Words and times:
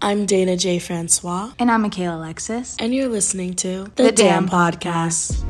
I'm 0.00 0.26
Dayna 0.26 0.56
J. 0.58 0.78
Francois, 0.78 1.52
And 1.58 1.70
I'm 1.70 1.82
Mikayla 1.88 2.14
Alexis. 2.16 2.76
and 2.78 2.94
you're 2.94 3.08
listening 3.08 3.54
to 3.54 3.90
The, 3.96 4.04
The 4.04 4.12
Damn, 4.12 4.46
Damn 4.46 4.48
Podcast. 4.48 5.44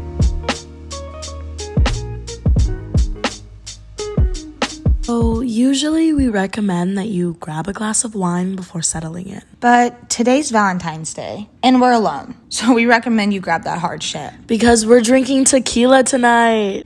So, 5.02 5.40
usually 5.40 6.12
we 6.12 6.28
recommend 6.28 6.98
that 6.98 7.08
you 7.08 7.38
grab 7.40 7.66
a 7.66 7.72
glass 7.72 8.04
of 8.04 8.14
wine 8.14 8.56
before 8.56 8.82
settling 8.82 9.28
in 9.28 9.40
But 9.58 10.10
today's 10.10 10.50
Valentine's 10.50 11.14
Day, 11.14 11.48
and 11.62 11.80
we're 11.80 11.92
alone. 11.92 12.34
So 12.50 12.74
we 12.74 12.84
recommend 12.86 13.32
you 13.32 13.40
grab 13.40 13.62
that 13.64 13.78
hard 13.78 14.02
shit. 14.02 14.32
because 14.46 14.84
we're 14.84 15.00
drinking 15.00 15.44
tequila 15.46 16.02
tonight. 16.02 16.84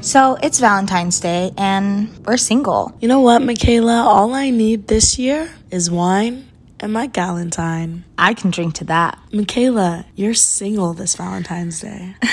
So 0.00 0.38
it's 0.42 0.58
Valentine's 0.60 1.20
Day, 1.20 1.52
and 1.58 2.08
we're 2.24 2.36
single. 2.38 2.96
You 3.00 3.08
know 3.08 3.20
what, 3.20 3.42
Mikayla? 3.42 4.04
All 4.04 4.32
I 4.32 4.50
need 4.50 4.86
this 4.88 5.18
year 5.18 5.50
is 5.70 5.90
wine 5.90 6.48
and 6.80 6.92
my 6.92 7.08
galentine. 7.08 8.04
I 8.16 8.32
can 8.34 8.50
drink 8.50 8.74
to 8.76 8.84
that. 8.84 9.18
Mikayla, 9.32 10.06
you're 10.14 10.34
single 10.34 10.94
this 10.94 11.16
Valentine's 11.16 11.80
Day. 11.80 12.14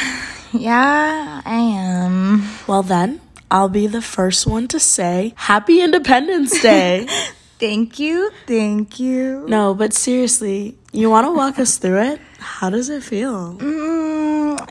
Yeah, 0.53 1.41
I 1.43 1.55
am. 1.55 2.47
Well, 2.65 2.81
then, 2.81 3.19
I'll 3.51 3.67
be 3.67 3.87
the 3.87 4.01
first 4.01 4.47
one 4.47 4.69
to 4.69 4.79
say 4.79 5.33
Happy 5.35 5.81
Independence 5.81 6.61
Day. 6.61 7.07
Thank 7.59 7.99
you, 7.99 8.31
thank 8.47 8.97
you. 8.99 9.45
no, 9.49 9.73
but 9.73 9.91
seriously, 9.93 10.77
you 10.93 11.09
want 11.09 11.25
to 11.27 11.31
walk 11.33 11.59
us 11.59 11.77
through 11.77 12.01
it? 12.03 12.21
How 12.37 12.69
does 12.69 12.87
it 12.89 13.03
feel? 13.03 13.55
Mm, 13.57 14.69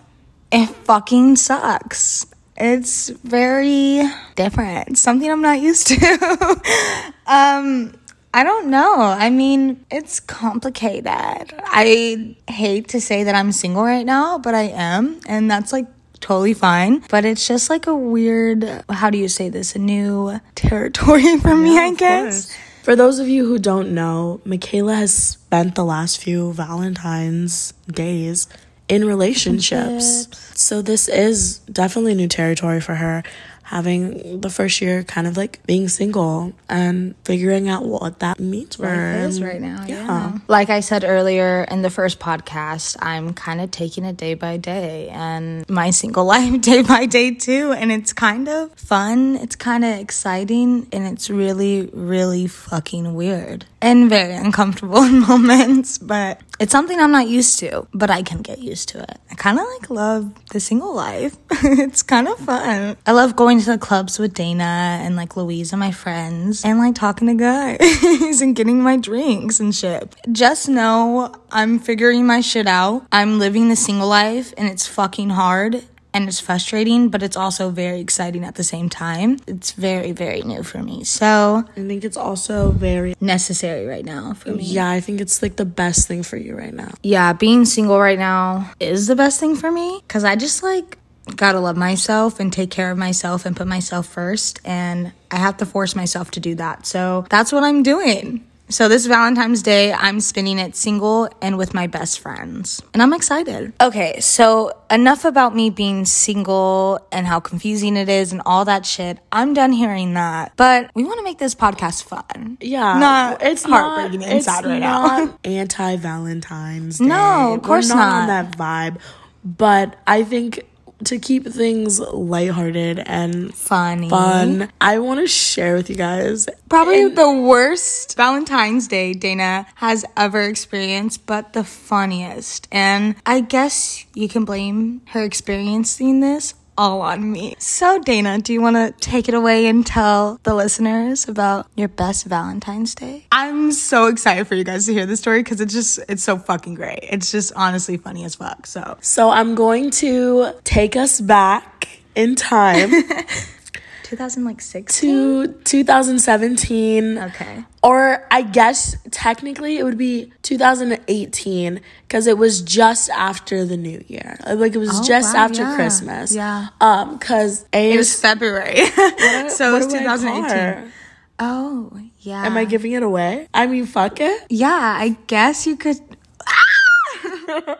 it 0.52 0.66
fucking 0.84 1.36
sucks. 1.36 2.26
It's 2.56 3.08
very 3.08 4.02
different. 4.36 4.88
It's 4.88 5.00
something 5.00 5.30
I'm 5.30 5.42
not 5.42 5.60
used 5.60 5.88
to. 5.88 5.96
um, 7.26 7.94
I 8.32 8.42
don't 8.42 8.68
know. 8.68 9.00
I 9.00 9.30
mean, 9.30 9.84
it's 9.90 10.20
complicated. 10.20 11.06
I 11.06 12.36
hate 12.48 12.88
to 12.88 13.00
say 13.00 13.24
that 13.24 13.34
I'm 13.34 13.52
single 13.52 13.84
right 13.84 14.06
now, 14.06 14.38
but 14.38 14.54
I 14.54 14.68
am, 14.74 15.20
and 15.26 15.50
that's 15.50 15.72
like 15.72 15.86
totally 16.20 16.54
fine. 16.54 17.04
But 17.10 17.24
it's 17.24 17.46
just 17.46 17.70
like 17.70 17.86
a 17.86 17.94
weird, 17.94 18.84
how 18.88 19.10
do 19.10 19.18
you 19.18 19.28
say 19.28 19.48
this? 19.50 19.76
A 19.76 19.78
new 19.78 20.40
territory 20.54 21.38
for 21.40 21.54
me, 21.54 21.78
I 21.78 21.94
guess. 21.94 22.46
course. 22.46 22.58
For 22.82 22.96
those 22.96 23.18
of 23.18 23.28
you 23.28 23.46
who 23.46 23.58
don't 23.58 23.94
know, 23.94 24.40
Mikayla 24.44 24.96
has 24.96 25.14
spent 25.14 25.74
the 25.74 25.84
last 25.84 26.20
few 26.20 26.52
Valentine's 26.52 27.72
days 27.88 28.46
in 28.88 29.04
relationships. 29.04 30.28
So 30.54 30.82
this 30.82 31.08
is 31.08 31.58
definitely 31.60 32.14
new 32.14 32.28
territory 32.28 32.80
for 32.80 32.94
her. 32.94 33.22
Having 33.68 34.42
the 34.42 34.50
first 34.50 34.82
year 34.82 35.02
kind 35.04 35.26
of 35.26 35.38
like 35.38 35.58
being 35.66 35.88
single 35.88 36.52
and 36.68 37.14
figuring 37.24 37.66
out 37.66 37.86
what 37.86 38.18
that 38.18 38.38
means 38.38 38.76
for 38.76 38.86
her. 38.86 39.26
is 39.26 39.40
right 39.40 39.60
now. 39.60 39.86
Yeah. 39.88 40.38
Like 40.48 40.68
I 40.68 40.80
said 40.80 41.02
earlier 41.02 41.64
in 41.70 41.80
the 41.80 41.88
first 41.88 42.20
podcast, 42.20 42.96
I'm 43.00 43.32
kind 43.32 43.62
of 43.62 43.70
taking 43.70 44.04
it 44.04 44.18
day 44.18 44.34
by 44.34 44.58
day 44.58 45.08
and 45.08 45.68
my 45.68 45.90
single 45.90 46.24
life 46.34 46.60
day 46.60 46.82
by 46.82 47.06
day 47.06 47.30
too. 47.32 47.72
And 47.72 47.90
it's 47.90 48.12
kind 48.12 48.48
of 48.50 48.70
fun. 48.74 49.36
It's 49.36 49.56
kind 49.56 49.82
of 49.82 49.98
exciting 49.98 50.86
and 50.92 51.06
it's 51.06 51.30
really, 51.30 51.88
really 51.94 52.46
fucking 52.46 53.14
weird 53.14 53.64
and 53.80 54.10
very 54.10 54.34
uncomfortable 54.34 55.02
in 55.04 55.20
moments. 55.20 55.96
But 55.96 56.42
it's 56.60 56.72
something 56.72 56.98
I'm 57.00 57.10
not 57.10 57.28
used 57.28 57.58
to, 57.60 57.86
but 57.92 58.10
I 58.10 58.22
can 58.22 58.42
get 58.42 58.58
used 58.58 58.88
to 58.90 59.02
it. 59.02 59.18
I 59.30 59.34
kind 59.34 59.58
of 59.58 59.66
like 59.66 59.90
love 59.90 60.32
the 60.50 60.60
single 60.60 60.94
life. 60.94 61.36
it's 61.50 62.02
kind 62.02 62.28
of 62.28 62.38
fun. 62.38 62.96
I 63.06 63.12
love 63.12 63.36
going 63.36 63.60
to 63.60 63.72
the 63.72 63.78
clubs 63.78 64.18
with 64.18 64.34
Dayna 64.34 64.60
and 64.60 65.16
like 65.16 65.36
Louise 65.36 65.72
and 65.72 65.80
my 65.80 65.90
friends 65.90 66.64
and 66.64 66.78
like 66.78 66.94
talking 66.94 67.28
to 67.28 67.34
guys 67.34 68.40
and 68.40 68.54
getting 68.54 68.82
my 68.82 68.96
drinks 68.96 69.60
and 69.60 69.74
shit. 69.74 70.14
Just 70.30 70.68
know 70.68 71.34
I'm 71.50 71.78
figuring 71.78 72.26
my 72.26 72.40
shit 72.40 72.66
out. 72.66 73.06
I'm 73.10 73.38
living 73.38 73.68
the 73.68 73.76
single 73.76 74.08
life 74.08 74.54
and 74.56 74.68
it's 74.68 74.86
fucking 74.86 75.30
hard. 75.30 75.82
And 76.14 76.28
it's 76.28 76.38
frustrating, 76.38 77.08
but 77.08 77.22
it's 77.24 77.36
also 77.36 77.70
very 77.70 78.00
exciting 78.00 78.44
at 78.44 78.54
the 78.54 78.62
same 78.62 78.88
time. 78.88 79.38
It's 79.48 79.72
very, 79.72 80.12
very 80.12 80.42
new 80.42 80.62
for 80.62 80.80
me. 80.80 81.02
So, 81.02 81.64
I 81.76 81.80
think 81.80 82.04
it's 82.04 82.16
also 82.16 82.70
very 82.70 83.16
necessary 83.20 83.84
right 83.84 84.04
now 84.04 84.34
for 84.34 84.52
me. 84.52 84.62
yeah, 84.62 84.88
I 84.88 85.00
think 85.00 85.20
it's 85.20 85.42
like 85.42 85.56
the 85.56 85.64
best 85.64 86.06
thing 86.06 86.22
for 86.22 86.36
you 86.36 86.56
right 86.56 86.72
now. 86.72 86.92
yeah, 87.02 87.32
being 87.32 87.64
single 87.64 87.98
right 87.98 88.18
now 88.18 88.70
is 88.78 89.08
the 89.08 89.16
best 89.16 89.40
thing 89.40 89.56
for 89.56 89.70
me 89.72 90.00
because 90.06 90.22
I 90.22 90.36
just 90.36 90.62
like 90.62 90.98
gotta 91.36 91.58
love 91.58 91.76
myself 91.76 92.38
and 92.38 92.52
take 92.52 92.70
care 92.70 92.90
of 92.90 92.98
myself 92.98 93.44
and 93.44 93.56
put 93.56 93.66
myself 93.66 94.06
first. 94.06 94.60
And 94.64 95.12
I 95.30 95.36
have 95.38 95.56
to 95.56 95.66
force 95.66 95.96
myself 95.96 96.30
to 96.32 96.40
do 96.40 96.54
that. 96.56 96.86
So 96.86 97.26
that's 97.28 97.50
what 97.50 97.64
I'm 97.64 97.82
doing. 97.82 98.46
So 98.70 98.88
this 98.88 99.04
Valentine's 99.06 99.62
Day, 99.62 99.92
I'm 99.92 100.20
spending 100.20 100.58
it 100.58 100.74
single 100.74 101.28
and 101.42 101.58
with 101.58 101.74
my 101.74 101.86
best 101.86 102.20
friends. 102.20 102.82
And 102.94 103.02
I'm 103.02 103.12
excited. 103.12 103.74
Okay, 103.80 104.18
so 104.20 104.72
enough 104.90 105.24
about 105.24 105.54
me 105.54 105.68
being 105.68 106.06
single 106.06 106.98
and 107.12 107.26
how 107.26 107.40
confusing 107.40 107.96
it 107.96 108.08
is 108.08 108.32
and 108.32 108.40
all 108.46 108.64
that 108.64 108.86
shit. 108.86 109.18
I'm 109.30 109.52
done 109.52 109.72
hearing 109.72 110.14
that. 110.14 110.52
But 110.56 110.90
we 110.94 111.04
want 111.04 111.18
to 111.18 111.24
make 111.24 111.38
this 111.38 111.54
podcast 111.54 112.04
fun. 112.04 112.56
Yeah, 112.60 112.98
Not 112.98 113.42
it's 113.42 113.64
heartbreaking 113.64 114.20
not, 114.20 114.28
and 114.28 114.38
it's 114.38 114.46
sad 114.46 114.64
right 114.64 114.78
now. 114.78 115.38
Anti 115.44 115.96
Valentine's 115.96 116.98
Day. 116.98 117.04
No, 117.04 117.54
of 117.54 117.62
course 117.62 117.90
We're 117.90 117.96
not, 117.96 118.22
on 118.22 118.26
that 118.28 118.56
vibe. 118.56 118.98
But 119.44 119.96
I 120.06 120.24
think 120.24 120.66
to 121.04 121.18
keep 121.18 121.46
things 121.46 122.00
lighthearted 122.00 123.02
and 123.06 123.54
Funny. 123.54 124.08
fun, 124.08 124.70
I 124.80 124.98
want 124.98 125.20
to 125.20 125.26
share 125.26 125.76
with 125.76 125.90
you 125.90 125.96
guys. 125.96 126.48
Probably 126.68 127.08
the 127.08 127.32
worst 127.32 128.16
Valentine's 128.16 128.88
Day 128.88 129.14
Dayna 129.14 129.66
has 129.76 130.04
ever 130.16 130.42
experienced, 130.42 131.26
but 131.26 131.52
the 131.52 131.64
funniest. 131.64 132.68
And 132.72 133.16
I 133.26 133.40
guess 133.40 134.04
you 134.14 134.28
can 134.28 134.44
blame 134.44 135.02
her 135.08 135.22
experiencing 135.22 136.20
this 136.20 136.54
all 136.76 137.02
on 137.02 137.30
me. 137.30 137.56
So, 137.58 138.00
Dayna, 138.00 138.42
do 138.42 138.52
you 138.52 138.60
want 138.60 138.76
to 138.76 138.92
take 139.00 139.28
it 139.28 139.34
away 139.34 139.66
and 139.66 139.86
tell 139.86 140.40
the 140.42 140.54
listeners 140.54 141.28
about 141.28 141.66
your 141.76 141.88
best 141.88 142.26
Valentine's 142.26 142.94
Day? 142.94 143.26
I'm 143.32 143.72
so 143.72 144.06
excited 144.06 144.46
for 144.46 144.54
you 144.54 144.64
guys 144.64 144.86
to 144.86 144.92
hear 144.92 145.06
this 145.06 145.20
story 145.20 145.42
because 145.42 145.60
it's 145.60 145.72
just, 145.72 146.00
it's 146.08 146.22
so 146.22 146.38
fucking 146.38 146.74
great. 146.74 147.00
It's 147.02 147.30
just 147.30 147.52
honestly 147.56 147.96
funny 147.96 148.24
as 148.24 148.34
fuck. 148.36 148.66
So, 148.66 148.98
So 149.00 149.30
I'm 149.30 149.54
going 149.54 149.90
to 149.92 150.52
take 150.64 150.96
us 150.96 151.20
back 151.20 152.00
in 152.14 152.34
time 152.34 152.90
2016? 154.04 155.00
to 155.00 155.52
2017. 155.64 157.18
Okay. 157.18 157.64
Or 157.82 158.26
I 158.30 158.42
guess 158.42 158.96
technically 159.10 159.78
it 159.78 159.82
would 159.84 159.98
be 159.98 160.32
2018 160.42 161.80
because 162.06 162.26
it 162.26 162.38
was 162.38 162.62
just 162.62 163.10
after 163.10 163.64
the 163.64 163.76
new 163.76 164.02
year. 164.06 164.38
Like 164.46 164.74
it 164.74 164.78
was 164.78 165.00
Oh, 165.00 165.02
just 165.04 165.34
wow, 165.34 165.44
after 165.44 165.62
yeah. 165.62 165.74
Christmas. 165.74 166.34
Yeah. 166.34 166.68
Um, 166.80 167.18
cause 167.18 167.66
It 167.72 167.96
was 167.96 168.18
February. 168.18 168.86
so 169.48 169.72
what 169.72 169.82
it 169.82 169.86
was 169.86 169.86
do 169.88 169.98
I 169.98 170.04
call 170.04 170.18
2018. 170.18 170.92
Oh, 171.40 171.90
yeah. 172.20 172.46
Am 172.46 172.56
I 172.56 172.64
giving 172.64 172.92
it 172.92 173.02
away? 173.02 173.48
I 173.52 173.66
mean, 173.66 173.86
fuck 173.86 174.20
it. 174.20 174.46
Yeah, 174.48 174.70
I 174.70 175.16
guess 175.26 175.66
you 175.66 175.76
could. 175.76 175.96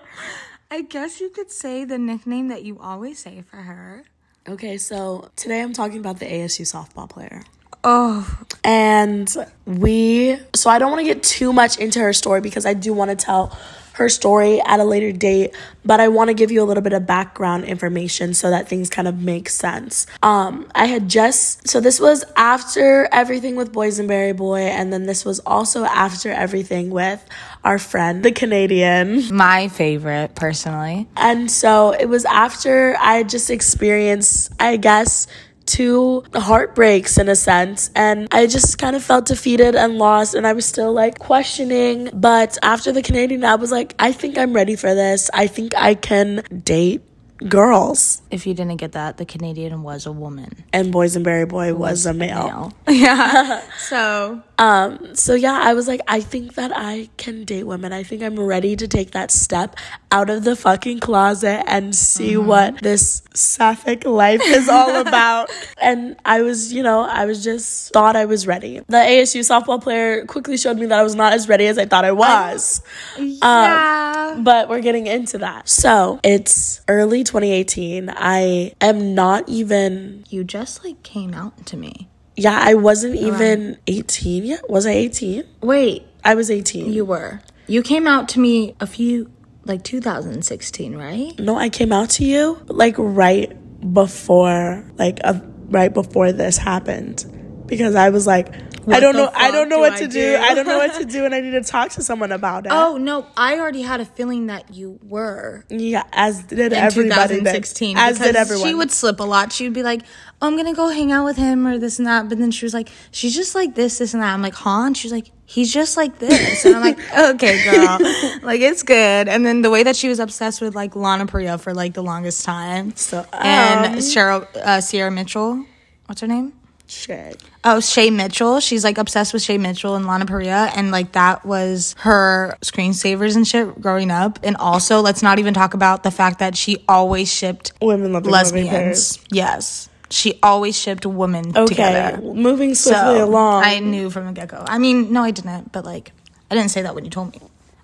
I 0.70 0.82
guess 0.82 1.20
you 1.20 1.30
could 1.30 1.50
say 1.52 1.84
the 1.84 1.98
nickname 1.98 2.48
that 2.48 2.64
you 2.64 2.78
always 2.80 3.18
say 3.20 3.42
for 3.42 3.58
her. 3.58 4.04
Okay, 4.46 4.76
so 4.76 5.30
today 5.36 5.62
I'm 5.62 5.72
talking 5.72 5.98
about 5.98 6.18
the 6.18 6.26
ASU 6.26 6.62
softball 6.62 7.08
player. 7.08 7.42
Oh, 7.82 8.40
And 8.62 9.34
we, 9.64 10.38
so 10.54 10.68
I 10.68 10.78
don't 10.78 10.90
want 10.90 11.00
to 11.00 11.06
get 11.06 11.22
too 11.22 11.52
much 11.52 11.78
into 11.78 12.00
her 12.00 12.12
story 12.12 12.42
because 12.42 12.66
I 12.66 12.74
do 12.74 12.92
want 12.92 13.10
to 13.10 13.16
tell 13.16 13.58
her 13.94 14.08
story 14.08 14.60
at 14.60 14.80
a 14.80 14.84
later 14.84 15.12
date, 15.12 15.54
but 15.84 16.00
I 16.00 16.08
want 16.08 16.28
to 16.28 16.34
give 16.34 16.50
you 16.50 16.62
a 16.62 16.66
little 16.66 16.82
bit 16.82 16.92
of 16.92 17.06
background 17.06 17.64
information 17.64 18.34
so 18.34 18.50
that 18.50 18.68
things 18.68 18.90
kind 18.90 19.06
of 19.06 19.20
make 19.20 19.48
sense. 19.48 20.06
Um, 20.22 20.68
I 20.74 20.86
had 20.86 21.08
just, 21.08 21.66
so 21.68 21.80
this 21.80 22.00
was 22.00 22.24
after 22.36 23.08
everything 23.12 23.56
with 23.56 23.72
Boysenberry 23.72 24.36
Boy, 24.36 24.62
and 24.62 24.92
then 24.92 25.04
this 25.06 25.24
was 25.24 25.40
also 25.40 25.84
after 25.84 26.30
everything 26.30 26.90
with 26.90 27.24
our 27.62 27.78
friend, 27.78 28.24
the 28.24 28.32
Canadian. 28.32 29.34
my 29.34 29.68
favorite, 29.68 30.34
personally. 30.34 31.08
And 31.16 31.50
so 31.50 31.92
it 31.92 32.06
was 32.06 32.24
after 32.24 32.96
I 32.98 33.14
had 33.14 33.28
just 33.28 33.50
experienced, 33.50 34.52
I 34.58 34.76
guess, 34.76 35.26
two 35.66 36.24
heartbreaks 36.34 37.18
in 37.18 37.28
a 37.28 37.36
sense. 37.36 37.90
And 37.94 38.28
I 38.30 38.46
just 38.46 38.78
kind 38.78 38.96
of 38.96 39.02
felt 39.02 39.26
defeated 39.26 39.74
and 39.74 39.98
lost. 39.98 40.34
And 40.34 40.46
I 40.46 40.52
was 40.52 40.66
still 40.66 40.92
like 40.92 41.18
questioning. 41.18 42.10
But 42.12 42.58
after 42.62 42.92
the 42.92 43.02
Canadian, 43.02 43.44
I 43.44 43.56
was 43.56 43.70
like, 43.70 43.94
I 43.98 44.12
think 44.12 44.38
I'm 44.38 44.52
ready 44.52 44.76
for 44.76 44.94
this. 44.94 45.30
I 45.32 45.46
think 45.46 45.74
I 45.76 45.94
can 45.94 46.42
date 46.62 47.02
girls. 47.48 48.22
If 48.30 48.46
you 48.46 48.54
didn't 48.54 48.76
get 48.76 48.92
that, 48.92 49.16
the 49.16 49.24
Canadian 49.24 49.82
was 49.82 50.06
a 50.06 50.12
woman. 50.12 50.64
And 50.72 50.92
Boysenberry 50.92 51.48
Boy 51.48 51.74
was 51.74 52.06
a 52.06 52.14
male. 52.14 52.72
Yeah. 52.88 53.62
so 53.78 54.42
Um, 54.58 55.14
so 55.16 55.34
yeah, 55.34 55.58
I 55.62 55.74
was 55.74 55.88
like, 55.88 56.00
I 56.06 56.20
think 56.20 56.54
that 56.54 56.70
I 56.74 57.08
can 57.16 57.44
date 57.44 57.64
women. 57.64 57.92
I 57.92 58.02
think 58.04 58.22
I'm 58.22 58.38
ready 58.38 58.76
to 58.76 58.86
take 58.86 59.10
that 59.12 59.30
step 59.30 59.76
out 60.12 60.30
of 60.30 60.44
the 60.44 60.54
fucking 60.54 61.00
closet 61.00 61.64
and 61.66 61.94
see 61.94 62.34
Mm-hmm. 62.34 62.46
what 62.46 62.78
this 62.80 63.22
sapphic 63.34 64.04
life 64.06 64.40
is 64.44 64.68
all 64.68 65.00
about. 65.06 65.50
and 65.80 66.16
I 66.24 66.42
was, 66.42 66.72
you 66.72 66.82
know, 66.82 67.00
I 67.02 67.26
was 67.26 67.42
just 67.42 67.92
thought 67.92 68.14
I 68.16 68.24
was 68.26 68.46
ready. 68.46 68.78
The 68.88 68.96
ASU 68.96 69.40
softball 69.40 69.82
player 69.82 70.24
quickly 70.26 70.56
showed 70.56 70.78
me 70.78 70.86
that 70.86 70.98
I 70.98 71.02
was 71.02 71.14
not 71.16 71.32
as 71.32 71.48
ready 71.48 71.66
as 71.66 71.76
I 71.78 71.86
thought 71.86 72.04
I 72.04 72.12
was. 72.12 72.80
yeah. 73.18 74.40
But 74.42 74.68
we're 74.68 74.80
getting 74.80 75.06
into 75.06 75.38
that. 75.38 75.68
So 75.68 76.20
it's 76.22 76.80
early 76.88 77.24
2018. 77.24 78.10
I 78.14 78.72
am 78.80 79.14
not 79.14 79.48
even, 79.48 80.24
you 80.28 80.44
just 80.44 80.84
like 80.84 81.02
came 81.02 81.34
out 81.34 81.66
to 81.66 81.76
me. 81.76 82.08
Yeah, 82.36 82.58
I 82.60 82.74
wasn't 82.74 83.16
even 83.16 83.78
18 83.86 84.44
yet. 84.44 84.68
Was 84.68 84.86
I 84.86 84.90
18? 84.90 85.44
Wait, 85.62 86.06
I 86.24 86.34
was 86.34 86.50
18. 86.50 86.92
you 86.92 87.04
were. 87.04 87.40
You 87.66 87.82
came 87.82 88.06
out 88.06 88.28
to 88.30 88.40
me 88.40 88.74
a 88.80 88.86
few 88.86 89.30
like 89.64 89.82
2016, 89.82 90.96
right? 90.96 91.38
no, 91.38 91.56
I 91.56 91.70
came 91.70 91.92
out 91.92 92.10
to 92.10 92.24
you 92.24 92.60
like 92.66 92.96
right 92.98 93.50
before, 93.92 94.84
like 94.98 95.20
uh, 95.24 95.40
right 95.68 95.92
before 95.92 96.32
this 96.32 96.58
happened. 96.58 97.24
Because 97.66 97.94
I 97.94 98.10
was 98.10 98.26
like, 98.26 98.52
I 98.88 99.00
don't 99.00 99.14
know, 99.16 99.30
I 99.34 99.50
don't 99.50 99.68
know 99.68 99.76
do 99.76 99.80
what 99.80 99.92
I 99.94 99.98
to 100.00 100.06
do. 100.08 100.12
do? 100.12 100.36
I 100.36 100.54
don't 100.54 100.66
know 100.66 100.78
what 100.78 100.94
to 101.00 101.04
do, 101.04 101.24
and 101.24 101.34
I 101.34 101.40
need 101.40 101.52
to 101.52 101.62
talk 101.62 101.90
to 101.92 102.02
someone 102.02 102.32
about 102.32 102.66
it. 102.66 102.72
Oh 102.72 102.96
no, 102.96 103.26
I 103.36 103.58
already 103.58 103.82
had 103.82 104.00
a 104.00 104.04
feeling 104.04 104.46
that 104.46 104.74
you 104.74 104.98
were 105.02 105.64
yeah, 105.68 106.04
as 106.12 106.42
did 106.44 106.58
in 106.58 106.72
everybody. 106.74 107.34
did. 107.34 107.38
2016. 107.40 107.96
as 107.96 108.18
did 108.18 108.36
everyone. 108.36 108.68
She 108.68 108.74
would 108.74 108.90
slip 108.90 109.20
a 109.20 109.24
lot. 109.24 109.52
She 109.52 109.64
would 109.64 109.72
be 109.72 109.82
like, 109.82 110.02
"Oh, 110.42 110.46
I'm 110.46 110.56
gonna 110.56 110.74
go 110.74 110.88
hang 110.88 111.12
out 111.12 111.24
with 111.24 111.36
him 111.36 111.66
or 111.66 111.78
this 111.78 111.98
and 111.98 112.06
that," 112.06 112.28
but 112.28 112.38
then 112.38 112.50
she 112.50 112.64
was 112.64 112.74
like, 112.74 112.88
"She's 113.10 113.34
just 113.34 113.54
like 113.54 113.74
this, 113.74 113.98
this 113.98 114.14
and 114.14 114.22
that." 114.22 114.32
I'm 114.32 114.42
like, 114.42 114.54
"Huh?" 114.54 114.82
And 114.86 114.96
she's 114.96 115.12
like, 115.12 115.30
"He's 115.46 115.72
just 115.72 115.96
like 115.96 116.18
this," 116.18 116.64
and 116.64 116.76
I'm 116.76 116.82
like, 116.82 116.98
"Okay, 117.34 117.64
girl, 117.64 117.98
like 118.42 118.60
it's 118.60 118.82
good." 118.82 119.28
And 119.28 119.44
then 119.46 119.62
the 119.62 119.70
way 119.70 119.82
that 119.82 119.96
she 119.96 120.08
was 120.08 120.18
obsessed 120.20 120.60
with 120.60 120.74
like 120.74 120.94
Lana 120.96 121.26
Parrilla 121.26 121.58
for 121.60 121.72
like 121.74 121.94
the 121.94 122.02
longest 122.02 122.44
time, 122.44 122.94
So, 122.96 123.24
and 123.32 123.94
um, 123.94 123.98
Cheryl 124.00 124.46
uh, 124.56 124.80
Sierra 124.80 125.10
Mitchell, 125.10 125.64
what's 126.06 126.20
her 126.20 126.26
name? 126.26 126.52
Shit. 126.86 127.42
Oh, 127.64 127.80
Shay 127.80 128.10
Mitchell. 128.10 128.60
She's 128.60 128.84
like 128.84 128.98
obsessed 128.98 129.32
with 129.32 129.42
Shay 129.42 129.56
Mitchell 129.58 129.94
and 129.94 130.06
Lana 130.06 130.26
Parrilla. 130.26 130.70
And 130.76 130.90
like 130.90 131.12
that 131.12 131.44
was 131.46 131.94
her 132.00 132.56
screensavers 132.60 133.36
and 133.36 133.46
shit 133.48 133.80
growing 133.80 134.10
up. 134.10 134.38
And 134.42 134.56
also, 134.56 135.00
let's 135.00 135.22
not 135.22 135.38
even 135.38 135.54
talk 135.54 135.72
about 135.74 136.02
the 136.02 136.10
fact 136.10 136.40
that 136.40 136.56
she 136.56 136.84
always 136.88 137.32
shipped 137.32 137.72
Women 137.80 138.12
loving 138.12 138.30
moving 138.30 138.68
pairs. 138.68 139.16
lesbians. 139.16 139.18
Yes. 139.30 139.88
She 140.10 140.38
always 140.42 140.78
shipped 140.78 141.06
women 141.06 141.56
Okay, 141.56 141.66
together. 141.74 142.20
moving 142.20 142.74
swiftly 142.74 143.16
So 143.16 143.24
along. 143.24 143.64
I 143.64 143.78
knew 143.80 144.10
from 144.10 144.26
the 144.26 144.32
get 144.32 144.48
go. 144.48 144.62
I 144.64 144.78
mean, 144.78 145.10
no, 145.12 145.24
I 145.24 145.30
didn't, 145.30 145.72
but 145.72 145.84
like, 145.84 146.12
I 146.50 146.54
didn't 146.54 146.70
say 146.70 146.82
that 146.82 146.94
when 146.94 147.04
you 147.04 147.10
told 147.10 147.32
me. 147.32 147.40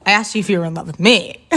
I 0.07 0.13
asked 0.13 0.35
you 0.35 0.41
if 0.41 0.49
you 0.51 0.59
were 0.61 0.67
in 0.67 0.75
love 0.75 0.87
with 0.87 1.01
me. 1.01 1.45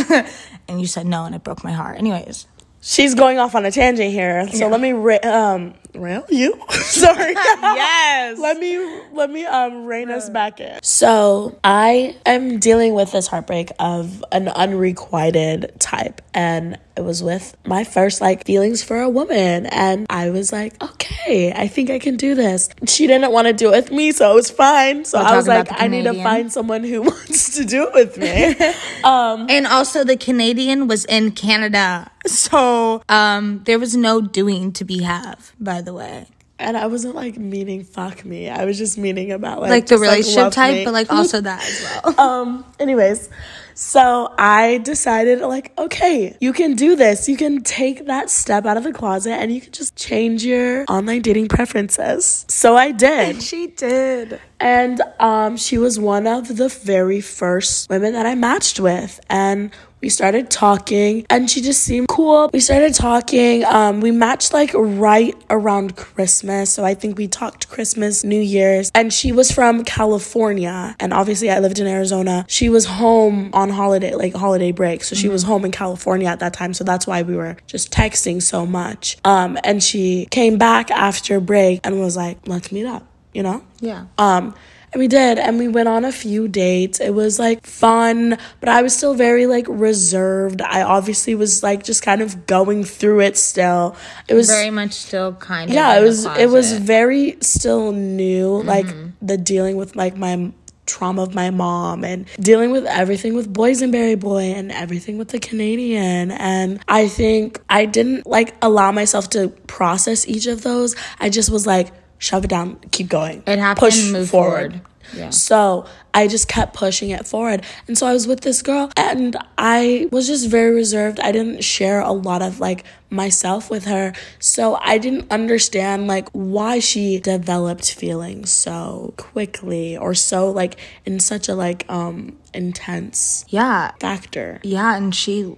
and 0.67 0.79
you 0.81 0.87
said 0.87 1.05
no, 1.05 1.25
and 1.25 1.35
it 1.35 1.43
broke 1.43 1.63
my 1.63 1.73
heart. 1.73 1.97
Anyways. 1.99 2.47
She's 2.81 3.13
going 3.15 3.37
off 3.37 3.53
on 3.55 3.65
a 3.65 3.71
tangent 3.71 4.11
here, 4.11 4.47
so 4.49 4.67
let 4.67 4.81
me 4.81 4.91
ra- 4.93 5.17
um 5.23 5.73
rail 5.95 6.25
you. 6.29 6.59
Sorry. 6.69 7.35
Yes. 7.63 8.37
let 8.39 8.59
me 8.59 8.77
let 9.13 9.29
me 9.29 9.45
um 9.45 9.85
rein 9.85 10.09
us 10.11 10.29
back 10.29 10.59
in. 10.59 10.79
So 10.83 11.57
I 11.63 12.15
am 12.25 12.59
dealing 12.59 12.93
with 12.93 13.11
this 13.11 13.27
heartbreak 13.27 13.71
of 13.79 14.23
an 14.31 14.47
unrequited 14.49 15.73
type, 15.79 16.21
and 16.33 16.77
it 16.95 17.01
was 17.01 17.23
with 17.23 17.55
my 17.65 17.83
first 17.83 18.21
like 18.21 18.45
feelings 18.45 18.83
for 18.83 18.99
a 19.01 19.09
woman, 19.09 19.65
and 19.65 20.05
I 20.09 20.29
was 20.29 20.51
like, 20.51 20.81
okay, 20.83 21.51
I 21.51 21.67
think 21.67 21.89
I 21.89 21.97
can 21.99 22.17
do 22.17 22.35
this. 22.35 22.69
She 22.87 23.07
didn't 23.07 23.31
want 23.31 23.47
to 23.47 23.53
do 23.53 23.69
it 23.69 23.71
with 23.71 23.91
me, 23.91 24.11
so 24.11 24.31
it 24.31 24.35
was 24.35 24.51
fine. 24.51 25.03
So 25.05 25.19
We're 25.19 25.25
I 25.25 25.35
was 25.35 25.47
like, 25.47 25.67
I 25.71 25.87
need 25.87 26.03
to 26.03 26.13
find 26.21 26.51
someone 26.51 26.83
who 26.83 27.01
wants 27.09 27.55
to 27.57 27.65
do 27.65 27.87
it 27.87 27.93
with 27.93 28.17
me. 28.17 28.55
And 29.03 29.67
also 29.67 30.03
the 30.03 30.17
Canadian 30.17 30.87
was 30.87 31.05
in 31.05 31.31
Canada. 31.31 32.11
So 32.25 33.01
um 33.09 33.61
there 33.65 33.79
was 33.79 33.95
no 33.95 34.21
doing 34.21 34.71
to 34.73 34.85
be 34.85 35.01
have, 35.03 35.53
by 35.59 35.81
the 35.81 35.93
way. 35.93 36.27
And 36.59 36.77
I 36.77 36.85
wasn't 36.87 37.15
like 37.15 37.37
meaning 37.37 37.83
fuck 37.83 38.23
me. 38.23 38.47
I 38.49 38.63
was 38.65 38.77
just 38.77 38.97
meaning 38.97 39.31
about 39.31 39.59
like 39.61 39.69
Like 39.71 39.87
the 39.87 39.97
relationship 39.97 40.43
love 40.43 40.53
type, 40.53 40.75
me. 40.75 40.85
but 40.85 40.93
like 40.93 41.11
also 41.11 41.41
that 41.49 41.61
as 41.63 42.15
well. 42.17 42.19
um 42.19 42.65
anyways, 42.79 43.29
so 43.73 44.33
I 44.37 44.79
decided 44.79 45.41
like 45.41 45.77
okay, 45.77 46.35
you 46.39 46.53
can 46.53 46.75
do 46.75 46.95
this. 46.95 47.27
You 47.27 47.37
can 47.37 47.61
take 47.61 48.05
that 48.05 48.29
step 48.29 48.65
out 48.65 48.77
of 48.77 48.83
the 48.83 48.93
closet 48.93 49.33
and 49.33 49.53
you 49.53 49.61
can 49.61 49.71
just 49.71 49.95
change 49.95 50.45
your 50.45 50.85
online 50.89 51.21
dating 51.21 51.47
preferences. 51.47 52.45
So 52.47 52.75
I 52.75 52.91
did. 52.91 53.35
And 53.35 53.43
she 53.51 53.67
did. 53.67 54.39
And 54.59 55.01
um, 55.19 55.57
she 55.57 55.77
was 55.77 55.99
one 55.99 56.27
of 56.27 56.55
the 56.55 56.69
very 56.69 57.21
first 57.21 57.89
women 57.89 58.13
that 58.13 58.25
I 58.25 58.35
matched 58.35 58.79
with. 58.79 59.19
And 59.29 59.71
we 60.03 60.09
started 60.09 60.51
talking, 60.51 61.25
and 61.29 61.49
she 61.49 61.61
just 61.61 61.81
seemed 61.81 62.09
cool. 62.09 62.49
We 62.51 62.59
started 62.59 62.93
talking. 62.93 63.63
Um, 63.63 64.01
we 64.01 64.11
matched 64.11 64.51
like 64.51 64.71
right 64.73 65.33
around 65.49 65.95
Christmas. 65.95 66.73
So 66.73 66.83
I 66.83 66.93
think 66.93 67.17
we 67.17 67.29
talked 67.29 67.69
Christmas, 67.69 68.25
New 68.25 68.41
Year's. 68.41 68.91
And 68.93 69.13
she 69.13 69.31
was 69.31 69.49
from 69.49 69.85
California. 69.85 70.93
And 70.99 71.13
obviously, 71.13 71.49
I 71.49 71.59
lived 71.59 71.79
in 71.79 71.87
Arizona. 71.87 72.43
She 72.49 72.67
was 72.67 72.83
home 72.83 73.49
on 73.53 73.69
holiday, 73.69 74.13
like 74.13 74.35
holiday 74.35 74.73
break. 74.73 75.05
So 75.05 75.15
she 75.15 75.29
was 75.29 75.43
home 75.43 75.63
in 75.63 75.71
California 75.71 76.27
at 76.27 76.41
that 76.41 76.53
time. 76.53 76.73
So 76.73 76.83
that's 76.83 77.07
why 77.07 77.21
we 77.21 77.37
were 77.37 77.55
just 77.65 77.89
texting 77.89 78.41
so 78.41 78.65
much. 78.65 79.17
Um, 79.23 79.57
and 79.63 79.81
she 79.81 80.27
came 80.31 80.57
back 80.57 80.91
after 80.91 81.39
break 81.39 81.79
and 81.85 82.01
was 82.01 82.17
like, 82.17 82.45
let's 82.45 82.73
meet 82.73 82.85
up, 82.85 83.07
you 83.33 83.41
know? 83.41 83.63
Yeah. 83.79 84.07
Um, 84.17 84.53
and 84.93 84.99
we 84.99 85.07
did, 85.07 85.39
and 85.39 85.57
we 85.57 85.67
went 85.67 85.89
on 85.89 86.05
a 86.05 86.11
few 86.11 86.47
dates. 86.47 86.99
It 86.99 87.15
was 87.15 87.39
like 87.39 87.65
fun, 87.65 88.37
but 88.59 88.69
I 88.69 88.83
was 88.83 88.95
still 88.95 89.15
very 89.15 89.47
like 89.47 89.65
reserved. 89.67 90.61
I 90.61 90.83
obviously 90.83 91.33
was 91.33 91.63
like 91.63 91.83
just 91.83 92.03
kind 92.03 92.21
of 92.21 92.45
going 92.45 92.83
through 92.83 93.21
it 93.21 93.35
still. 93.35 93.95
It 94.27 94.35
was 94.35 94.49
Very 94.49 94.69
much 94.69 94.93
still 94.93 95.33
kind 95.33 95.69
of. 95.69 95.73
yeah, 95.73 95.99
it 95.99 96.03
was 96.03 96.25
it 96.25 96.49
was 96.49 96.73
very 96.73 97.37
still 97.41 97.91
new, 97.91 98.59
mm-hmm. 98.59 98.67
like 98.67 98.87
the 99.21 99.37
dealing 99.37 99.77
with 99.77 99.95
like 99.95 100.15
my 100.15 100.51
trauma 100.85 101.23
of 101.23 101.33
my 101.33 101.49
mom 101.49 102.03
and 102.03 102.27
dealing 102.39 102.69
with 102.69 102.85
everything 102.85 103.33
with 103.33 103.51
boysenberry 103.51 104.19
boy 104.19 104.41
and 104.51 104.69
everything 104.69 105.17
with 105.17 105.29
the 105.29 105.39
canadian 105.39 106.29
and 106.31 106.83
i 106.89 107.07
think 107.07 107.61
i 107.69 107.85
didn't 107.85 108.27
like 108.27 108.53
allow 108.61 108.91
myself 108.91 109.29
to 109.29 109.47
process 109.65 110.27
each 110.27 110.45
of 110.45 110.61
those 110.61 110.93
i 111.21 111.29
just 111.29 111.49
was 111.49 111.65
like 111.65 111.93
shove 112.27 112.43
it 112.45 112.49
down 112.55 112.67
keep 112.95 113.07
going 113.09 113.43
It 113.45 113.59
happened, 113.59 113.79
push 113.85 113.97
move 114.11 114.29
forward, 114.29 114.71
forward. 114.73 114.87
Yeah. 115.19 115.29
so 115.31 115.85
I 116.13 116.27
just 116.27 116.47
kept 116.47 116.73
pushing 116.73 117.09
it 117.09 117.27
forward. 117.27 117.59
And 117.87 117.97
so 117.97 118.07
I 118.07 118.13
was 118.13 118.25
with 118.25 118.41
this 118.41 118.61
girl 118.61 118.89
and 118.95 119.35
I 119.57 120.07
was 120.11 120.25
just 120.27 120.47
very 120.47 120.73
reserved. 120.73 121.19
I 121.19 121.31
didn't 121.31 121.63
share 121.63 121.99
a 122.01 122.11
lot 122.29 122.41
of 122.41 122.59
like 122.59 122.83
myself 123.09 123.69
with 123.69 123.85
her. 123.85 124.13
So 124.39 124.75
I 124.81 124.97
didn't 124.99 125.31
understand 125.31 126.07
like 126.07 126.29
why 126.31 126.79
she 126.79 127.19
developed 127.19 127.93
feelings 127.93 128.49
so 128.51 129.13
quickly 129.17 129.97
or 129.97 130.13
so 130.15 130.49
like 130.51 130.77
in 131.05 131.19
such 131.19 131.49
a 131.49 131.55
like 131.55 131.85
um 131.89 132.37
intense 132.53 133.45
Yeah. 133.49 133.91
factor. 133.99 134.59
Yeah, 134.63 134.95
and 134.95 135.13
she 135.13 135.55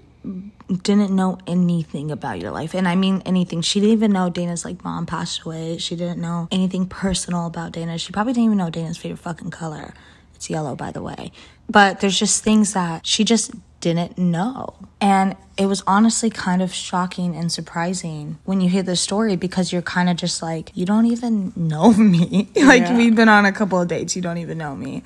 didn't 0.84 1.12
know 1.12 1.38
anything 1.48 2.12
about 2.12 2.40
your 2.40 2.52
life. 2.52 2.74
And 2.74 2.88
I 2.88 2.96
mean 2.96 3.22
anything. 3.26 3.62
She 3.62 3.80
didn't 3.80 3.94
even 3.94 4.12
know 4.14 4.30
Dayna's 4.32 4.66
like 4.66 4.84
mom 4.84 5.06
passed 5.06 5.42
away. 5.44 5.78
She 5.78 5.96
didn't 5.96 6.20
know 6.22 6.48
anything 6.52 6.88
personal 6.88 7.46
about 7.46 7.74
Dayna. 7.74 8.00
She 8.00 8.12
probably 8.12 8.34
didn't 8.34 8.46
even 8.46 8.58
know 8.58 8.70
Dayna's 8.72 8.98
favorite 8.98 9.20
fucking 9.20 9.52
color. 9.52 9.94
It's 10.34 10.50
yellow, 10.50 10.76
by 10.76 10.92
the 10.92 11.02
way. 11.02 11.32
But 11.70 12.00
there's 12.00 12.18
just 12.20 12.44
things 12.44 12.74
that 12.74 13.06
she 13.06 13.24
just 13.24 13.52
didn't 13.80 14.18
know. 14.18 14.74
And 15.00 15.36
it 15.58 15.68
was 15.68 15.84
honestly 15.86 16.30
kind 16.32 16.62
of 16.62 16.74
shocking 16.74 17.36
and 17.36 17.52
surprising 17.52 18.40
when 18.44 18.60
you 18.60 18.68
hear 18.70 18.82
the 18.84 18.96
story 18.96 19.36
because 19.36 19.72
you're 19.72 19.82
kind 19.84 20.10
of 20.10 20.18
just 20.18 20.42
like, 20.42 20.72
you 20.74 20.86
don't 20.86 21.06
even 21.06 21.54
know 21.56 21.94
me. 22.16 22.50
like, 22.56 22.82
Yeah. 22.82 22.98
we've 22.98 23.16
been 23.16 23.30
on 23.30 23.46
a 23.46 23.52
couple 23.52 23.80
of 23.80 23.88
dates, 23.88 24.16
you 24.16 24.22
don't 24.22 24.40
even 24.40 24.58
know 24.58 24.76
me. 24.76 25.04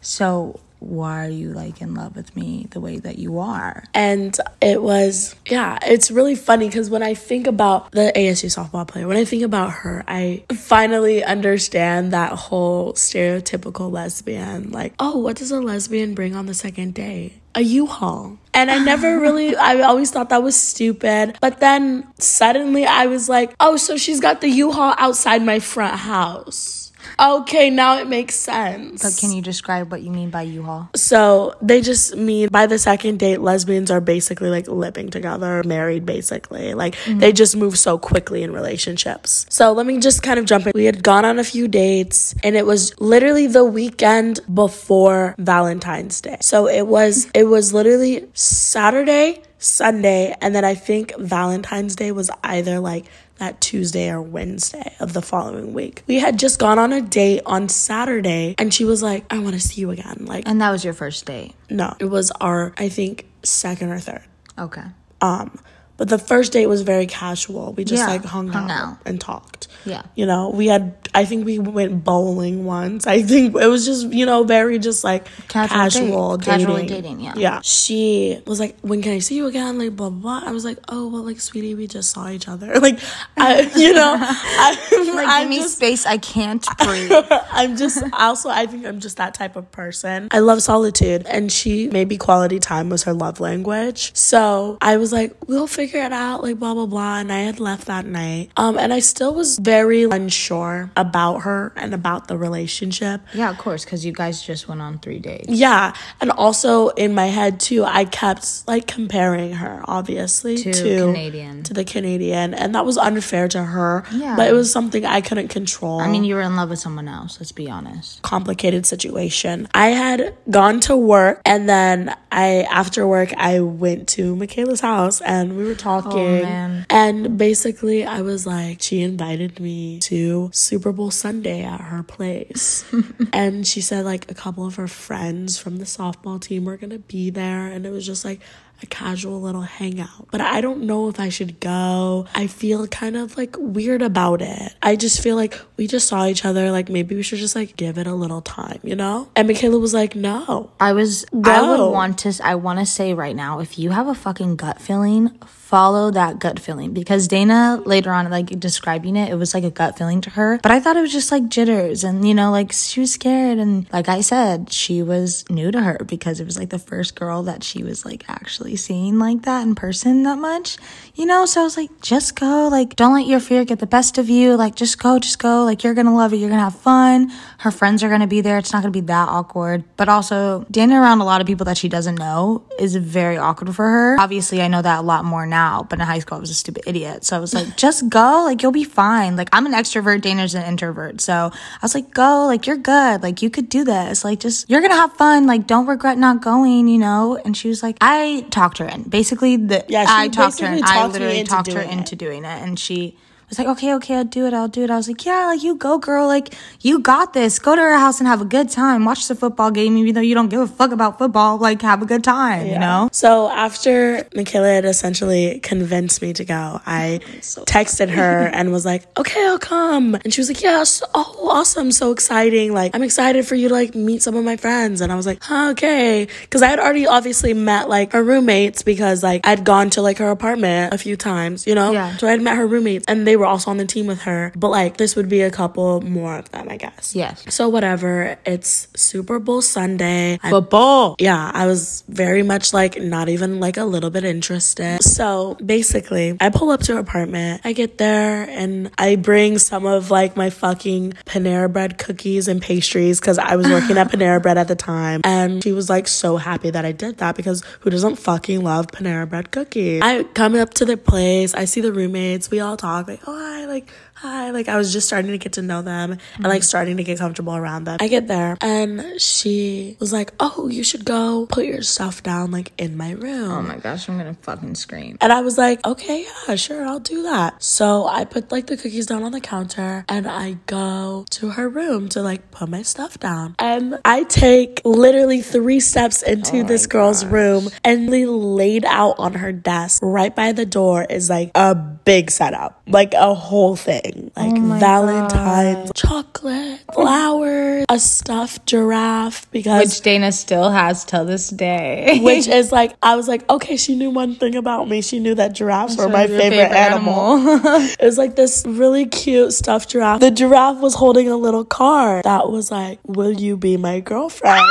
So, 0.00 0.58
why 0.82 1.26
are 1.26 1.30
you 1.30 1.52
like 1.52 1.80
in 1.80 1.94
love 1.94 2.16
with 2.16 2.34
me 2.36 2.66
the 2.70 2.80
way 2.80 2.98
that 2.98 3.18
you 3.18 3.38
are? 3.38 3.84
And 3.94 4.36
it 4.60 4.82
was, 4.82 5.34
yeah, 5.46 5.78
it's 5.82 6.10
really 6.10 6.34
funny 6.34 6.68
because 6.68 6.90
when 6.90 7.02
I 7.02 7.14
think 7.14 7.46
about 7.46 7.90
the 7.92 8.12
ASU 8.14 8.46
softball 8.46 8.86
player, 8.86 9.06
when 9.06 9.16
I 9.16 9.24
think 9.24 9.42
about 9.42 9.70
her, 9.70 10.04
I 10.08 10.44
finally 10.52 11.22
understand 11.24 12.12
that 12.12 12.32
whole 12.32 12.94
stereotypical 12.94 13.90
lesbian. 13.90 14.70
Like, 14.70 14.94
oh, 14.98 15.18
what 15.18 15.36
does 15.36 15.50
a 15.50 15.60
lesbian 15.60 16.14
bring 16.14 16.34
on 16.34 16.46
the 16.46 16.54
second 16.54 16.94
day? 16.94 17.34
A 17.54 17.60
U-Haul. 17.60 18.38
And 18.54 18.70
I 18.70 18.78
never 18.78 19.20
really, 19.20 19.54
I 19.54 19.82
always 19.82 20.10
thought 20.10 20.30
that 20.30 20.42
was 20.42 20.56
stupid. 20.56 21.36
But 21.40 21.60
then 21.60 22.06
suddenly 22.18 22.86
I 22.86 23.06
was 23.06 23.28
like, 23.28 23.54
oh, 23.60 23.76
so 23.76 23.96
she's 23.96 24.20
got 24.20 24.40
the 24.40 24.48
U-Haul 24.48 24.94
outside 24.98 25.42
my 25.42 25.60
front 25.60 25.94
house. 25.94 26.81
Okay, 27.18 27.70
now 27.70 27.98
it 27.98 28.08
makes 28.08 28.34
sense. 28.34 29.02
But 29.02 29.16
can 29.18 29.32
you 29.32 29.42
describe 29.42 29.90
what 29.90 30.02
you 30.02 30.10
mean 30.10 30.30
by 30.30 30.42
U-Haul? 30.42 30.90
So 30.94 31.54
they 31.60 31.80
just 31.80 32.16
mean 32.16 32.48
by 32.50 32.66
the 32.66 32.78
second 32.78 33.18
date, 33.18 33.40
lesbians 33.40 33.90
are 33.90 34.00
basically 34.00 34.50
like 34.50 34.68
living 34.68 35.10
together, 35.10 35.62
married 35.64 36.06
basically. 36.06 36.74
Like 36.74 36.94
mm-hmm. 36.96 37.18
they 37.18 37.32
just 37.32 37.56
move 37.56 37.78
so 37.78 37.98
quickly 37.98 38.42
in 38.42 38.52
relationships. 38.52 39.46
So 39.48 39.72
let 39.72 39.86
me 39.86 39.98
just 39.98 40.22
kind 40.22 40.38
of 40.38 40.44
jump 40.44 40.66
in. 40.66 40.72
We 40.74 40.84
had 40.84 41.02
gone 41.02 41.24
on 41.24 41.38
a 41.38 41.44
few 41.44 41.68
dates 41.68 42.34
and 42.42 42.56
it 42.56 42.66
was 42.66 42.98
literally 43.00 43.46
the 43.46 43.64
weekend 43.64 44.40
before 44.52 45.34
Valentine's 45.38 46.20
Day. 46.20 46.38
So 46.40 46.68
it 46.68 46.86
was 46.86 47.26
mm-hmm. 47.26 47.30
it 47.34 47.44
was 47.44 47.72
literally 47.72 48.26
Saturday, 48.34 49.42
Sunday, 49.58 50.34
and 50.40 50.54
then 50.54 50.64
I 50.64 50.74
think 50.74 51.16
Valentine's 51.18 51.96
Day 51.96 52.12
was 52.12 52.30
either 52.42 52.80
like 52.80 53.06
that 53.42 53.60
Tuesday 53.60 54.08
or 54.08 54.22
Wednesday 54.22 54.94
of 55.00 55.14
the 55.14 55.20
following 55.20 55.74
week. 55.74 56.04
We 56.06 56.20
had 56.20 56.38
just 56.38 56.60
gone 56.60 56.78
on 56.78 56.92
a 56.92 57.02
date 57.02 57.42
on 57.44 57.68
Saturday 57.68 58.54
and 58.56 58.72
she 58.72 58.84
was 58.84 59.02
like, 59.02 59.24
I 59.30 59.40
want 59.40 59.54
to 59.54 59.60
see 59.60 59.80
you 59.80 59.90
again. 59.90 60.26
Like 60.26 60.44
And 60.46 60.60
that 60.60 60.70
was 60.70 60.84
your 60.84 60.94
first 60.94 61.26
date. 61.26 61.52
no, 61.68 61.92
it 61.98 62.04
was 62.04 62.30
our 62.40 62.72
I 62.78 62.88
think 62.88 63.26
second 63.42 63.90
or 63.90 63.98
third. 63.98 64.22
Okay. 64.56 64.84
Um, 65.20 65.58
but 66.02 66.08
the 66.08 66.18
first 66.18 66.50
date 66.50 66.66
was 66.66 66.82
very 66.82 67.06
casual. 67.06 67.74
We 67.74 67.84
just 67.84 68.00
Yeah, 68.00 68.08
like 68.08 68.24
hung, 68.24 68.48
hung 68.48 68.68
out, 68.68 68.88
out. 68.88 68.96
and 69.06 69.20
talked. 69.20 69.68
Yeah. 69.84 70.02
You 70.16 70.26
know, 70.26 70.50
we 70.50 70.66
had 70.66 70.96
I 71.14 71.24
think 71.26 71.44
we 71.46 71.60
went 71.60 72.02
bowling 72.02 72.64
once. 72.64 73.06
I 73.06 73.22
think 73.22 73.54
it 73.54 73.68
was 73.68 73.84
just, 73.86 74.08
you 74.12 74.26
know, 74.26 74.42
very 74.42 74.80
just 74.80 75.04
like 75.04 75.26
Casual 75.46 75.76
casual, 75.76 76.36
date. 76.38 76.44
dating. 76.46 76.66
Casually 76.66 76.86
dating, 76.88 77.20
yeah. 77.20 77.34
Yeah. 77.36 77.60
She 77.62 78.40
was 78.48 78.58
like, 78.58 78.76
When 78.80 79.00
can 79.00 79.12
I 79.12 79.20
see 79.20 79.36
you 79.36 79.46
again? 79.46 79.78
Like 79.78 79.94
blah 79.94 80.10
blah 80.10 80.40
blah. 80.40 80.48
I 80.48 80.50
was 80.50 80.64
like, 80.64 80.78
Oh 80.88 81.06
well 81.06 81.22
like 81.22 81.40
sweetie, 81.40 81.76
we 81.76 81.86
just 81.86 82.10
saw 82.10 82.28
each 82.28 82.48
other. 82.48 82.72
Like 82.82 82.98
I 83.36 83.70
you 83.76 83.92
know, 83.92 84.16
I 84.18 85.12
Like, 85.14 85.26
I'm 85.28 85.50
give 85.50 85.60
me 85.62 85.68
space. 85.68 86.04
I 86.04 86.18
can't 86.18 86.66
breathe. 86.84 87.12
I'm 87.52 87.76
just 87.76 88.02
also 88.12 88.48
I 88.48 88.66
think 88.66 88.86
I'm 88.86 88.98
just 88.98 89.18
that 89.18 89.34
type 89.34 89.54
of 89.54 89.70
person. 89.70 90.26
I 90.32 90.40
love 90.40 90.64
solitude 90.64 91.26
and 91.26 91.52
she 91.52 91.88
maybe 91.88 92.16
quality 92.16 92.58
time 92.58 92.88
was 92.88 93.04
her 93.04 93.12
love 93.12 93.38
language. 93.38 94.16
So 94.16 94.78
I 94.80 94.96
was 94.96 95.12
like, 95.12 95.36
we'll 95.46 95.68
figure 95.68 95.91
it 95.98 96.12
out, 96.12 96.42
like 96.42 96.58
blah 96.58 96.74
blah 96.74 96.86
blah. 96.86 97.18
And 97.18 97.32
I 97.32 97.40
had 97.40 97.60
left 97.60 97.86
that 97.86 98.06
night. 98.06 98.50
Um 98.56 98.78
and 98.78 98.92
I 98.92 99.00
still 99.00 99.34
was 99.34 99.58
very 99.58 100.04
unsure 100.04 100.90
about 100.96 101.38
her 101.40 101.72
and 101.76 101.94
about 101.94 102.28
the 102.28 102.36
relationship. 102.38 103.20
yeah, 103.34 103.50
of 103.50 103.58
course, 103.58 103.84
because 103.84 104.04
you 104.04 104.12
guys 104.12 104.42
just 104.42 104.68
went 104.68 104.80
on 104.80 104.98
three 104.98 105.18
dates. 105.18 105.48
Yeah. 105.48 105.94
And 106.20 106.30
also 106.30 106.88
in 106.90 107.14
my 107.14 107.26
head 107.26 107.60
too, 107.60 107.84
I 107.84 108.04
kept 108.04 108.66
like 108.68 108.86
comparing 108.86 109.52
her, 109.54 109.82
obviously, 109.86 110.56
To 110.58 110.72
to, 110.72 110.98
Canadian. 111.12 111.62
To 111.64 111.74
the 111.74 111.84
Canadian. 111.84 112.54
And 112.54 112.74
that 112.74 112.84
was 112.84 112.96
unfair 112.98 113.48
to 113.48 113.62
her. 113.62 114.04
Yeah. 114.12 114.36
But 114.36 114.48
it 114.48 114.52
was 114.52 114.70
something 114.72 115.04
I 115.06 115.20
couldn't 115.20 115.48
control 115.48 116.00
I 116.00 116.08
mean, 116.08 116.24
you 116.24 116.34
were 116.34 116.42
in 116.42 116.56
love 116.56 116.70
with 116.70 116.78
someone 116.78 117.08
else. 117.08 117.38
Let's 117.40 117.52
be 117.52 117.68
honest. 117.70 118.22
complicated 118.22 118.86
situation. 118.86 119.68
I 119.74 119.88
had 119.88 120.34
gone 120.50 120.80
to 120.80 120.96
work 120.96 121.40
and 121.44 121.68
then 121.68 122.14
I 122.30 122.62
after 122.70 123.06
work 123.06 123.32
I 123.36 123.60
went 123.60 124.08
to 124.10 124.34
Mikayla's 124.36 124.80
house 124.80 125.20
and 125.20 125.56
we 125.56 125.64
were 125.64 125.74
talking 125.82 126.38
oh, 126.38 126.42
man. 126.42 126.86
and 126.88 127.36
basically 127.36 128.04
I 128.04 128.22
was 128.22 128.46
like 128.46 128.80
she 128.80 129.00
invited 129.02 129.58
me 129.58 129.98
to 130.00 130.50
Super 130.52 130.92
Bowl 130.92 131.10
Sunday 131.10 131.64
at 131.64 131.80
her 131.80 132.02
place. 132.02 132.84
and 133.32 133.66
she 133.66 133.80
said 133.80 134.04
like 134.04 134.30
a 134.30 134.34
couple 134.34 134.64
of 134.66 134.76
her 134.76 134.88
friends 134.88 135.58
from 135.58 135.78
the 135.78 135.84
softball 135.84 136.40
team 136.40 136.64
were 136.64 136.76
going 136.76 136.90
to 136.90 136.98
be 136.98 137.30
there 137.30 137.66
and 137.66 137.84
it 137.84 137.90
was 137.90 138.06
just 138.06 138.24
like 138.24 138.40
a 138.82 138.86
casual 138.86 139.40
little 139.40 139.62
hangout. 139.62 140.28
But 140.30 140.40
I 140.40 140.60
don't 140.60 140.82
know 140.82 141.08
if 141.08 141.20
I 141.20 141.28
should 141.28 141.60
go. 141.60 142.26
I 142.34 142.46
feel 142.46 142.86
kind 142.88 143.16
of 143.16 143.36
like 143.36 143.56
weird 143.58 144.02
about 144.02 144.42
it. 144.42 144.74
I 144.82 144.96
just 144.96 145.22
feel 145.22 145.36
like 145.36 145.60
we 145.76 145.86
just 145.86 146.08
saw 146.08 146.26
each 146.26 146.44
other. 146.44 146.70
Like 146.70 146.88
maybe 146.88 147.14
we 147.14 147.22
should 147.22 147.38
just 147.38 147.56
like 147.56 147.76
give 147.76 147.98
it 147.98 148.06
a 148.06 148.14
little 148.14 148.40
time, 148.40 148.80
you 148.82 148.96
know? 148.96 149.28
And 149.36 149.48
Mikayla 149.48 149.80
was 149.80 149.94
like, 149.94 150.14
no. 150.14 150.70
I 150.80 150.92
was. 150.92 151.24
I 151.44 151.62
would 151.62 151.90
want 151.90 152.18
to. 152.20 152.32
I 152.42 152.54
want 152.56 152.78
to 152.78 152.86
say 152.86 153.14
right 153.14 153.36
now, 153.36 153.60
if 153.60 153.78
you 153.78 153.90
have 153.90 154.08
a 154.08 154.14
fucking 154.14 154.56
gut 154.56 154.80
feeling, 154.80 155.30
follow 155.46 156.10
that 156.10 156.38
gut 156.38 156.58
feeling. 156.58 156.92
Because 156.92 157.28
Dayna 157.28 157.84
later 157.86 158.12
on, 158.12 158.28
like 158.30 158.46
describing 158.60 159.16
it, 159.16 159.30
it 159.30 159.36
was 159.36 159.54
like 159.54 159.64
a 159.64 159.70
gut 159.70 159.96
feeling 159.96 160.20
to 160.22 160.30
her. 160.30 160.58
But 160.62 160.72
I 160.72 160.80
thought 160.80 160.96
it 160.96 161.00
was 161.00 161.12
just 161.12 161.32
like 161.32 161.48
jitters, 161.48 162.04
and 162.04 162.28
you 162.28 162.34
know, 162.34 162.50
like 162.50 162.72
she 162.72 163.00
was 163.00 163.12
scared, 163.12 163.58
and 163.58 163.90
like 163.92 164.08
I 164.08 164.20
said, 164.20 164.72
she 164.72 165.02
was 165.02 165.48
new 165.48 165.70
to 165.70 165.80
her 165.80 165.98
because 166.06 166.40
it 166.40 166.44
was 166.44 166.58
like 166.58 166.70
the 166.70 166.78
first 166.78 167.14
girl 167.14 167.42
that 167.44 167.64
she 167.64 167.82
was 167.82 168.04
like 168.04 168.24
actually 168.28 168.71
seeing 168.76 169.18
like 169.18 169.42
that 169.42 169.62
in 169.62 169.74
person 169.74 170.22
that 170.24 170.38
much, 170.38 170.76
you 171.14 171.26
know. 171.26 171.46
So 171.46 171.60
I 171.60 171.64
was 171.64 171.76
like, 171.76 172.00
just 172.00 172.38
go. 172.38 172.68
Like, 172.68 172.96
don't 172.96 173.14
let 173.14 173.26
your 173.26 173.40
fear 173.40 173.64
get 173.64 173.78
the 173.78 173.86
best 173.86 174.18
of 174.18 174.28
you. 174.28 174.56
Like, 174.56 174.74
just 174.74 174.98
go, 174.98 175.18
just 175.18 175.38
go. 175.38 175.64
Like, 175.64 175.84
you're 175.84 175.94
gonna 175.94 176.14
love 176.14 176.32
it. 176.32 176.36
You're 176.36 176.50
gonna 176.50 176.62
have 176.62 176.76
fun. 176.76 177.30
Her 177.58 177.70
friends 177.70 178.02
are 178.02 178.08
gonna 178.08 178.26
be 178.26 178.40
there. 178.40 178.58
It's 178.58 178.72
not 178.72 178.82
gonna 178.82 178.92
be 178.92 179.00
that 179.02 179.28
awkward. 179.28 179.84
But 179.96 180.08
also, 180.08 180.64
Dayna 180.72 181.00
around 181.00 181.20
a 181.20 181.24
lot 181.24 181.40
of 181.40 181.46
people 181.46 181.64
that 181.66 181.76
she 181.76 181.88
doesn't 181.88 182.16
know 182.16 182.64
is 182.78 182.96
very 182.96 183.36
awkward 183.36 183.74
for 183.74 183.88
her. 183.88 184.16
Obviously, 184.18 184.62
I 184.62 184.68
know 184.68 184.82
that 184.82 185.00
a 185.00 185.02
lot 185.02 185.24
more 185.24 185.46
now. 185.46 185.86
But 185.88 186.00
in 186.00 186.06
high 186.06 186.18
school, 186.20 186.38
I 186.38 186.40
was 186.40 186.50
a 186.50 186.54
stupid 186.54 186.84
idiot. 186.86 187.24
So 187.24 187.36
I 187.36 187.40
was 187.40 187.54
like, 187.54 187.76
just 187.76 188.08
go. 188.08 188.44
Like, 188.44 188.62
you'll 188.62 188.72
be 188.72 188.84
fine. 188.84 189.36
Like, 189.36 189.48
I'm 189.52 189.66
an 189.66 189.72
extrovert. 189.72 190.20
Dayna's 190.22 190.54
an 190.54 190.64
introvert. 190.64 191.20
So 191.20 191.34
I 191.34 191.78
was 191.82 191.94
like, 191.94 192.12
go. 192.12 192.46
Like, 192.46 192.66
you're 192.66 192.76
good. 192.76 193.22
Like, 193.22 193.42
you 193.42 193.50
could 193.50 193.68
do 193.68 193.84
this. 193.84 194.24
Like, 194.24 194.40
just 194.40 194.70
you're 194.70 194.80
gonna 194.80 194.94
have 194.94 195.12
fun. 195.14 195.46
Like, 195.46 195.66
don't 195.66 195.86
regret 195.86 196.18
not 196.18 196.40
going. 196.40 196.88
You 196.88 196.98
know. 196.98 197.36
And 197.44 197.56
she 197.56 197.68
was 197.68 197.82
like, 197.82 197.96
I 198.00 198.46
talked 198.50 198.61
her 198.78 198.86
in. 198.86 199.02
Basically, 199.04 199.56
the 199.56 199.84
Yeah, 199.88 200.04
I 200.08 200.28
talked 200.28 200.60
her 200.60 200.66
in. 200.66 200.82
I 200.84 201.06
literally 201.06 201.44
talked 201.44 201.72
her 201.72 201.80
it. 201.80 201.90
into 201.90 202.16
doing 202.16 202.44
it, 202.44 202.62
and 202.62 202.78
she 202.78 203.16
was 203.52 203.58
like, 203.58 203.68
okay, 203.68 203.94
okay, 203.94 204.16
I'll 204.16 204.24
do 204.24 204.46
it, 204.46 204.54
I'll 204.54 204.68
do 204.68 204.82
it. 204.82 204.90
I 204.90 204.96
was 204.96 205.08
like, 205.08 205.26
yeah, 205.26 205.46
like 205.46 205.62
you 205.62 205.74
go, 205.74 205.98
girl, 205.98 206.26
like 206.26 206.54
you 206.80 207.00
got 207.00 207.34
this. 207.34 207.58
Go 207.58 207.76
to 207.76 207.82
her 207.82 207.98
house 207.98 208.18
and 208.18 208.26
have 208.26 208.40
a 208.40 208.46
good 208.46 208.70
time. 208.70 209.04
Watch 209.04 209.28
the 209.28 209.34
football 209.34 209.70
game, 209.70 209.96
even 209.98 210.14
though 210.14 210.22
you 210.22 210.34
don't 210.34 210.48
give 210.48 210.60
a 210.60 210.66
fuck 210.66 210.90
about 210.90 211.18
football. 211.18 211.58
Like, 211.58 211.82
have 211.82 212.00
a 212.00 212.06
good 212.06 212.24
time, 212.24 212.66
you 212.66 212.78
know. 212.78 213.10
So 213.12 213.50
after 213.50 214.24
Mikayla 214.34 214.76
had 214.76 214.84
essentially 214.86 215.60
convinced 215.60 216.22
me 216.22 216.32
to 216.32 216.44
go, 216.46 216.80
I 216.86 217.20
oh, 217.22 217.64
texted 217.64 218.08
her 218.08 218.46
and 218.46 218.72
was 218.72 218.86
like, 218.86 219.06
"Okay, 219.18 219.46
I'll 219.46 219.58
come." 219.58 220.14
And 220.14 220.32
she 220.32 220.40
was 220.40 220.48
like, 220.48 220.62
"Yes, 220.62 221.02
oh, 221.14 221.48
awesome, 221.50 221.92
so 221.92 222.10
exciting! 222.10 222.72
Like, 222.72 222.96
I'm 222.96 223.02
excited 223.02 223.46
for 223.46 223.54
you 223.54 223.68
to 223.68 223.74
like 223.74 223.94
meet 223.94 224.22
some 224.22 224.34
of 224.34 224.44
my 224.44 224.56
friends." 224.56 225.02
And 225.02 225.12
I 225.12 225.16
was 225.16 225.26
like, 225.26 225.42
huh, 225.42 225.72
"Okay," 225.72 226.26
because 226.40 226.62
I 226.62 226.68
had 226.68 226.78
already 226.78 227.06
obviously 227.06 227.52
met 227.52 227.90
like 227.90 228.12
her 228.12 228.24
roommates 228.24 228.82
because 228.82 229.22
like 229.22 229.46
I'd 229.46 229.64
gone 229.64 229.90
to 229.90 230.00
like 230.00 230.16
her 230.18 230.30
apartment 230.30 230.94
a 230.94 230.98
few 230.98 231.16
times, 231.16 231.66
you 231.66 231.74
know. 231.74 231.92
Yeah. 231.92 232.16
So 232.16 232.28
I'd 232.28 232.40
met 232.40 232.56
her 232.56 232.66
roommates 232.66 233.04
and 233.08 233.26
they 233.26 233.36
were 233.36 233.41
also 233.46 233.70
on 233.70 233.76
the 233.76 233.86
team 233.86 234.06
with 234.06 234.22
her, 234.22 234.52
but 234.56 234.68
like 234.70 234.96
this 234.96 235.16
would 235.16 235.28
be 235.28 235.42
a 235.42 235.50
couple 235.50 236.00
more 236.00 236.36
of 236.38 236.50
them, 236.50 236.68
I 236.68 236.76
guess. 236.76 237.14
Yes. 237.14 237.44
So 237.48 237.68
whatever. 237.68 238.38
It's 238.44 238.88
Super 238.94 239.38
Bowl 239.38 239.62
Sunday. 239.62 240.38
I 240.42 240.50
Football. 240.50 241.16
yeah, 241.18 241.50
I 241.54 241.66
was 241.66 242.04
very 242.08 242.42
much 242.42 242.72
like 242.72 243.00
not 243.00 243.28
even 243.28 243.60
like 243.60 243.76
a 243.76 243.84
little 243.84 244.10
bit 244.10 244.24
interested. 244.24 245.02
So 245.02 245.56
basically, 245.64 246.36
I 246.40 246.50
pull 246.50 246.70
up 246.70 246.80
to 246.82 246.94
her 246.94 247.00
apartment. 247.00 247.62
I 247.64 247.72
get 247.72 247.98
there 247.98 248.48
and 248.48 248.90
I 248.98 249.16
bring 249.16 249.58
some 249.58 249.86
of 249.86 250.10
like 250.10 250.36
my 250.36 250.50
fucking 250.50 251.12
Panera 251.26 251.72
Bread 251.72 251.98
cookies 251.98 252.48
and 252.48 252.60
pastries 252.60 253.20
because 253.20 253.38
I 253.38 253.56
was 253.56 253.68
working 253.68 253.96
at 253.98 254.08
Panera 254.12 254.42
Bread 254.42 254.58
at 254.58 254.68
the 254.68 254.76
time. 254.76 255.20
And 255.24 255.62
she 255.62 255.72
was 255.72 255.88
like 255.88 256.08
so 256.08 256.36
happy 256.36 256.70
that 256.70 256.84
I 256.84 256.92
did 256.92 257.18
that 257.18 257.36
because 257.36 257.62
who 257.80 257.90
doesn't 257.90 258.16
fucking 258.16 258.62
love 258.62 258.86
Panera 258.88 259.28
Bread 259.28 259.50
cookies? 259.50 260.02
I 260.02 260.24
come 260.24 260.54
up 260.54 260.74
to 260.74 260.84
their 260.84 260.96
place. 260.96 261.54
I 261.54 261.64
see 261.64 261.80
the 261.80 261.92
roommates. 261.92 262.50
We 262.50 262.60
all 262.60 262.76
talk 262.76 263.08
like, 263.08 263.20
oh, 263.26 263.31
hi, 263.34 263.66
like, 263.66 263.90
hi. 264.22 264.50
Like 264.50 264.68
I 264.68 264.76
was 264.76 264.92
just 264.92 265.08
starting 265.08 265.32
to 265.32 265.38
get 265.38 265.54
to 265.54 265.62
know 265.62 265.82
them 265.82 266.16
and 266.36 266.44
like 266.44 266.62
mm. 266.62 266.64
starting 266.64 266.96
to 266.98 267.02
get 267.02 267.18
comfortable 267.18 267.56
around 267.56 267.84
them. 267.84 267.98
I 268.00 268.06
get 268.06 268.28
there 268.28 268.56
and 268.60 269.20
she 269.20 269.96
was 269.98 270.12
like, 270.12 270.32
oh, 270.38 270.68
you 270.68 270.84
should 270.84 271.04
go 271.04 271.46
put 271.46 271.66
your 271.66 271.82
stuff 271.82 272.22
down 272.22 272.52
like 272.52 272.72
in 272.78 272.96
my 272.96 273.10
room. 273.10 273.50
Oh 273.50 273.62
my 273.62 273.78
gosh, 273.78 274.08
I'm 274.08 274.18
gonna 274.18 274.36
fucking 274.42 274.76
scream. 274.76 275.18
And 275.20 275.32
I 275.32 275.40
was 275.40 275.58
like, 275.58 275.84
okay, 275.84 276.24
yeah, 276.48 276.54
sure, 276.54 276.86
I'll 276.86 277.00
do 277.00 277.24
that. 277.24 277.60
So 277.62 278.06
I 278.06 278.24
put 278.24 278.52
like 278.52 278.68
the 278.68 278.76
cookies 278.76 279.06
down 279.06 279.24
on 279.24 279.32
the 279.32 279.40
counter 279.40 280.04
and 280.08 280.28
I 280.28 280.58
go 280.66 281.26
to 281.30 281.50
her 281.50 281.68
room 281.68 282.08
to 282.10 282.22
like 282.22 282.52
put 282.52 282.68
my 282.68 282.82
stuff 282.82 283.18
down. 283.18 283.56
And 283.58 283.98
I 284.04 284.22
take 284.22 284.82
literally 284.84 285.40
three 285.40 285.80
steps 285.80 286.22
into 286.22 286.60
oh 286.60 286.62
this 286.62 286.86
girl's 286.86 287.24
room 287.24 287.70
and 287.82 288.12
they 288.12 288.26
laid 288.26 288.84
out 288.84 289.16
on 289.18 289.34
her 289.34 289.50
desk 289.50 290.00
right 290.04 290.34
by 290.34 290.52
the 290.52 290.64
door 290.64 291.04
is 291.10 291.28
like 291.28 291.50
a 291.56 291.74
big 291.74 292.30
setup, 292.30 292.80
like 292.86 293.14
a 293.14 293.34
whole 293.34 293.74
thing. 293.74 294.11
Like 294.36 294.52
oh 294.52 294.60
my 294.60 294.78
Valentine's 294.78 295.90
chocolate, 295.94 296.80
flowers, 296.92 297.86
a 297.88 297.98
stuffed 297.98 298.66
giraffe 298.66 299.50
because 299.50 299.84
Which 299.84 300.00
Dana 300.02 300.32
still 300.32 300.70
has 300.70 301.04
till 301.04 301.24
this 301.24 301.48
day. 301.48 302.20
which 302.22 302.48
is 302.48 302.72
like 302.72 302.94
I 303.02 303.16
was 303.16 303.28
like, 303.28 303.48
okay, 303.50 303.76
she 303.76 303.94
knew 303.94 304.10
one 304.10 304.34
thing 304.34 304.54
about 304.54 304.88
me. 304.88 305.02
She 305.02 305.18
knew 305.18 305.34
that 305.34 305.54
giraffes 305.54 305.96
were 305.96 306.08
my 306.08 306.24
your 306.24 306.38
favorite, 306.38 306.68
favorite 306.68 306.76
animal. 306.76 307.36
it 308.00 308.04
was 308.04 308.18
like 308.18 308.36
this 308.36 308.64
really 308.66 309.06
cute 309.06 309.52
stuffed 309.52 309.90
giraffe. 309.90 310.20
The 310.20 310.30
giraffe 310.30 310.80
was 310.80 310.94
holding 310.94 311.28
a 311.28 311.36
little 311.36 311.64
card 311.64 312.24
that 312.24 312.50
was 312.50 312.70
like, 312.70 312.98
"Will 313.06 313.32
you 313.32 313.56
be 313.56 313.76
my 313.76 314.00
girlfriend?" 314.00 314.62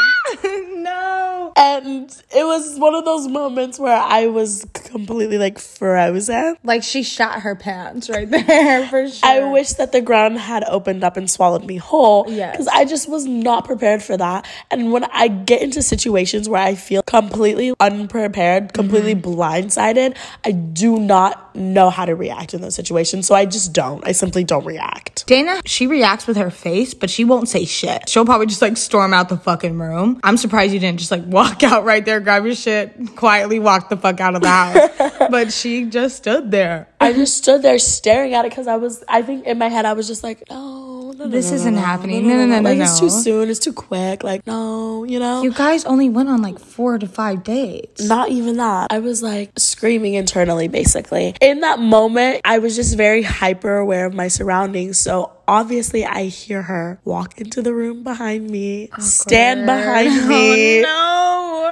And 1.61 2.23
it 2.35 2.43
was 2.43 2.79
one 2.79 2.95
of 2.95 3.05
those 3.05 3.27
moments 3.27 3.77
where 3.77 3.95
I 3.95 4.27
was 4.27 4.65
completely 4.73 5.37
like 5.37 5.59
frozen. 5.59 6.57
Like 6.63 6.81
she 6.81 7.03
shot 7.03 7.41
her 7.41 7.55
pants 7.55 8.09
right 8.09 8.29
there 8.47 8.87
for 8.87 9.07
sure. 9.07 9.29
I 9.29 9.51
wish 9.51 9.73
that 9.73 9.91
the 9.91 10.01
ground 10.01 10.39
had 10.39 10.63
opened 10.63 11.03
up 11.03 11.17
and 11.17 11.29
swallowed 11.29 11.63
me 11.65 11.77
whole. 11.77 12.25
Yes. 12.27 12.53
Because 12.53 12.67
I 12.67 12.85
just 12.85 13.07
was 13.07 13.25
not 13.25 13.65
prepared 13.65 14.01
for 14.01 14.17
that. 14.17 14.47
And 14.71 14.91
when 14.91 15.03
I 15.05 15.27
get 15.27 15.61
into 15.61 15.83
situations 15.83 16.49
where 16.49 16.61
I 16.61 16.73
feel 16.73 17.03
completely 17.03 17.73
unprepared, 17.79 18.73
completely 18.73 19.13
mm-hmm. 19.13 19.39
blindsided, 19.39 20.17
I 20.43 20.51
do 20.51 20.99
not 20.99 21.50
know 21.55 21.89
how 21.89 22.05
to 22.05 22.15
react 22.15 22.53
in 22.53 22.61
those 22.61 22.75
situations. 22.75 23.27
So 23.27 23.35
I 23.35 23.45
just 23.45 23.73
don't. 23.73 24.05
I 24.05 24.11
simply 24.11 24.43
don't 24.43 24.65
react. 24.65 25.27
Dayna, 25.27 25.61
she 25.65 25.87
reacts 25.87 26.27
with 26.27 26.37
her 26.37 26.49
face, 26.49 26.93
but 26.93 27.09
she 27.09 27.23
won't 27.23 27.49
say 27.49 27.65
shit. 27.65 28.09
She'll 28.09 28.25
probably 28.25 28.47
just 28.47 28.61
like 28.61 28.77
storm 28.77 29.13
out 29.13 29.29
the 29.29 29.37
fucking 29.37 29.77
room. 29.77 30.19
I'm 30.23 30.37
surprised 30.37 30.73
you 30.73 30.79
didn't 30.79 30.99
just 30.99 31.11
like 31.11 31.23
walk 31.25 31.63
out 31.63 31.85
right 31.85 32.03
there, 32.03 32.19
grab 32.19 32.45
your 32.45 32.55
shit, 32.55 33.15
quietly 33.15 33.59
walk 33.59 33.89
the 33.89 33.97
fuck 33.97 34.19
out 34.19 34.35
of 34.35 34.41
the 34.41 34.49
house. 34.49 35.19
but 35.29 35.53
she 35.53 35.85
just 35.85 36.17
stood 36.17 36.51
there. 36.51 36.87
I 36.99 37.13
just 37.13 37.37
stood 37.37 37.61
there 37.61 37.79
staring 37.79 38.33
at 38.33 38.45
it 38.45 38.49
because 38.49 38.67
I 38.67 38.77
was, 38.77 39.03
I 39.07 39.21
think 39.21 39.45
in 39.45 39.57
my 39.57 39.69
head, 39.69 39.85
I 39.85 39.93
was 39.93 40.07
just 40.07 40.23
like, 40.23 40.43
no, 40.49 40.90
no, 41.11 41.25
no, 41.25 41.31
This 41.31 41.49
no, 41.49 41.55
isn't 41.55 41.75
happening. 41.75 42.27
No, 42.27 42.35
no, 42.35 42.45
no, 42.45 42.59
no, 42.59 42.69
Like, 42.69 42.79
it's 42.79 42.99
too 42.99 43.09
soon. 43.09 43.49
It's 43.49 43.59
too 43.59 43.73
quick. 43.73 44.23
Like, 44.23 44.45
no, 44.47 45.03
you 45.03 45.19
know? 45.19 45.43
You 45.43 45.51
guys 45.51 45.85
only 45.85 46.09
went 46.09 46.29
on 46.29 46.41
like 46.41 46.59
four 46.59 46.97
to 46.97 47.07
five 47.07 47.43
dates. 47.43 48.03
Not 48.03 48.29
even 48.29 48.57
that. 48.57 48.87
I 48.91 48.99
was 48.99 49.21
like 49.23 49.51
screaming 49.57 50.15
internally, 50.15 50.67
basically. 50.67 51.35
In 51.41 51.61
that 51.61 51.79
moment, 51.79 52.41
I 52.45 52.59
was 52.59 52.75
just 52.75 52.97
very 52.97 53.23
hyper 53.23 53.77
aware 53.77 54.05
of 54.05 54.13
my 54.13 54.27
surroundings. 54.27 54.97
So 54.97 55.31
obviously, 55.47 56.05
I 56.05 56.25
hear 56.25 56.61
her 56.63 56.99
walk 57.03 57.39
into 57.39 57.61
the 57.61 57.73
room 57.73 58.03
behind 58.03 58.49
me, 58.49 58.89
stand 58.99 59.65
behind 59.65 60.09
oh, 60.11 60.27
me. 60.27 60.79
Oh, 60.79 60.83
no. 60.83 61.11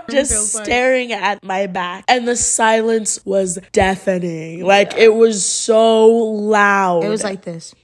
Just 0.10 0.53
staring 0.53 1.12
at 1.12 1.43
my 1.43 1.67
back, 1.67 2.05
and 2.08 2.27
the 2.27 2.36
silence 2.36 3.24
was 3.25 3.60
deafening. 3.72 4.63
Like 4.63 4.96
it 4.96 5.13
was 5.13 5.46
so 5.46 6.08
loud. 6.08 7.03
It 7.03 7.10
was 7.10 7.24
like 7.24 7.43
this. 7.43 7.75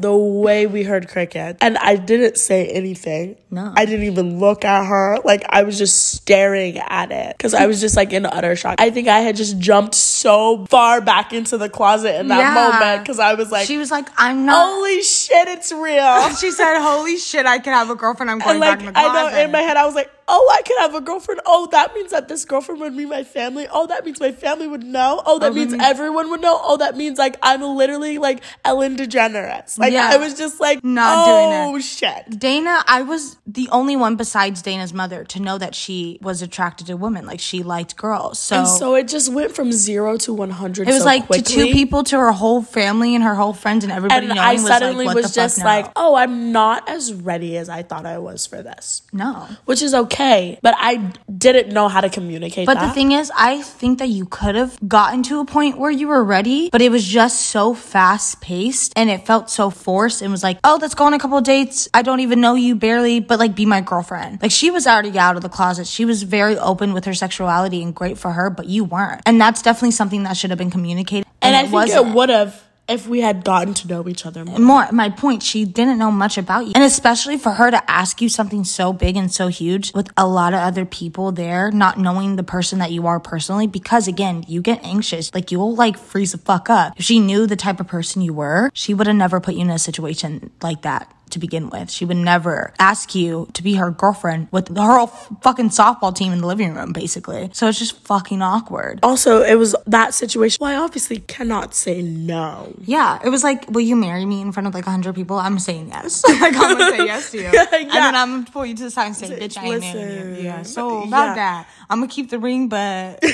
The 0.00 0.14
way 0.16 0.66
we 0.66 0.82
heard 0.82 1.08
cricket, 1.08 1.56
and 1.60 1.76
I 1.78 1.96
didn't 1.96 2.36
say 2.38 2.66
anything. 2.68 3.36
No. 3.50 3.72
I 3.76 3.84
didn't 3.84 4.06
even 4.06 4.38
look 4.38 4.64
at 4.64 4.86
her. 4.86 5.18
Like 5.24 5.44
I 5.48 5.62
was 5.64 5.76
just 5.78 6.12
staring 6.14 6.78
at 6.78 7.10
it 7.10 7.36
because 7.36 7.52
I 7.54 7.66
was 7.66 7.80
just 7.80 7.96
like 7.96 8.12
in 8.12 8.24
utter 8.26 8.54
shock. 8.56 8.76
I 8.78 8.90
think 8.90 9.08
I 9.08 9.20
had 9.20 9.36
just 9.36 9.58
jumped 9.58 9.94
so 9.94 10.66
far 10.66 11.00
back 11.00 11.32
into 11.32 11.58
the 11.58 11.68
closet 11.68 12.18
in 12.20 12.28
that 12.28 12.38
Yeah. 12.38 12.54
moment 12.54 13.02
because 13.02 13.18
I 13.18 13.34
was 13.34 13.50
like, 13.50 13.66
She 13.66 13.78
was 13.78 13.90
like, 13.90 14.08
I'm 14.16 14.46
not. 14.46 14.74
"Holy 14.74 15.02
shit, 15.02 15.48
it's 15.48 15.72
real!" 15.72 16.30
She 16.36 16.50
said, 16.52 16.78
"Holy 16.80 17.16
shit, 17.16 17.46
I 17.46 17.58
can 17.58 17.72
have 17.72 17.90
a 17.90 17.94
girlfriend. 17.96 18.30
I'm 18.30 18.38
going 18.38 18.50
And 18.50 18.60
like 18.60 18.78
back 18.78 18.86
in 18.86 18.92
the 18.94 18.98
I 18.98 19.02
closet." 19.04 19.36
know 19.36 19.42
in 19.44 19.50
my 19.52 19.60
head, 19.60 19.76
I 19.76 19.84
was 19.86 19.94
like, 19.94 20.10
"Oh, 20.32 20.54
I 20.58 20.62
could 20.62 20.78
have 20.78 20.94
a 20.94 21.00
girlfriend. 21.00 21.40
Oh, 21.44 21.66
that 21.72 21.92
means 21.94 22.12
that 22.12 22.28
this 22.28 22.44
girlfriend 22.44 22.80
would 22.80 22.96
be 22.96 23.04
my 23.06 23.24
family. 23.24 23.66
Oh, 23.70 23.86
that 23.88 24.04
means 24.04 24.20
my 24.20 24.30
family 24.30 24.68
would 24.68 24.84
know. 24.84 25.20
Oh, 25.26 25.38
that 25.40 25.50
oh, 25.50 25.54
means 25.54 25.74
everyone 25.74 26.30
would 26.30 26.40
know. 26.40 26.58
Oh, 26.62 26.76
that 26.76 26.96
means 26.96 27.18
like 27.18 27.36
I'm 27.42 27.62
literally 27.62 28.18
like 28.18 28.42
Ellen 28.64 28.96
DeGeneres. 28.96 29.78
Like 29.78 29.92
Yeah. 29.92 30.10
I 30.12 30.16
was 30.18 30.34
just 30.38 30.60
like, 30.60 30.84
Not 30.84 31.26
doing 31.26 31.50
it. 31.52 31.76
oh 31.76 31.78
shit." 31.80 32.30
Dayna, 32.30 32.82
I 32.86 33.02
was 33.02 33.36
the 33.46 33.68
only 33.72 33.96
one 33.96 34.14
besides 34.16 34.62
Dayna's 34.62 34.94
mother 34.94 35.24
to 35.24 35.40
know 35.42 35.58
that 35.58 35.74
she 35.74 36.18
was 36.22 36.42
attracted 36.42 36.86
to 36.86 36.96
women. 36.96 37.26
Like 37.26 37.40
she 37.40 37.62
liked 37.62 37.96
girls. 37.96 38.38
So, 38.38 38.58
And 38.58 38.68
so 38.68 38.94
it 38.94 39.08
just 39.08 39.32
went 39.32 39.54
from 39.56 39.72
zero 39.72 40.16
to 40.18 40.32
100 40.32 40.88
it 40.88 40.92
was 40.92 41.00
so 41.00 41.04
like 41.04 41.26
quickly. 41.26 41.42
to 41.42 41.66
two 41.66 41.72
people 41.72 42.04
to 42.04 42.18
her 42.18 42.32
whole 42.32 42.62
family 42.62 43.14
and 43.14 43.24
her 43.24 43.34
whole 43.34 43.52
friends 43.52 43.82
and 43.84 43.92
everybody 43.92 44.26
And 44.26 44.28
knowing 44.36 44.38
I 44.38 44.52
was 44.52 44.66
suddenly 44.66 45.06
like, 45.06 45.14
what 45.16 45.22
was 45.24 45.34
just 45.34 45.58
like, 45.64 45.90
oh, 45.96 46.14
I'm 46.14 46.52
not 46.52 46.88
as 46.88 47.12
ready 47.12 47.56
as 47.56 47.68
I 47.68 47.82
thought 47.82 48.06
I 48.06 48.18
was 48.18 48.46
for 48.46 48.62
this. 48.62 49.02
no. 49.12 49.48
Which 49.64 49.82
is 49.82 49.94
okay. 49.94 50.19
But 50.62 50.74
I 50.78 51.12
didn't 51.36 51.72
know 51.72 51.88
how 51.88 52.00
to 52.00 52.10
communicate 52.10 52.66
But 52.66 52.74
that. 52.74 52.88
the 52.88 52.92
thing 52.92 53.12
is, 53.12 53.32
I 53.36 53.62
think 53.62 53.98
that 53.98 54.08
you 54.08 54.26
could 54.26 54.54
have 54.54 54.78
gotten 54.86 55.22
to 55.24 55.40
a 55.40 55.44
point 55.44 55.78
where 55.78 55.90
you 55.90 56.08
were 56.08 56.22
ready, 56.22 56.68
but 56.70 56.82
it 56.82 56.90
was 56.90 57.04
just 57.06 57.42
so 57.42 57.74
fast 57.74 58.40
paced 58.40 58.92
and 58.96 59.08
it 59.10 59.26
felt 59.26 59.50
so 59.50 59.70
forced 59.70 60.22
and 60.22 60.30
was 60.30 60.42
like, 60.42 60.58
oh, 60.64 60.78
let's 60.80 60.94
go 60.94 61.04
on 61.04 61.14
a 61.14 61.18
couple 61.18 61.38
of 61.38 61.44
dates. 61.44 61.88
I 61.94 62.02
don't 62.02 62.20
even 62.20 62.40
know 62.40 62.54
you 62.54 62.74
barely, 62.74 63.20
but 63.20 63.38
like 63.38 63.54
be 63.54 63.66
my 63.66 63.80
girlfriend. 63.80 64.40
Like 64.42 64.50
she 64.52 64.70
was 64.70 64.86
already 64.86 65.18
out 65.18 65.36
of 65.36 65.42
the 65.42 65.48
closet. 65.48 65.86
She 65.86 66.04
was 66.04 66.22
very 66.22 66.56
open 66.58 66.92
with 66.92 67.04
her 67.06 67.14
sexuality 67.14 67.82
and 67.82 67.94
great 67.94 68.18
for 68.18 68.32
her, 68.32 68.50
but 68.50 68.66
you 68.66 68.84
weren't. 68.84 69.22
And 69.26 69.40
that's 69.40 69.62
definitely 69.62 69.92
something 69.92 70.22
that 70.24 70.36
should 70.36 70.50
have 70.50 70.58
been 70.58 70.70
communicated. 70.70 71.26
and 71.42 71.56
I 71.56 71.60
it 71.60 71.62
think 71.64 71.72
wasn't. 71.74 72.08
it 72.08 72.14
would 72.14 72.28
have 72.28 72.62
if 72.90 73.06
we 73.06 73.20
had 73.20 73.44
gotten 73.44 73.74
to 73.74 73.88
know 73.88 74.08
each 74.08 74.26
other 74.26 74.44
more. 74.44 74.58
more 74.58 74.92
my 74.92 75.08
point 75.08 75.42
she 75.42 75.64
didn't 75.64 75.98
know 75.98 76.10
much 76.10 76.36
about 76.38 76.66
you. 76.66 76.72
And 76.74 76.84
especially 76.84 77.38
for 77.38 77.52
her 77.52 77.70
to 77.70 77.90
ask 77.90 78.20
you 78.20 78.28
something 78.28 78.64
so 78.64 78.92
big 78.92 79.16
and 79.16 79.32
so 79.32 79.48
huge 79.48 79.94
with 79.94 80.10
a 80.16 80.26
lot 80.26 80.54
of 80.54 80.60
other 80.60 80.84
people 80.84 81.32
there 81.32 81.70
not 81.70 81.98
knowing 81.98 82.36
the 82.36 82.42
person 82.42 82.78
that 82.80 82.90
you 82.90 83.06
are 83.06 83.20
personally 83.20 83.66
because 83.66 84.08
again 84.08 84.44
you 84.48 84.60
get 84.60 84.84
anxious. 84.84 85.32
Like 85.34 85.50
you'll 85.50 85.74
like 85.74 85.96
freeze 85.96 86.32
the 86.32 86.38
fuck 86.38 86.68
up. 86.68 86.98
If 86.98 87.04
she 87.04 87.20
knew 87.20 87.46
the 87.46 87.56
type 87.56 87.80
of 87.80 87.86
person 87.86 88.22
you 88.22 88.34
were 88.34 88.70
she 88.74 88.94
would 88.94 89.06
have 89.06 89.16
never 89.16 89.40
put 89.40 89.54
you 89.54 89.62
in 89.62 89.70
a 89.70 89.78
situation 89.78 90.50
like 90.62 90.82
that 90.82 91.14
to 91.32 91.38
begin 91.38 91.70
with. 91.70 91.90
She 91.90 92.04
would 92.04 92.16
never 92.16 92.72
ask 92.78 93.14
you 93.14 93.48
to 93.54 93.62
be 93.62 93.74
her 93.74 93.90
girlfriend 93.90 94.48
with 94.50 94.76
her 94.76 94.98
whole 94.98 95.06
fucking 95.06 95.70
softball 95.70 96.14
team 96.14 96.32
in 96.32 96.40
the 96.40 96.46
living 96.46 96.74
room, 96.74 96.92
basically. 96.92 97.50
So 97.52 97.68
it's 97.68 97.78
just 97.78 97.98
fucking 98.06 98.42
awkward. 98.42 99.00
Also, 99.02 99.42
it 99.42 99.56
was 99.56 99.74
that 99.86 100.14
situation. 100.14 100.58
Well, 100.60 100.70
I 100.70 100.82
obviously 100.82 101.18
cannot 101.18 101.74
say 101.74 102.02
no. 102.02 102.74
Yeah, 102.84 103.18
it 103.24 103.28
was 103.28 103.44
like, 103.44 103.68
will 103.70 103.80
you 103.80 103.96
marry 103.96 104.24
me 104.24 104.40
in 104.40 104.52
front 104.52 104.66
of 104.66 104.74
like 104.74 104.86
a 104.86 104.90
hundred 104.90 105.14
people? 105.14 105.38
I'm 105.38 105.58
saying 105.58 105.88
yes. 105.88 106.24
like 106.40 106.54
I'm 106.56 106.78
gonna 106.78 106.90
say 106.90 107.04
yes 107.04 107.30
to 107.32 107.38
you, 107.38 107.46
and 107.72 107.90
then 107.90 108.14
I'm 108.14 108.30
gonna 108.30 108.50
pull 108.50 108.66
you 108.66 108.74
to 108.76 108.84
the 108.84 108.90
side 108.90 109.06
and 109.06 109.16
say, 109.16 109.28
"Bitch, 109.38 109.56
I 109.56 109.66
ain't 109.66 109.80
marrying 109.80 110.36
you. 110.36 110.42
Yeah, 110.42 110.62
so 110.62 111.02
about 111.02 111.28
yeah. 111.28 111.34
that. 111.34 111.68
I'm 111.88 111.98
gonna 111.98 112.08
keep 112.08 112.30
the 112.30 112.38
ring, 112.38 112.68
but 112.68 113.18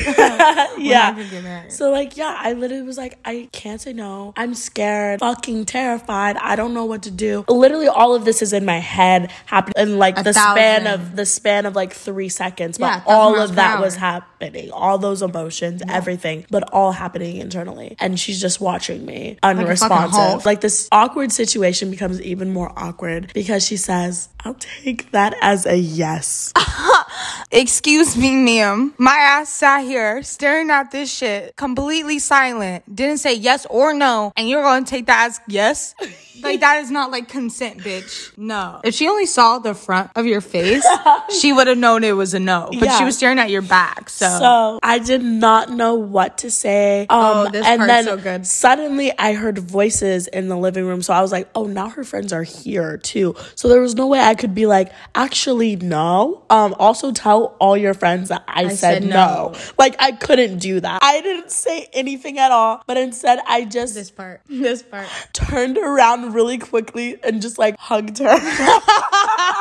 yeah. 0.78 1.12
gonna 1.12 1.28
get 1.28 1.42
married. 1.42 1.72
So 1.72 1.90
like 1.90 2.16
yeah, 2.16 2.36
I 2.38 2.52
literally 2.54 2.82
was 2.82 2.96
like, 2.96 3.18
I 3.24 3.48
can't 3.52 3.80
say 3.80 3.92
no. 3.92 4.32
I'm 4.36 4.54
scared, 4.54 5.20
fucking 5.20 5.66
terrified. 5.66 6.36
I 6.36 6.56
don't 6.56 6.74
know 6.74 6.84
what 6.84 7.02
to 7.02 7.10
do. 7.10 7.44
Literally 7.48 7.85
all 7.88 8.14
of 8.14 8.24
this 8.24 8.42
is 8.42 8.52
in 8.52 8.64
my 8.64 8.78
head 8.78 9.30
happening 9.46 9.74
in 9.76 9.98
like 9.98 10.18
A 10.18 10.22
the 10.22 10.32
span 10.32 10.86
of 10.86 11.16
the 11.16 11.26
span 11.26 11.66
of 11.66 11.74
like 11.74 11.92
three 11.92 12.28
seconds. 12.28 12.78
But 12.78 12.86
Yeah, 12.86 13.02
all 13.06 13.38
of 13.40 13.54
that 13.56 13.80
was 13.80 13.96
happening. 13.96 14.70
All 14.70 14.98
those 14.98 15.22
emotions, 15.22 15.82
everything, 15.88 16.46
but 16.50 16.72
all 16.72 16.92
happening 16.92 17.36
internally. 17.38 17.96
And 17.98 18.18
she's 18.18 18.40
just 18.40 18.60
watching 18.60 19.04
me 19.06 19.38
unresponsive. 19.42 20.12
Hulk. 20.12 20.46
like 20.46 20.60
this 20.60 20.88
awkward 20.92 21.32
situation 21.32 21.90
becomes 21.90 22.20
even 22.20 22.52
more 22.52 22.72
awkward 22.76 23.32
because 23.34 23.64
she 23.66 23.76
says, 23.76 24.28
I'll 24.44 24.54
take 24.54 25.10
that 25.12 25.34
as 25.42 25.66
a 25.66 25.76
yes. 25.76 26.52
Excuse 27.50 28.16
me, 28.16 28.34
ma'am. 28.34 28.94
My 28.98 29.16
ass 29.16 29.48
sat 29.50 29.84
here 29.84 30.22
staring 30.22 30.70
at 30.70 30.90
this 30.90 31.12
shit, 31.12 31.56
completely 31.56 32.18
silent. 32.18 32.84
Didn't 32.92 33.18
say 33.18 33.34
yes 33.34 33.66
or 33.70 33.94
no, 33.94 34.32
and 34.36 34.48
you're 34.48 34.62
gonna 34.62 34.84
take 34.84 35.06
that 35.06 35.26
as 35.26 35.40
yes? 35.48 35.94
like 36.50 36.60
that 36.60 36.82
is 36.82 36.90
not 36.90 37.10
like 37.10 37.28
consent, 37.28 37.78
bitch. 37.78 38.36
No. 38.36 38.80
If 38.84 38.94
she 38.94 39.08
only 39.08 39.26
saw 39.26 39.58
the 39.58 39.74
front 39.74 40.10
of 40.16 40.26
your 40.26 40.40
face, 40.40 40.86
she 41.40 41.52
would 41.52 41.66
have 41.66 41.78
known 41.78 42.04
it 42.04 42.12
was 42.16 42.34
a 42.34 42.40
no. 42.40 42.68
But 42.72 42.82
Yeah. 42.86 42.98
she 42.98 43.04
was 43.04 43.16
staring 43.16 43.38
at 43.38 43.50
your 43.50 43.62
back, 43.62 44.08
so. 44.10 44.26
So 44.38 44.78
I 44.82 44.98
did 44.98 45.22
not 45.22 45.70
know 45.70 45.94
what 45.94 46.38
to 46.38 46.50
say. 46.50 47.06
Um, 47.10 47.36
Oh, 47.36 47.50
this 47.50 47.66
and 47.66 47.78
part's 47.80 47.92
then 47.92 48.04
so 48.04 48.16
good. 48.16 48.46
suddenly 48.46 49.12
I 49.18 49.32
heard 49.34 49.58
voices 49.58 50.26
in 50.28 50.48
the 50.48 50.56
living 50.56 50.86
room. 50.86 51.02
So 51.02 51.12
I 51.12 51.20
was 51.20 51.32
like, 51.32 51.48
oh, 51.54 51.64
now 51.66 51.88
her 51.90 52.04
friends 52.04 52.32
are 52.32 52.42
here 52.42 52.96
too. 52.98 53.34
So 53.54 53.68
there 53.68 53.80
was 53.80 53.94
no 53.94 54.06
way 54.06 54.20
I 54.20 54.34
could 54.34 54.54
be 54.54 54.66
like, 54.66 54.92
actually, 55.14 55.76
no. 55.76 56.44
Um, 56.50 56.74
also 56.78 57.12
tell 57.12 57.56
all 57.60 57.76
your 57.76 57.94
friends 57.94 58.28
that 58.28 58.44
I, 58.48 58.68
said, 58.68 58.76
said 58.78 59.02
no. 59.04 59.52
no. 59.52 59.54
Like 59.78 59.96
I 59.98 60.12
couldn't 60.12 60.58
do 60.58 60.80
that. 60.80 61.00
I 61.02 61.20
didn't 61.20 61.50
say 61.50 61.88
anything 61.92 62.38
at 62.38 62.52
all, 62.52 62.82
but 62.86 62.96
instead 62.96 63.40
I 63.46 63.64
just 63.64 63.94
this 63.94 64.10
part. 64.10 64.40
This 64.48 64.82
part. 64.82 65.06
turned 65.32 65.78
around 65.78 66.34
really 66.36 66.58
quickly 66.58 67.16
and 67.24 67.40
just 67.42 67.58
like 67.58 67.76
hugged 67.78 68.18
her. 68.18 68.28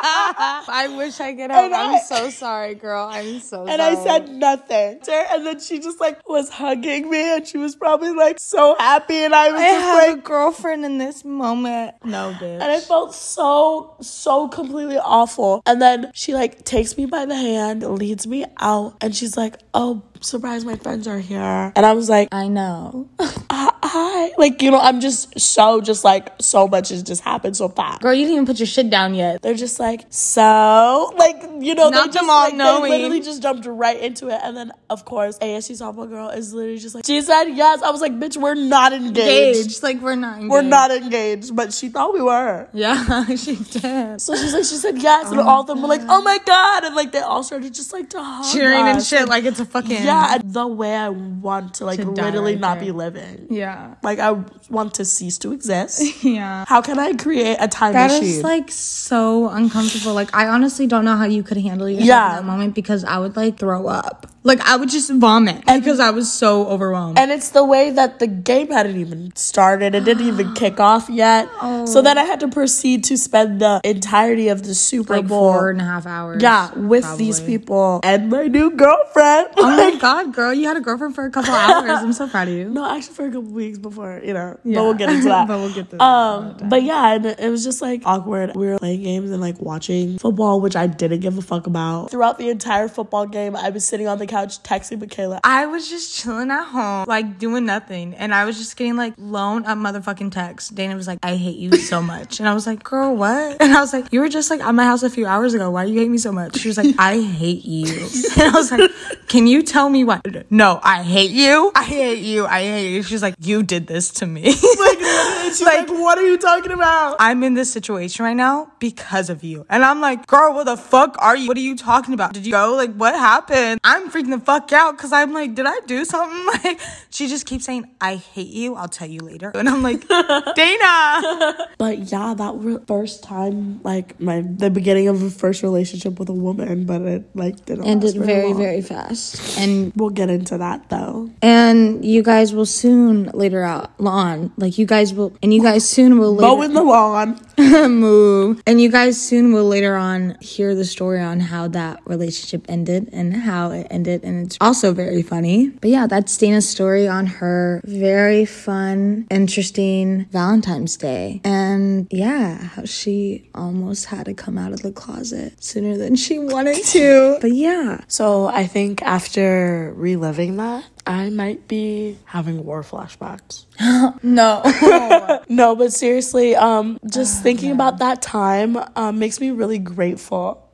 I 0.08 0.94
wish 0.98 1.20
I 1.20 1.32
could 1.34 1.50
have. 1.52 1.66
And 1.66 1.74
I'm 1.74 1.96
I- 1.96 2.00
so 2.00 2.30
sorry, 2.30 2.76
girl. 2.76 3.08
I'm 3.12 3.40
so 3.40 3.66
And 3.66 3.82
I 3.82 3.96
said 4.04 4.30
nothing. 4.30 5.00
to 5.02 5.12
her. 5.12 5.26
And 5.32 5.46
then 5.46 5.60
she 5.60 5.80
just 5.80 6.00
like 6.00 6.28
was 6.28 6.50
hugging 6.50 7.10
me 7.10 7.36
and 7.38 7.48
she 7.48 7.58
was 7.58 7.76
probably 7.76 8.12
like 8.14 8.40
so 8.40 8.76
happy. 8.78 9.18
And 9.18 9.34
I 9.34 9.52
was 9.52 9.62
I 9.62 9.66
just 9.74 9.82
have 9.86 10.08
like, 10.10 10.18
a 10.18 10.22
girlfriend 10.22 10.86
in 10.86 10.98
this 10.98 11.24
moment. 11.26 11.96
No, 12.04 12.36
bitch. 12.40 12.54
and 12.62 12.64
I 12.64 12.80
felt 12.80 13.16
so, 13.16 13.96
so 14.02 14.48
completely 14.50 14.98
awful. 14.98 15.62
And 15.66 15.82
then 15.82 16.12
she 16.14 16.34
like 16.34 16.64
takes 16.66 16.98
me 16.98 17.06
by 17.06 17.26
the 17.26 17.36
hand, 17.36 17.84
leads 17.84 18.28
me 18.28 18.46
out, 18.60 18.98
and 19.02 19.16
she's 19.16 19.38
like, 19.38 19.58
Oh, 19.74 20.04
surprise, 20.26 20.66
my 20.66 20.76
friends 20.76 21.08
are 21.08 21.20
here. 21.20 21.72
And 21.76 21.86
I 21.86 21.94
was 21.94 22.10
like, 22.10 22.30
I 22.32 22.48
know. 22.48 23.08
"H- 23.22 23.30
hi. 23.52 24.32
Like, 24.38 24.62
you 24.62 24.72
know, 24.72 24.80
I'm 24.80 25.00
just 25.00 25.40
so, 25.40 25.80
just 25.82 26.04
like, 26.04 26.34
so 26.42 26.68
much 26.68 26.90
has 26.90 27.04
just 27.04 27.24
happened 27.24 27.56
so 27.56 27.70
fast. 27.70 28.02
Girl, 28.02 28.14
you 28.14 28.22
didn't 28.26 28.34
even 28.34 28.46
put 28.46 28.60
your 28.60 28.66
shit 28.68 28.90
down 28.90 29.14
yet. 29.16 29.42
They're 29.42 29.54
just 29.54 29.80
like, 29.80 30.06
so, 30.10 31.14
like, 31.18 31.42
you 31.60 31.76
know, 31.76 31.90
Not 31.90 32.08
they 32.08 32.20
just, 32.20 32.28
like, 32.28 32.56
knowing. 32.56 32.92
They 32.92 32.98
literally 32.98 33.22
just 33.22 33.42
jumped 33.42 33.66
right 33.66 34.00
into 34.00 34.30
it. 34.30 34.40
And 34.44 34.56
then, 34.58 34.72
of 34.90 35.06
course, 35.06 35.38
ASU 35.40 35.80
softball 35.80 36.10
girl 36.10 36.30
is 36.30 36.54
literally 36.54 36.80
just 36.80 36.96
like, 36.96 37.06
she 37.06 37.22
said 37.22 37.46
yes. 37.46 37.82
I 37.82 37.92
was 37.92 38.02
like, 38.02 38.14
bitch, 38.14 38.38
we're 38.38 38.56
not 38.56 38.94
engaged. 38.94 39.60
Engaged. 39.60 39.84
Like 39.84 40.02
we're 40.02 40.16
not 40.16 40.36
engaged. 40.38 40.52
We're 40.52 40.62
not 40.62 40.92
engaged, 40.92 41.56
but 41.56 41.74
she 41.74 41.90
thought 41.90 42.14
we 42.14 42.22
were. 42.22 42.68
Yeah, 42.74 43.26
she 43.36 43.56
did. 43.56 44.20
So 44.22 44.36
she's 44.36 44.54
like, 44.54 44.64
she 44.66 44.76
said 44.76 44.98
yes, 45.02 45.32
and 45.32 45.40
oh 45.40 45.48
all 45.48 45.62
of 45.62 45.68
them 45.68 45.82
were 45.82 45.88
like, 45.88 46.02
oh 46.08 46.22
my 46.22 46.40
god, 46.46 46.84
and 46.84 46.96
like 46.96 47.12
they 47.12 47.20
all 47.20 47.44
started 47.44 47.74
just 47.74 47.94
like 47.94 48.10
to 48.12 48.22
hug 48.22 48.46
Cheering 48.54 48.86
and 48.86 49.02
shit 49.04 49.28
like 49.28 49.46
it's 49.46 49.60
a 49.60 49.66
fucking 49.66 50.04
Yeah, 50.04 50.15
and 50.32 50.44
mm-hmm. 50.44 50.52
the 50.52 50.68
way 50.68 50.96
I 50.96 51.10
want 51.10 51.76
to 51.76 51.86
like 51.86 52.00
To 52.00 52.10
literally 52.10 52.54
right 52.54 52.60
not 52.60 52.76
there. 52.76 52.86
be 52.86 52.92
living. 52.92 53.48
Yeah. 53.50 53.96
Like 54.04 54.20
I 54.20 54.32
want 54.70 54.94
to 54.96 55.06
cease 55.06 55.38
to 55.40 55.52
exist. 55.52 56.02
Yeah. 56.24 56.66
How 56.68 56.82
can 56.82 56.98
I 57.00 57.14
create 57.14 57.58
a 57.60 57.68
time 57.68 57.94
That 57.94 58.12
machine? 58.12 58.24
is 58.24 58.44
like 58.44 58.72
so 58.72 59.50
uncomfortable. 59.50 60.14
Like 60.14 60.34
I 60.36 60.48
honestly 60.48 60.88
don't 60.88 61.06
know 61.06 61.16
how 61.16 61.26
you 61.26 61.44
could 61.44 61.58
handle 61.58 61.88
yourself 61.90 62.08
Yeah. 62.08 62.30
in 62.30 62.36
that 62.38 62.46
moment 62.46 62.76
because 62.76 63.04
I 63.04 63.18
would 63.20 63.36
like 63.36 63.58
throw 63.60 63.88
up. 63.88 64.28
Like 64.46 64.62
I 64.62 64.78
would 64.78 64.90
just 64.90 65.12
vomit 65.12 65.66
because 65.66 66.00
I 66.00 66.12
was 66.12 66.32
so 66.32 66.68
overwhelmed. 66.68 67.18
and 67.20 67.32
it's 67.32 67.50
the 67.50 67.66
way 67.66 67.90
that 67.90 68.20
the 68.20 68.28
game 68.28 68.70
hadn't 68.70 68.96
even 68.98 69.36
started. 69.36 69.96
It 69.96 70.06
didn't 70.06 70.28
even 70.28 70.54
kick 70.62 70.80
off 70.80 71.10
yet. 71.10 71.50
So 71.86 72.02
then 72.02 72.18
I 72.18 72.24
had 72.24 72.40
to 72.42 72.48
proceed 72.48 73.04
to 73.06 73.18
spend 73.18 73.60
the 73.60 73.82
entirety 73.84 74.50
of 74.50 74.62
the 74.64 74.76
Super 74.76 75.18
like 75.18 75.28
Bowl. 75.28 75.52
four 75.52 75.72
and 75.72 75.82
a 75.82 75.84
half 75.84 76.06
hours. 76.06 76.42
yeah, 76.44 76.72
with 76.78 77.18
these 77.18 77.40
people 77.42 78.02
and 78.04 78.30
my 78.30 78.46
new 78.46 78.70
girlfriend. 78.72 79.48
Oh 79.58 79.76
my 79.76 79.98
god, 80.00 80.32
girl, 80.34 80.54
you 80.54 80.68
had 80.68 80.78
a 80.78 80.82
girlfriend 80.82 81.16
for 81.16 81.26
a 81.26 81.32
couple 81.32 81.52
hours. 81.54 81.90
I'm 82.04 82.14
so 82.14 82.28
proud 82.30 82.48
of 82.48 82.54
you. 82.54 82.70
No, 82.76 82.86
actually 82.86 83.16
for 83.16 83.26
a 83.26 83.32
couple 83.32 83.50
weeks 83.50 83.80
before, 83.80 84.22
you 84.24 84.34
know. 84.34 84.60
Yeah. 84.64 84.76
But 84.76 84.84
we'll 84.84 84.94
get 84.94 85.10
into 85.10 85.26
that. 85.30 85.48
But 85.56 85.58
we'll 85.60 85.74
get 85.74 85.90
to 85.90 85.98
that 85.98 86.04
Um, 86.04 86.58
but 86.70 86.84
yeah, 86.84 87.14
and 87.16 87.26
it 87.26 87.50
was 87.50 87.64
just 87.64 87.82
like 87.82 88.02
awkward. 88.06 88.56
We 88.56 88.68
were 88.68 88.78
playing 88.78 89.02
games 89.02 89.32
and 89.32 89.42
like 89.42 89.60
watching 89.60 90.20
football, 90.20 90.62
which 90.62 90.76
I 90.76 90.86
didn't 90.86 91.22
give 91.22 91.36
a 91.38 91.42
fuck 91.42 91.66
about. 91.66 92.12
Throughout 92.12 92.38
the 92.38 92.50
entire 92.50 92.88
football 92.88 93.26
game, 93.26 93.56
I 93.56 93.70
was 93.70 93.86
sitting 93.86 94.08
on 94.08 94.20
the 94.20 94.28
couch 94.28 94.35
texting 94.36 95.02
Mikayla. 95.02 95.40
I 95.44 95.66
was 95.66 95.90
just 95.90 96.16
chilling 96.16 96.52
at 96.52 96.66
home, 96.66 97.06
like 97.08 97.40
doing 97.40 97.66
nothing, 97.66 98.14
and 98.16 98.34
I 98.34 98.46
was 98.46 98.58
just 98.58 98.78
getting 98.78 98.96
like 98.96 99.14
lone 99.18 99.66
up 99.66 99.78
motherfucking 99.78 100.32
texts. 100.32 100.72
Dayna 100.72 100.96
was 100.96 101.08
like, 101.08 101.20
"I 101.24 101.36
hate 101.36 101.58
you 101.58 101.76
so 101.78 102.02
much," 102.02 102.40
and 102.40 102.48
I 102.48 102.54
was 102.54 102.68
like, 102.68 102.84
"Girl, 102.84 103.16
what?" 103.16 103.62
And 103.62 103.74
I 103.74 103.82
was 103.82 103.94
like, 103.94 104.12
"You 104.12 104.20
were 104.20 104.30
just 104.30 104.50
like 104.50 104.62
at 104.62 104.76
my 104.76 104.84
house 104.84 105.04
a 105.04 105.10
few 105.10 105.26
hours 105.26 105.54
ago. 105.54 105.72
Why 105.72 105.86
do 105.86 105.92
you 105.92 106.00
hate 106.00 106.10
me 106.10 106.18
so 106.18 106.32
much?" 106.32 106.58
She 106.58 106.68
was 106.68 106.78
like, 106.78 106.94
"I 106.98 107.20
hate 107.22 107.66
you," 107.66 108.08
and 108.38 108.44
I 108.44 108.52
was 108.54 108.72
like, 108.72 108.92
"Can 109.28 109.48
you 109.48 109.64
tell 109.64 109.90
me 109.90 110.04
why?" 110.04 110.22
No, 110.50 110.80
I 110.84 111.04
hate 111.04 111.32
you. 111.32 111.72
I 111.76 111.84
hate 111.84 112.20
you. 112.20 112.46
I 112.46 112.62
hate 112.62 112.94
you. 112.94 113.04
She's 113.04 113.22
like, 113.22 113.36
"You 113.40 113.64
did 113.64 113.88
this 113.88 114.12
to 114.20 114.26
me." 114.26 114.54
Like, 114.76 115.00
she's 115.46 115.62
like, 115.62 115.90
what 115.90 116.18
are 116.18 116.26
you 116.26 116.38
talking 116.38 116.72
about? 116.72 117.16
I'm 117.20 117.44
in 117.44 117.54
this 117.54 117.72
situation 117.72 118.26
right 118.26 118.36
now 118.36 118.72
because 118.80 119.30
of 119.30 119.44
you. 119.44 119.66
And 119.70 119.84
I'm 119.84 120.02
like, 120.02 120.28
girl, 120.28 120.54
what 120.54 120.66
the 120.66 120.78
fuck 120.78 121.16
are 121.20 121.36
you? 121.36 121.48
What 121.48 121.58
are 121.58 121.62
you 121.62 121.76
talking 121.76 122.14
about? 122.14 122.34
Did 122.34 122.46
you 122.46 122.52
go? 122.52 122.76
Like, 122.76 122.94
what 122.94 123.16
happened? 123.16 123.80
I'm 123.84 124.10
freaking 124.12 124.25
the 124.30 124.40
fuck 124.40 124.72
out 124.74 124.98
because 124.98 125.12
I'm 125.12 125.34
like, 125.34 125.56
did 125.56 125.66
I 125.66 125.80
do 125.88 126.04
something? 126.06 126.46
Like, 126.66 126.80
she 127.10 127.28
just 127.28 127.46
keeps 127.46 127.66
saying, 127.66 127.86
I 128.02 128.16
hate 128.16 128.48
you. 128.48 128.76
I'll 128.76 128.88
tell 128.88 129.08
you 129.08 129.20
later. 129.20 129.52
And 129.54 129.68
I'm 129.70 129.84
like, 129.84 130.02
Dayna. 130.08 131.54
But 131.78 132.12
yeah, 132.12 132.34
that 132.36 132.58
was 132.58 132.80
first 132.88 133.24
time, 133.24 133.82
like 133.84 134.20
my 134.20 134.42
the 134.42 134.70
beginning 134.70 135.08
of 135.08 135.22
a 135.22 135.30
first 135.30 135.64
relationship 135.64 136.18
with 136.20 136.30
a 136.30 136.34
woman, 136.34 136.86
but 136.86 137.02
it 137.02 137.36
like 137.36 137.66
didn't 137.66 137.86
Ended 137.86 138.16
last 138.16 138.26
very, 138.26 138.48
long. 138.54 138.58
very 138.58 138.82
fast. 138.82 139.58
And 139.60 139.92
We'll 139.96 140.10
get 140.10 140.30
into 140.30 140.58
that 140.58 140.90
though. 140.90 141.30
and 141.42 142.04
you 142.04 142.24
guys 142.24 142.54
will 142.54 142.66
soon 142.66 143.26
later 143.34 143.64
out 143.64 143.92
on 144.00 144.52
like 144.58 144.78
you 144.78 144.86
guys 144.86 145.14
will 145.14 145.36
and 145.44 145.54
you 145.54 145.62
guys 145.62 145.88
soon 145.88 146.18
will 146.20 146.36
later 146.36 146.48
Mowing 146.48 146.74
the 146.74 146.84
lawn. 146.84 147.40
move. 147.58 148.62
And 148.68 148.82
you 148.82 148.90
guys 148.90 149.20
soon 149.22 149.54
will 149.54 149.68
later 149.68 149.96
on 149.96 150.38
hear 150.42 150.76
the 150.76 150.86
story 150.86 151.22
on 151.22 151.40
how 151.40 151.68
that 151.70 152.02
relationship 152.06 152.66
ended 152.70 153.10
and 153.14 153.34
how 153.36 153.72
it 153.72 153.88
ended. 153.90 154.15
And 154.24 154.46
it's 154.46 154.58
also 154.62 154.94
very 154.94 155.22
funny. 155.22 155.70
But 155.70 155.90
yeah, 155.90 156.08
that's 156.08 156.38
Dayna's 156.38 156.68
story 156.68 157.08
on 157.08 157.26
her 157.26 157.82
very 157.86 158.46
fun, 158.46 159.28
interesting 159.30 160.26
Valentine's 160.32 160.98
Day. 160.98 161.42
And 161.44 162.08
yeah, 162.12 162.58
how 162.58 162.86
she 162.86 163.50
almost 163.54 164.06
had 164.06 164.26
to 164.26 164.34
come 164.34 164.58
out 164.58 164.72
of 164.72 164.82
the 164.82 164.92
closet 164.92 165.64
sooner 165.64 165.98
than 165.98 166.16
she 166.16 166.40
wanted 166.40 166.84
to. 166.86 167.38
But 167.46 167.52
yeah. 167.52 168.02
So 168.08 168.48
I 168.48 168.66
think 168.66 169.02
after 169.04 169.94
reliving 169.96 170.58
that, 170.58 170.86
I 171.06 171.30
might 171.30 171.68
be 171.68 172.18
having 172.26 172.66
war 172.66 172.82
flashbacks. 172.84 173.66
No. 174.24 174.62
No, 175.48 175.76
but 175.76 175.94
seriously, 175.94 176.56
um, 176.56 177.00
just 177.10 177.44
thinking 177.44 177.72
about 177.72 178.00
that 178.00 178.22
time 178.22 178.78
um, 178.96 179.20
makes 179.20 179.40
me 179.40 179.52
really 179.52 179.78
grateful. 179.80 180.65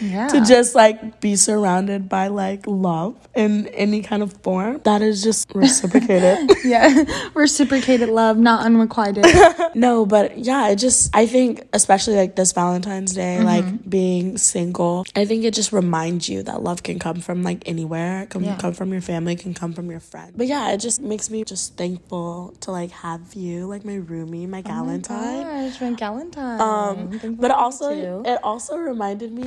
Yeah. 0.00 0.26
to 0.28 0.44
just 0.44 0.74
like 0.74 1.20
be 1.20 1.36
surrounded 1.36 2.08
by 2.08 2.26
like 2.28 2.66
love 2.66 3.14
in 3.34 3.68
any 3.68 4.02
kind 4.02 4.22
of 4.22 4.32
form 4.42 4.80
that 4.84 5.00
is 5.02 5.22
just 5.22 5.46
reciprocated. 5.54 6.50
yeah. 6.64 7.04
Reciprocated 7.34 8.08
love, 8.08 8.36
not 8.36 8.64
unrequited. 8.66 9.24
no, 9.74 10.04
but 10.06 10.36
yeah, 10.38 10.68
it 10.68 10.76
just 10.76 11.14
I 11.14 11.26
think 11.26 11.62
especially 11.72 12.16
like 12.16 12.34
this 12.36 12.52
Valentine's 12.52 13.12
Day, 13.12 13.40
like 13.42 13.88
being 13.88 14.36
single, 14.38 15.04
I 15.14 15.24
think 15.24 15.44
it 15.44 15.54
just 15.54 15.72
reminds 15.72 16.28
you 16.28 16.42
that 16.42 16.62
love 16.62 16.82
can 16.82 16.98
come 16.98 17.20
from 17.20 17.42
like 17.42 17.62
anywhere. 17.66 18.22
It 18.22 18.30
can 18.30 18.42
Yeah. 18.44 18.56
come 18.56 18.72
from 18.74 18.92
your 18.92 19.00
family, 19.02 19.36
can 19.36 19.54
come 19.54 19.72
from 19.72 19.90
your 19.90 20.00
friend. 20.00 20.32
But 20.36 20.46
yeah, 20.48 20.72
it 20.72 20.78
just 20.78 21.00
makes 21.00 21.30
me 21.30 21.44
just 21.44 21.76
thankful 21.76 22.54
to 22.60 22.70
like 22.72 22.90
have 22.90 23.34
you, 23.34 23.66
like 23.66 23.84
my 23.84 23.98
roomie, 23.98 24.48
my 24.48 24.62
Galentine. 24.62 25.44
Gosh, 25.70 25.80
my 25.80 25.92
Galentine. 25.92 26.58
Um, 26.60 27.36
but 27.36 27.50
also 27.52 28.22
it 28.24 28.40
also 28.42 28.76
reminded 28.76 29.32
me 29.32 29.43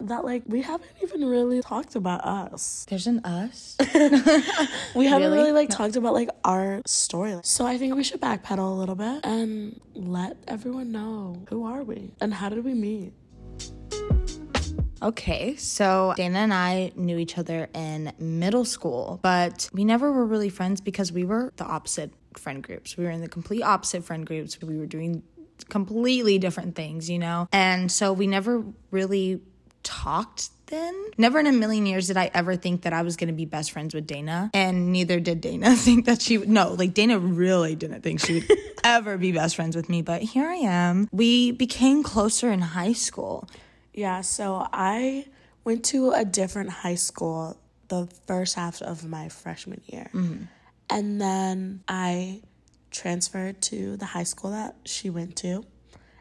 that 0.00 0.24
like 0.24 0.42
we 0.46 0.60
haven't 0.62 0.90
even 1.02 1.24
really 1.24 1.60
talked 1.62 1.94
about 1.94 2.20
us. 2.24 2.84
there's 2.90 3.06
an 3.06 3.20
us. 3.24 3.76
We 4.94 5.06
haven't 5.06 5.30
Really? 5.30 5.38
really 5.38 5.52
like 5.52 5.70
talked 5.70 5.96
about 5.96 6.14
like 6.14 6.28
our 6.44 6.82
story. 6.86 7.38
So 7.42 7.66
I 7.66 7.78
think 7.78 7.94
we 7.94 8.04
should 8.04 8.20
backpedal 8.20 8.58
a 8.58 8.74
little 8.74 8.94
bit 8.94 9.20
and 9.24 9.80
let 9.94 10.36
everyone 10.48 10.92
know 10.92 11.42
who 11.48 11.64
are 11.64 11.82
we 11.82 12.10
and 12.20 12.32
how 12.34 12.48
did 12.48 12.64
we 12.64 12.74
meet? 12.74 13.12
Okay, 15.02 15.54
so 15.56 16.14
Dayna 16.16 16.36
and 16.36 16.54
I 16.54 16.90
knew 16.96 17.18
each 17.18 17.36
other 17.36 17.68
in 17.74 18.12
middle 18.18 18.64
school, 18.64 19.18
but 19.22 19.68
we 19.72 19.84
never 19.84 20.10
were 20.10 20.24
really 20.24 20.48
friends 20.48 20.80
because 20.80 21.12
we 21.12 21.24
were 21.24 21.52
the 21.56 21.64
opposite 21.64 22.10
friend 22.38 22.62
groups. 22.62 22.96
We 22.96 23.04
were 23.04 23.10
in 23.10 23.20
the 23.20 23.28
complete 23.28 23.62
opposite 23.62 24.02
friend 24.04 24.24
groups. 24.24 24.58
We 24.62 24.78
were 24.78 24.86
doing 24.86 25.22
completely 25.68 26.38
different 26.38 26.74
things, 26.74 27.08
you 27.08 27.18
know? 27.18 27.48
And 27.52 27.90
so 27.90 28.12
we 28.12 28.26
never 28.26 28.64
really 28.90 29.40
talked 29.82 30.50
then. 30.66 30.94
Never 31.18 31.38
in 31.38 31.46
a 31.46 31.52
million 31.52 31.86
years 31.86 32.08
did 32.08 32.16
I 32.16 32.30
ever 32.34 32.56
think 32.56 32.82
that 32.82 32.92
I 32.92 33.02
was 33.02 33.16
going 33.16 33.28
to 33.28 33.34
be 33.34 33.44
best 33.44 33.70
friends 33.72 33.94
with 33.94 34.06
Dayna. 34.06 34.50
And 34.54 34.92
neither 34.92 35.20
did 35.20 35.42
Dayna 35.42 35.76
think 35.84 36.06
that 36.06 36.22
she 36.22 36.38
would. 36.38 36.48
No, 36.48 36.72
like 36.72 36.94
Dayna 36.94 37.20
really 37.20 37.74
didn't 37.74 38.02
think 38.02 38.20
she 38.20 38.34
would 38.34 38.58
ever 38.84 39.16
be 39.16 39.32
best 39.32 39.56
friends 39.56 39.76
with 39.76 39.88
me. 39.88 40.02
But 40.02 40.22
here 40.22 40.46
I 40.46 40.56
am. 40.56 41.08
We 41.12 41.52
became 41.52 42.02
closer 42.02 42.50
in 42.50 42.60
high 42.60 42.94
school. 42.94 43.48
Yeah, 43.92 44.22
so 44.22 44.66
I 44.72 45.26
went 45.62 45.84
to 45.86 46.10
a 46.10 46.24
different 46.24 46.70
high 46.70 46.96
school 46.96 47.56
the 47.88 48.08
first 48.26 48.54
half 48.54 48.82
of 48.82 49.04
my 49.04 49.28
freshman 49.28 49.80
year. 49.86 50.10
Mm-hmm. 50.12 50.44
And 50.90 51.20
then 51.20 51.84
I 51.88 52.42
transferred 52.94 53.60
to 53.60 53.96
the 53.96 54.06
high 54.06 54.22
school 54.22 54.52
that 54.52 54.76
she 54.84 55.10
went 55.10 55.36
to 55.36 55.64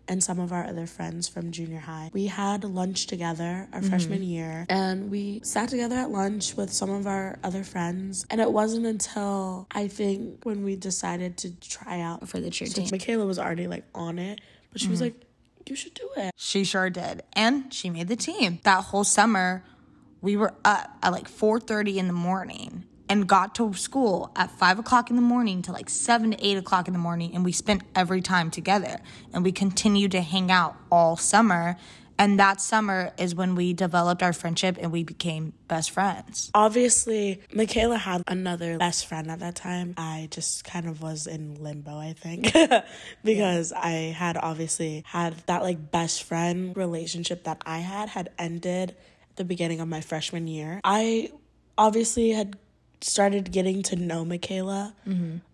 and 0.08 0.22
some 0.22 0.40
of 0.40 0.52
our 0.52 0.66
other 0.66 0.86
friends 0.86 1.30
from 1.30 1.52
junior 1.52 1.80
high. 1.80 2.10
We 2.12 2.26
had 2.26 2.66
lunch 2.66 3.08
together 3.08 3.70
our 3.72 3.80
mm-hmm. 3.80 3.90
freshman 3.90 4.24
year 4.24 4.66
and 4.68 5.10
we 5.10 5.40
sat 5.44 5.70
together 5.70 5.96
at 5.96 6.12
lunch 6.12 6.56
with 6.58 6.74
some 6.74 6.90
of 6.90 7.08
our 7.08 7.40
other 7.44 7.64
friends. 7.64 8.26
And 8.30 8.42
it 8.42 8.52
wasn't 8.52 8.86
until 8.86 9.68
I 9.72 9.88
think 9.88 10.44
when 10.44 10.66
we 10.66 10.76
decided 10.76 11.38
to 11.38 11.56
try 11.62 12.02
out 12.02 12.28
For 12.28 12.40
the 12.40 12.50
cheer 12.50 12.68
so 12.68 12.82
team. 12.82 12.90
Mikayla 12.90 13.26
was 13.26 13.40
already 13.40 13.68
like 13.68 13.86
on 13.96 14.20
it, 14.20 14.42
but 14.72 14.82
she 14.82 14.90
was 14.90 15.00
mm-hmm. 15.00 15.18
like, 15.18 15.28
you 15.70 15.76
should 15.78 15.94
do 15.94 16.10
it. 16.18 16.34
She 16.36 16.66
sure 16.66 16.90
did. 16.90 17.24
And 17.34 17.74
she 17.74 17.90
made 17.90 18.10
the 18.10 18.18
team. 18.18 18.60
That 18.64 18.84
whole 18.86 19.06
summer, 19.06 19.64
we 20.20 20.36
were 20.36 20.54
up 20.66 20.98
at 21.02 21.12
like 21.12 21.30
4.30 21.30 21.96
in 21.96 22.08
the 22.08 22.14
morning 22.14 22.84
and 23.10 23.28
got 23.28 23.56
to 23.56 23.74
school 23.74 24.32
at 24.36 24.52
5 24.52 24.80
o'clock 24.80 25.10
in 25.10 25.16
the 25.16 25.22
morning 25.22 25.62
to 25.64 25.72
like 25.72 25.90
7 25.90 26.32
to 26.32 26.46
8 26.46 26.58
o'clock 26.58 26.88
in 26.88 26.94
the 26.94 27.00
morning. 27.00 27.36
And 27.36 27.44
we 27.44 27.52
spent 27.52 27.84
every 27.96 28.22
time 28.22 28.50
together. 28.50 29.00
And 29.34 29.44
we 29.44 29.52
continued 29.52 30.12
to 30.12 30.22
hang 30.22 30.52
out 30.52 30.76
all 30.92 31.18
summer. 31.18 31.78
And 32.18 32.40
that 32.40 32.62
summer 32.62 33.12
is 33.18 33.34
when 33.34 33.56
we 33.56 33.74
developed 33.74 34.22
our 34.22 34.34
friendship 34.34 34.78
and 34.80 34.92
we 34.92 35.04
became 35.04 35.54
best 35.68 35.92
friends. 35.92 36.52
Obviously, 36.54 37.42
Mikayla 37.52 37.98
had 37.98 38.24
another 38.28 38.78
best 38.78 39.08
friend 39.08 39.32
at 39.32 39.40
that 39.40 39.56
time. 39.56 39.96
I 39.98 40.28
just 40.32 40.64
kind 40.64 40.88
of 40.88 41.02
was 41.02 41.26
in 41.26 41.56
limbo, 41.56 41.98
I 41.98 42.14
think, 42.14 42.56
because 43.24 43.74
I 43.74 44.14
had 44.16 44.38
obviously 44.38 45.04
had 45.08 45.36
that 45.48 45.64
like 45.64 45.92
best 45.92 46.24
friend 46.24 46.78
relationship 46.78 47.46
that 47.46 47.62
I 47.66 47.80
had 47.80 48.10
had 48.10 48.30
ended 48.38 48.92
at 48.92 49.36
the 49.36 49.44
beginning 49.44 49.80
of 49.82 49.88
my 49.88 50.02
freshman 50.02 50.48
year. 50.48 50.80
I 50.84 51.32
obviously 51.78 52.30
had 52.30 52.58
started 53.04 53.52
getting 53.52 53.84
to 53.84 53.96
know 53.96 54.26
Mikayla 54.26 54.94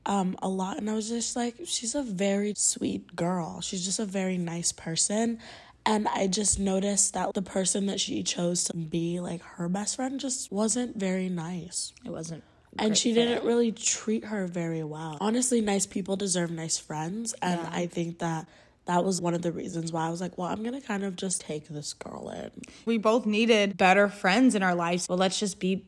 um, 0.05 0.37
a 0.41 0.47
lot, 0.49 0.77
and 0.77 0.89
I 0.89 0.93
was 0.93 1.09
just 1.09 1.35
like, 1.35 1.55
she's 1.65 1.95
a 1.95 2.03
very 2.03 2.53
sweet 2.55 3.15
girl. 3.15 3.61
She's 3.61 3.83
just 3.83 3.99
a 3.99 4.05
very 4.05 4.37
nice 4.37 4.71
person. 4.71 5.39
And 5.85 6.07
I 6.07 6.27
just 6.27 6.59
noticed 6.59 7.13
that 7.13 7.33
the 7.33 7.41
person 7.41 7.87
that 7.87 7.99
she 7.99 8.21
chose 8.21 8.65
to 8.65 8.75
be 8.75 9.19
like 9.19 9.41
her 9.41 9.67
best 9.69 9.95
friend 9.95 10.19
just 10.19 10.51
wasn't 10.51 10.97
very 10.97 11.29
nice. 11.29 11.93
It 12.05 12.11
wasn't. 12.11 12.43
And 12.77 12.97
she 12.97 13.13
fit. 13.13 13.25
didn't 13.25 13.45
really 13.45 13.71
treat 13.71 14.25
her 14.25 14.45
very 14.45 14.83
well. 14.83 15.17
Honestly, 15.19 15.61
nice 15.61 15.87
people 15.87 16.15
deserve 16.15 16.51
nice 16.51 16.77
friends. 16.77 17.33
And 17.41 17.61
I 17.61 17.87
think 17.87 18.19
that 18.19 18.47
that 18.85 19.03
was 19.03 19.21
one 19.21 19.33
of 19.33 19.41
the 19.41 19.51
reasons 19.51 19.91
why 19.91 20.05
I 20.05 20.09
was 20.09 20.21
like, 20.21 20.37
well, 20.37 20.47
I'm 20.47 20.63
going 20.63 20.79
to 20.79 20.85
kind 20.85 21.03
of 21.03 21.15
just 21.15 21.41
take 21.41 21.67
this 21.67 21.93
girl 21.93 22.29
in. 22.29 22.51
We 22.85 22.97
both 22.97 23.25
needed 23.25 23.77
better 23.77 24.09
friends 24.09 24.55
in 24.55 24.63
our 24.63 24.75
lives. 24.75 25.07
Well, 25.07 25.17
let's 25.17 25.39
just 25.39 25.59
be 25.59 25.85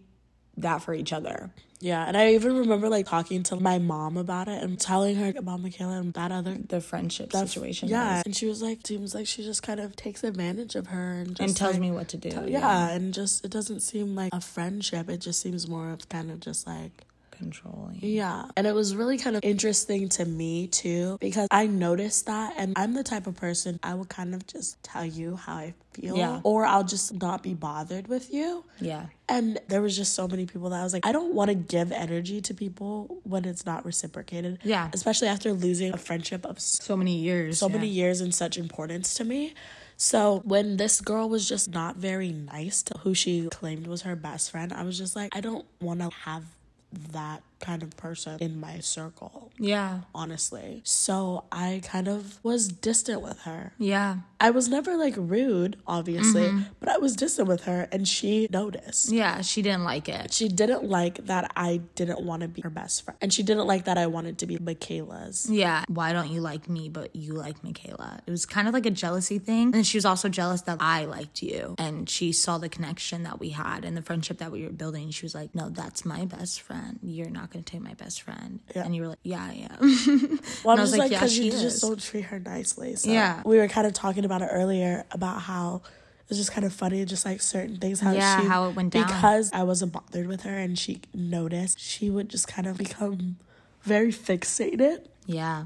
that 0.62 0.82
for 0.82 0.94
each 0.94 1.14
other. 1.14 1.50
Yeah. 1.80 2.06
And 2.08 2.16
I 2.16 2.34
even 2.36 2.56
remember 2.58 2.90
like 2.90 3.08
talking 3.08 3.42
to 3.44 3.56
my 3.56 3.80
mom 3.80 4.16
about 4.16 4.48
it 4.48 4.62
and 4.62 4.80
telling 4.80 5.16
her 5.16 5.34
about 5.36 5.62
Mikayla 5.64 6.00
and 6.00 6.14
that 6.14 6.32
other 6.32 6.56
The 6.70 6.80
friendship 6.80 7.32
that- 7.32 7.48
situation. 7.50 7.90
Yeah. 7.90 8.18
was- 8.18 8.24
And 8.26 8.36
she 8.36 8.46
was 8.46 8.62
like, 8.62 8.86
seems 8.86 9.16
like 9.16 9.26
she 9.26 9.44
just 9.44 9.64
kind 9.64 9.80
of 9.80 9.96
takes 9.96 10.24
advantage 10.24 10.76
of 10.76 10.88
her 10.88 11.14
and 11.14 11.30
just 11.36 11.40
and 11.42 11.58
tells 11.58 11.74
like, 11.74 11.82
me 11.82 11.90
what 11.92 12.08
to 12.10 12.18
do. 12.18 12.46
yeah, 12.48 12.90
and 12.90 13.14
just 13.14 13.44
it 13.44 13.50
doesn't 13.52 13.80
seem 13.80 14.14
like 14.16 14.32
a 14.34 14.42
friendship. 14.42 15.10
It 15.10 15.22
just 15.22 15.40
seems 15.42 15.68
more 15.68 15.90
of 15.90 16.08
kind 16.08 16.30
of 16.30 16.40
just 16.40 16.68
like 16.68 17.06
Controlling. 17.42 17.98
Yeah. 18.02 18.46
And 18.56 18.68
it 18.68 18.76
was 18.76 18.96
really 18.96 19.18
kind 19.18 19.36
of 19.36 19.44
interesting 19.44 20.10
to 20.10 20.26
me 20.26 20.68
too 20.68 21.18
because 21.20 21.48
I 21.50 21.66
noticed 21.66 22.28
that 22.28 22.54
and 22.56 22.74
I'm 22.76 22.94
the 22.94 23.04
type 23.04 23.26
of 23.26 23.36
person 23.36 23.80
I 23.82 23.96
will 23.96 24.06
kind 24.06 24.36
of 24.36 24.46
just 24.46 24.82
tell 24.84 25.04
you 25.04 25.36
how 25.38 25.56
I 25.56 25.74
feel 25.94 26.16
Yeah. 26.16 26.40
or 26.44 26.66
I'll 26.66 26.84
just 26.84 27.20
not 27.20 27.42
be 27.42 27.56
bothered 27.56 28.08
with 28.08 28.32
you. 28.32 28.64
Yeah. 28.80 29.08
And 29.28 29.60
there 29.70 29.82
was 29.82 29.98
just 29.98 30.14
so 30.14 30.28
many 30.28 30.46
people 30.46 30.70
that 30.70 30.80
I 30.80 30.84
was 30.84 30.94
like, 30.94 31.06
I 31.06 31.12
don't 31.12 31.34
want 31.34 31.50
to 31.50 31.56
give 31.56 31.92
energy 31.92 32.42
to 32.42 32.54
people 32.54 33.20
when 33.24 33.46
it's 33.46 33.66
not 33.66 33.86
reciprocated. 33.86 34.60
Yeah. 34.64 34.92
Especially 34.94 35.28
after 35.28 35.52
losing 35.52 35.94
a 35.94 35.98
friendship 35.98 36.46
of 36.46 36.60
so 36.60 36.96
many 36.96 37.18
years. 37.18 37.58
so 37.58 37.68
yeah. 37.68 37.74
many 37.76 37.88
years 37.88 38.22
and 38.22 38.36
such 38.36 38.58
importance 38.58 39.16
to 39.16 39.24
me. 39.24 39.56
So 39.98 40.42
when 40.46 40.78
this 40.78 41.00
girl 41.00 41.30
was 41.30 41.48
just 41.48 41.70
not 41.70 41.96
very 41.96 42.32
nice 42.32 42.82
to 42.84 42.98
who 43.00 43.14
she 43.14 43.48
claimed 43.50 43.86
was 43.88 44.02
her 44.02 44.16
best 44.16 44.50
friend, 44.52 44.74
I 44.74 44.84
was 44.84 44.98
just 44.98 45.16
like, 45.16 45.36
I 45.36 45.42
don't 45.42 45.66
want 45.80 46.00
to 46.00 46.10
have 46.26 46.44
that 46.92 47.42
kind 47.62 47.84
of 47.84 47.96
person 47.98 48.38
in 48.42 48.60
my 48.60 48.80
circle, 48.80 49.52
Yeah. 49.58 50.02
honestly. 50.14 50.82
So 50.84 51.46
I 51.52 51.82
kind 51.84 52.08
of 52.08 52.44
was 52.44 52.68
distant 52.68 53.22
with 53.22 53.42
her. 53.42 53.74
Yeah. 53.78 54.18
I 54.40 54.50
was 54.50 54.68
never 54.68 54.98
like 54.98 55.14
rude, 55.18 55.78
obviously, 55.86 56.48
Mm-hmm. 56.48 56.62
but 56.80 56.90
I 56.90 56.98
was 56.98 57.16
distant 57.16 57.48
with 57.48 57.64
her 57.66 57.88
and 57.92 58.08
she 58.08 58.48
noticed. 58.52 59.12
Yeah. 59.12 59.42
She 59.42 59.62
didn't 59.62 59.84
like 59.84 60.10
it. 60.10 60.34
She 60.34 60.48
didn't 60.48 60.84
like 60.84 61.26
that 61.28 61.52
I 61.56 61.82
didn't 61.96 62.22
want 62.22 62.42
to 62.42 62.48
be 62.48 62.62
her 62.62 62.70
best 62.72 63.04
friend. 63.06 63.18
And 63.22 63.32
she 63.32 63.44
didn't 63.44 63.68
like 63.68 63.86
that 63.86 63.98
I 63.98 64.08
wanted 64.08 64.40
to 64.40 64.48
be 64.48 64.58
Mikayla's. 64.58 65.50
Yeah. 65.50 65.84
Why 65.88 66.12
don't 66.14 66.30
you 66.32 66.42
like 66.42 66.68
me, 66.68 66.90
but 66.90 67.16
you 67.16 67.34
like 67.34 67.62
Mikayla? 67.62 68.22
It 68.26 68.32
was 68.32 68.46
kind 68.48 68.68
of 68.68 68.74
like 68.74 68.86
a 68.88 68.92
jealousy 68.92 69.38
thing. 69.38 69.76
And 69.76 69.86
she 69.86 69.98
was 69.98 70.06
also 70.06 70.28
jealous 70.28 70.62
that 70.64 70.78
I 70.82 71.06
liked 71.06 71.44
you. 71.44 71.76
And 71.78 72.10
she 72.10 72.32
saw 72.32 72.58
the 72.58 72.70
connection 72.70 73.24
that 73.24 73.40
we 73.40 73.50
had 73.50 73.86
and 73.86 73.96
the 73.96 74.02
friendship 74.02 74.40
that 74.40 74.52
we 74.52 74.64
were 74.64 74.72
building. 74.72 75.12
She 75.12 75.24
was 75.26 75.36
like, 75.36 75.54
no, 75.54 75.70
that's 75.70 76.04
my 76.04 76.26
best 76.26 76.62
friend. 76.62 77.00
You're 77.04 77.30
not 77.30 77.51
going 77.52 77.64
to 77.64 77.72
take 77.72 77.82
my 77.82 77.94
best 77.94 78.22
friend. 78.22 78.60
Yeah. 78.76 78.84
And 78.84 78.96
you 78.96 79.02
were 79.04 79.08
like, 79.10 79.20
yeah, 79.24 79.44
I 79.44 79.68
am. 79.72 80.40
Well, 80.64 80.74
I'm 80.74 80.80
I 80.80 80.82
was 80.82 80.90
just 80.90 80.92
like, 80.94 81.00
like, 81.00 81.12
yeah, 81.12 81.18
because 81.20 81.38
you 81.38 81.52
is. 81.52 81.62
just 81.62 81.82
don't 81.82 82.02
treat 82.02 82.26
her 82.26 82.40
nicely. 82.40 82.96
So 82.96 83.12
Yeah. 83.12 83.42
we 83.46 83.58
were 83.58 83.68
kind 83.68 83.86
of 83.88 83.94
talking 83.94 84.26
about 84.26 84.42
it 84.42 84.50
earlier 84.52 85.06
about 85.12 85.42
how 85.42 85.82
it's 86.30 86.38
just 86.38 86.52
kind 86.54 86.66
of 86.66 86.72
funny, 86.74 87.04
just 87.06 87.26
like 87.26 87.42
certain 87.42 87.78
things. 87.78 88.00
How 88.00 88.14
Yeah, 88.14 88.40
she, 88.42 88.48
how 88.48 88.70
it 88.70 88.76
went 88.76 88.94
down. 88.94 89.06
because 89.06 89.52
I 89.54 89.64
wasn't 89.64 89.92
bothered 89.92 90.28
with 90.28 90.44
her, 90.44 90.56
and 90.58 90.80
she 90.80 91.02
noticed. 91.14 91.80
She 91.80 92.10
would 92.10 92.30
just 92.30 92.48
kind 92.48 92.68
of 92.68 92.78
become 92.78 93.38
very 93.84 94.12
fixated 94.14 95.08
yeah. 95.26 95.66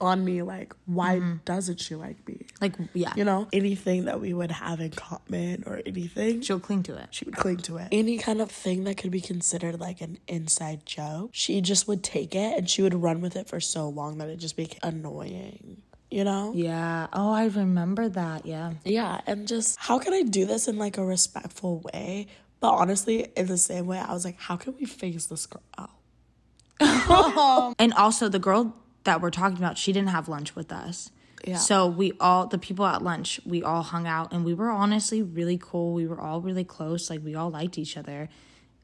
On 0.00 0.24
me. 0.24 0.42
Like, 0.42 0.74
why 0.86 1.16
Mm-hmm. 1.16 1.36
doesn't 1.44 1.80
she 1.80 1.94
like 1.94 2.26
me? 2.28 2.46
Like, 2.60 2.74
yeah. 2.94 3.12
You 3.16 3.24
know, 3.24 3.48
anything 3.52 4.04
that 4.06 4.20
we 4.20 4.32
would 4.34 4.50
have 4.50 4.80
in 4.80 4.90
common 4.90 5.64
or 5.66 5.80
anything. 5.86 6.40
She'll 6.42 6.60
cling 6.60 6.82
to 6.84 6.96
it. 6.96 7.08
She 7.10 7.24
would 7.24 7.36
cling 7.36 7.58
to 7.58 7.76
it. 7.78 7.88
Any 7.92 8.18
kind 8.18 8.40
of 8.40 8.50
thing 8.50 8.84
that 8.84 8.96
could 8.96 9.10
be 9.10 9.20
considered 9.20 9.78
like 9.80 10.00
an 10.00 10.18
inside 10.28 10.86
joke, 10.86 11.30
she 11.32 11.60
just 11.60 11.86
would 11.88 12.02
take 12.02 12.34
it 12.34 12.58
and 12.58 12.68
she 12.70 12.82
would 12.82 12.94
run 12.94 13.20
with 13.20 13.36
it 13.36 13.48
for 13.48 13.60
so 13.60 13.88
long 13.88 14.18
that 14.18 14.28
it 14.28 14.36
just 14.36 14.56
became 14.56 14.80
annoying. 14.82 15.82
You 16.10 16.24
know? 16.24 16.52
Yeah. 16.54 17.06
Oh, 17.12 17.32
I 17.32 17.46
remember 17.46 18.08
that. 18.08 18.44
Yeah. 18.44 18.72
Yeah, 18.84 19.20
and 19.28 19.46
just 19.46 19.78
how 19.78 19.98
can 20.00 20.12
I 20.12 20.22
do 20.22 20.44
this 20.44 20.66
in 20.66 20.76
like 20.76 20.98
a 20.98 21.04
respectful 21.04 21.80
way? 21.92 22.26
But 22.58 22.72
honestly, 22.72 23.28
in 23.36 23.46
the 23.46 23.56
same 23.56 23.86
way, 23.86 23.98
I 23.98 24.12
was 24.12 24.24
like, 24.24 24.38
how 24.38 24.56
can 24.56 24.74
we 24.76 24.84
phase 24.86 25.28
this 25.28 25.46
girl 25.46 25.62
out? 25.78 25.90
And 27.78 27.92
also, 27.94 28.28
the 28.28 28.38
girl 28.38 28.74
that 29.04 29.20
we're 29.20 29.30
talking 29.30 29.56
about, 29.58 29.78
she 29.78 29.92
didn't 29.92 30.10
have 30.10 30.28
lunch 30.28 30.54
with 30.54 30.72
us. 30.72 31.10
Yeah. 31.46 31.56
So 31.56 31.86
we 31.86 32.12
all, 32.20 32.46
the 32.46 32.58
people 32.58 32.84
at 32.84 33.02
lunch, 33.02 33.40
we 33.46 33.62
all 33.62 33.82
hung 33.82 34.06
out 34.06 34.32
and 34.32 34.44
we 34.44 34.52
were 34.52 34.70
honestly 34.70 35.22
really 35.22 35.58
cool. 35.60 35.94
We 35.94 36.06
were 36.06 36.20
all 36.20 36.40
really 36.42 36.64
close. 36.64 37.08
Like, 37.08 37.24
we 37.24 37.34
all 37.34 37.50
liked 37.50 37.78
each 37.78 37.96
other. 37.96 38.28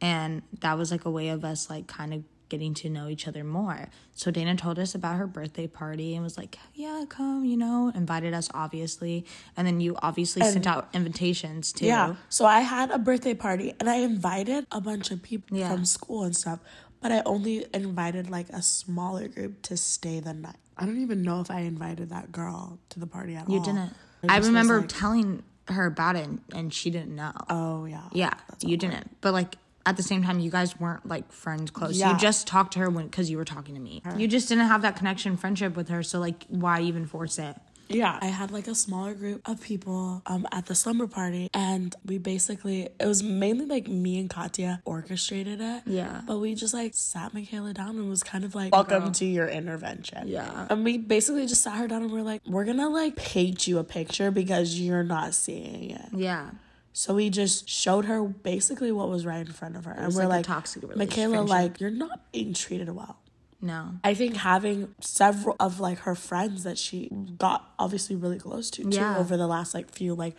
And 0.01 0.43
that 0.61 0.79
was 0.79 0.91
like 0.91 1.05
a 1.05 1.11
way 1.11 1.29
of 1.29 1.45
us, 1.45 1.69
like, 1.69 1.87
kind 1.87 2.15
of 2.15 2.23
getting 2.49 2.75
to 2.75 2.89
know 2.89 3.09
each 3.09 3.27
other 3.27 3.43
more. 3.43 3.89
So 4.15 4.31
Dayna 4.31 4.57
told 4.57 4.79
us 4.79 4.95
about 4.95 5.17
her 5.17 5.27
birthday 5.27 5.67
party 5.67 6.15
and 6.15 6.23
was 6.23 6.39
like, 6.39 6.57
yeah, 6.75 7.05
come, 7.09 7.45
you 7.45 7.57
know, 7.57 7.91
invited 7.95 8.35
us, 8.35 8.49
obviously. 8.55 9.27
And 9.57 9.67
then 9.67 9.81
you 9.81 9.97
obviously 10.01 10.43
sent 10.43 10.67
out 10.67 10.89
invitations 10.95 11.73
too. 11.73 11.87
Yeah. 11.87 12.15
So 12.29 12.47
I 12.47 12.61
had 12.61 12.91
a 12.93 12.99
birthday 12.99 13.35
party 13.35 13.75
and 13.81 13.91
I 13.91 13.97
invited 13.97 14.65
a 14.71 14.81
bunch 14.81 15.11
of 15.11 15.23
people 15.23 15.59
Yeah. 15.59 15.73
from 15.73 15.85
school 15.85 16.23
and 16.23 16.37
stuff, 16.37 16.61
but 17.01 17.13
I 17.13 17.23
only 17.27 17.67
invited 17.75 18.31
like 18.31 18.49
a 18.51 18.63
smaller 18.63 19.29
group 19.29 19.63
to 19.63 19.77
stay 19.77 20.21
the 20.21 20.35
night. 20.35 20.57
I 20.77 20.85
don't 20.87 21.01
even 21.01 21.23
know 21.23 21.41
if 21.41 21.51
I 21.51 21.61
invited 21.61 22.11
that 22.11 22.33
girl 22.33 22.79
to 22.91 23.01
the 23.01 23.07
party 23.07 23.35
at 23.35 23.49
all. 23.49 23.55
You 23.55 23.63
didn't. 23.63 23.91
It 24.23 24.31
I 24.31 24.37
just 24.37 24.39
was 24.39 24.49
remember 24.49 24.81
like, 24.81 24.89
telling 24.89 25.43
her 25.69 25.87
about 25.87 26.17
it 26.17 26.27
and, 26.27 26.41
and 26.55 26.75
she 26.75 26.91
didn't 26.91 27.15
know. 27.15 27.33
oh 27.49 27.85
yeah. 27.87 28.09
Yeah, 28.13 28.35
you 28.61 28.77
didn't. 28.77 29.21
But 29.21 29.33
like 29.33 29.57
at 29.87 29.97
the 29.97 30.03
same 30.03 30.23
time, 30.25 30.41
you 30.41 30.51
guys 30.51 30.79
weren't 30.79 31.07
like 31.07 31.31
friends 31.33 31.71
close. 31.71 31.97
Yeah. 31.97 32.13
You 32.13 32.19
just 32.19 32.47
talked 32.47 32.73
to 32.75 32.81
her 32.81 32.91
when 32.91 33.07
because 33.07 33.31
you 33.31 33.37
were 33.37 33.45
talking 33.45 33.75
to 33.77 33.81
me. 33.81 34.03
You 34.17 34.27
just 34.27 34.49
didn't 34.49 34.67
have 34.67 34.83
that 34.83 34.97
connection, 34.97 35.37
friendship 35.37 35.77
with 35.77 35.89
her. 35.89 36.03
So 36.03 36.19
like, 36.19 36.45
why 36.49 36.81
even 36.81 37.07
force 37.07 37.39
it? 37.39 37.57
Yeah, 37.89 38.19
I 38.21 38.27
had 38.27 38.51
like 38.51 38.67
a 38.69 38.75
smaller 38.75 39.15
group 39.15 39.43
of 39.49 39.61
people 39.61 40.23
um 40.27 40.47
at 40.53 40.67
the 40.67 40.75
slumber 40.75 41.07
party, 41.07 41.49
and 41.55 41.95
we 42.05 42.19
basically 42.19 42.89
it 42.99 43.07
was 43.07 43.23
mainly 43.23 43.67
like 43.67 43.89
me 43.89 44.19
and 44.19 44.29
Katya 44.29 44.83
orchestrated 44.85 45.61
it. 45.61 45.83
Yeah. 45.87 46.23
but 46.27 46.39
we 46.39 46.55
just 46.55 46.75
like 46.75 46.95
sat 46.95 47.33
Mikayla 47.33 47.75
down 47.75 47.97
and 47.97 48.09
was 48.09 48.23
kind 48.23 48.45
of 48.45 48.55
like, 48.55 48.73
"Welcome 48.73 49.13
to 49.13 49.25
your 49.25 49.49
intervention." 49.49 50.29
Yeah. 50.29 50.67
and 50.71 50.85
we 50.85 50.99
basically 50.99 51.47
just 51.47 51.63
sat 51.63 51.77
her 51.77 51.87
down 51.87 52.03
and 52.03 52.13
we're 52.13 52.23
like, 52.23 52.43
"We're 52.47 52.65
gonna 52.65 52.89
like 52.89 53.17
paint 53.17 53.67
you 53.67 53.79
a 53.79 53.85
picture 53.85 54.31
because 54.31 54.79
you're 54.81 55.05
not 55.05 55.35
seeing 55.35 55.91
it." 55.91 56.09
Yeah, 56.13 56.51
So 56.93 57.15
we 57.15 57.31
just 57.31 57.69
showed 57.69 58.07
her 58.07 58.25
basically 58.25 58.91
what 58.91 59.09
was 59.09 59.25
right 59.27 59.47
in 59.47 59.53
front 59.53 59.77
of 59.77 59.85
her, 59.85 59.93
and 59.93 60.15
we're 60.15 60.23
like 60.23 60.37
like, 60.39 60.47
toxic 60.47 60.83
Mikayla, 60.83 61.49
like 61.49 61.81
you're 61.81 61.91
not 61.91 62.33
being 62.33 62.53
treated 62.55 62.91
well." 62.91 63.19
No, 63.61 63.93
I 64.05 64.15
think 64.15 64.37
having 64.37 64.95
several 65.01 65.57
of 65.59 65.81
like 65.81 65.99
her 66.01 66.15
friends 66.15 66.65
that 66.65 66.79
she 66.79 67.11
got 67.39 67.73
obviously 67.79 68.15
really 68.17 68.39
close 68.39 68.71
to 68.73 68.85
too 68.85 69.01
over 69.01 69.37
the 69.37 69.47
last 69.47 69.75
like 69.75 69.91
few 69.91 70.15
like 70.15 70.37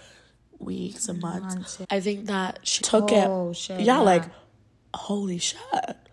weeks 0.60 1.08
and 1.10 1.22
months. 1.22 1.56
Months, 1.56 1.78
yeah. 1.80 1.86
I 1.90 2.00
think 2.00 2.26
that 2.28 2.60
she 2.64 2.82
took 2.84 3.12
Oh, 3.12 3.50
it. 3.52 3.58
shit, 3.58 3.80
yeah, 3.82 3.96
yeah. 3.98 4.00
like 4.00 4.24
holy 4.94 5.38
shit. 5.40 5.60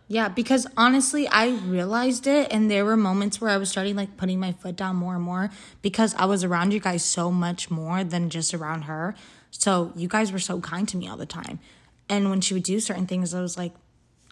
yeah. 0.09 0.29
Because 0.29 0.67
honestly, 0.77 1.27
I 1.29 1.49
realized 1.49 2.27
it, 2.27 2.49
and 2.51 2.71
there 2.71 2.85
were 2.85 2.97
moments 2.97 3.41
where 3.41 3.51
I 3.51 3.57
was 3.59 3.71
starting 3.71 3.97
like 3.97 4.17
putting 4.17 4.41
my 4.41 4.53
foot 4.53 4.77
down 4.77 4.97
more 4.97 5.15
and 5.15 5.23
more 5.25 5.51
because 5.83 6.15
I 6.17 6.25
was 6.27 6.45
around 6.45 6.73
you 6.73 6.81
guys 6.81 7.05
so 7.05 7.31
much 7.31 7.71
more 7.71 8.03
than 8.05 8.31
just 8.31 8.53
around 8.55 8.83
her. 8.83 9.15
So 9.51 9.93
you 9.95 10.09
guys 10.09 10.33
were 10.33 10.39
so 10.39 10.61
kind 10.61 10.89
to 10.89 10.97
me 10.97 11.09
all 11.09 11.17
the 11.17 11.27
time, 11.27 11.61
and 12.09 12.29
when 12.31 12.41
she 12.41 12.55
would 12.55 12.65
do 12.65 12.81
certain 12.81 13.07
things, 13.07 13.35
I 13.35 13.41
was 13.41 13.57
like. 13.59 13.73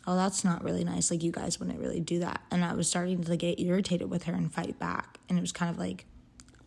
Oh, 0.06 0.16
that's 0.16 0.44
not 0.44 0.64
really 0.64 0.84
nice. 0.84 1.10
Like, 1.10 1.22
you 1.22 1.32
guys 1.32 1.60
wouldn't 1.60 1.78
really 1.78 2.00
do 2.00 2.20
that. 2.20 2.42
And 2.50 2.64
I 2.64 2.74
was 2.74 2.88
starting 2.88 3.22
to 3.22 3.36
get 3.36 3.60
irritated 3.60 4.10
with 4.10 4.24
her 4.24 4.34
and 4.34 4.52
fight 4.52 4.78
back. 4.78 5.18
And 5.28 5.38
it 5.38 5.40
was 5.40 5.52
kind 5.52 5.70
of 5.70 5.78
like 5.78 6.06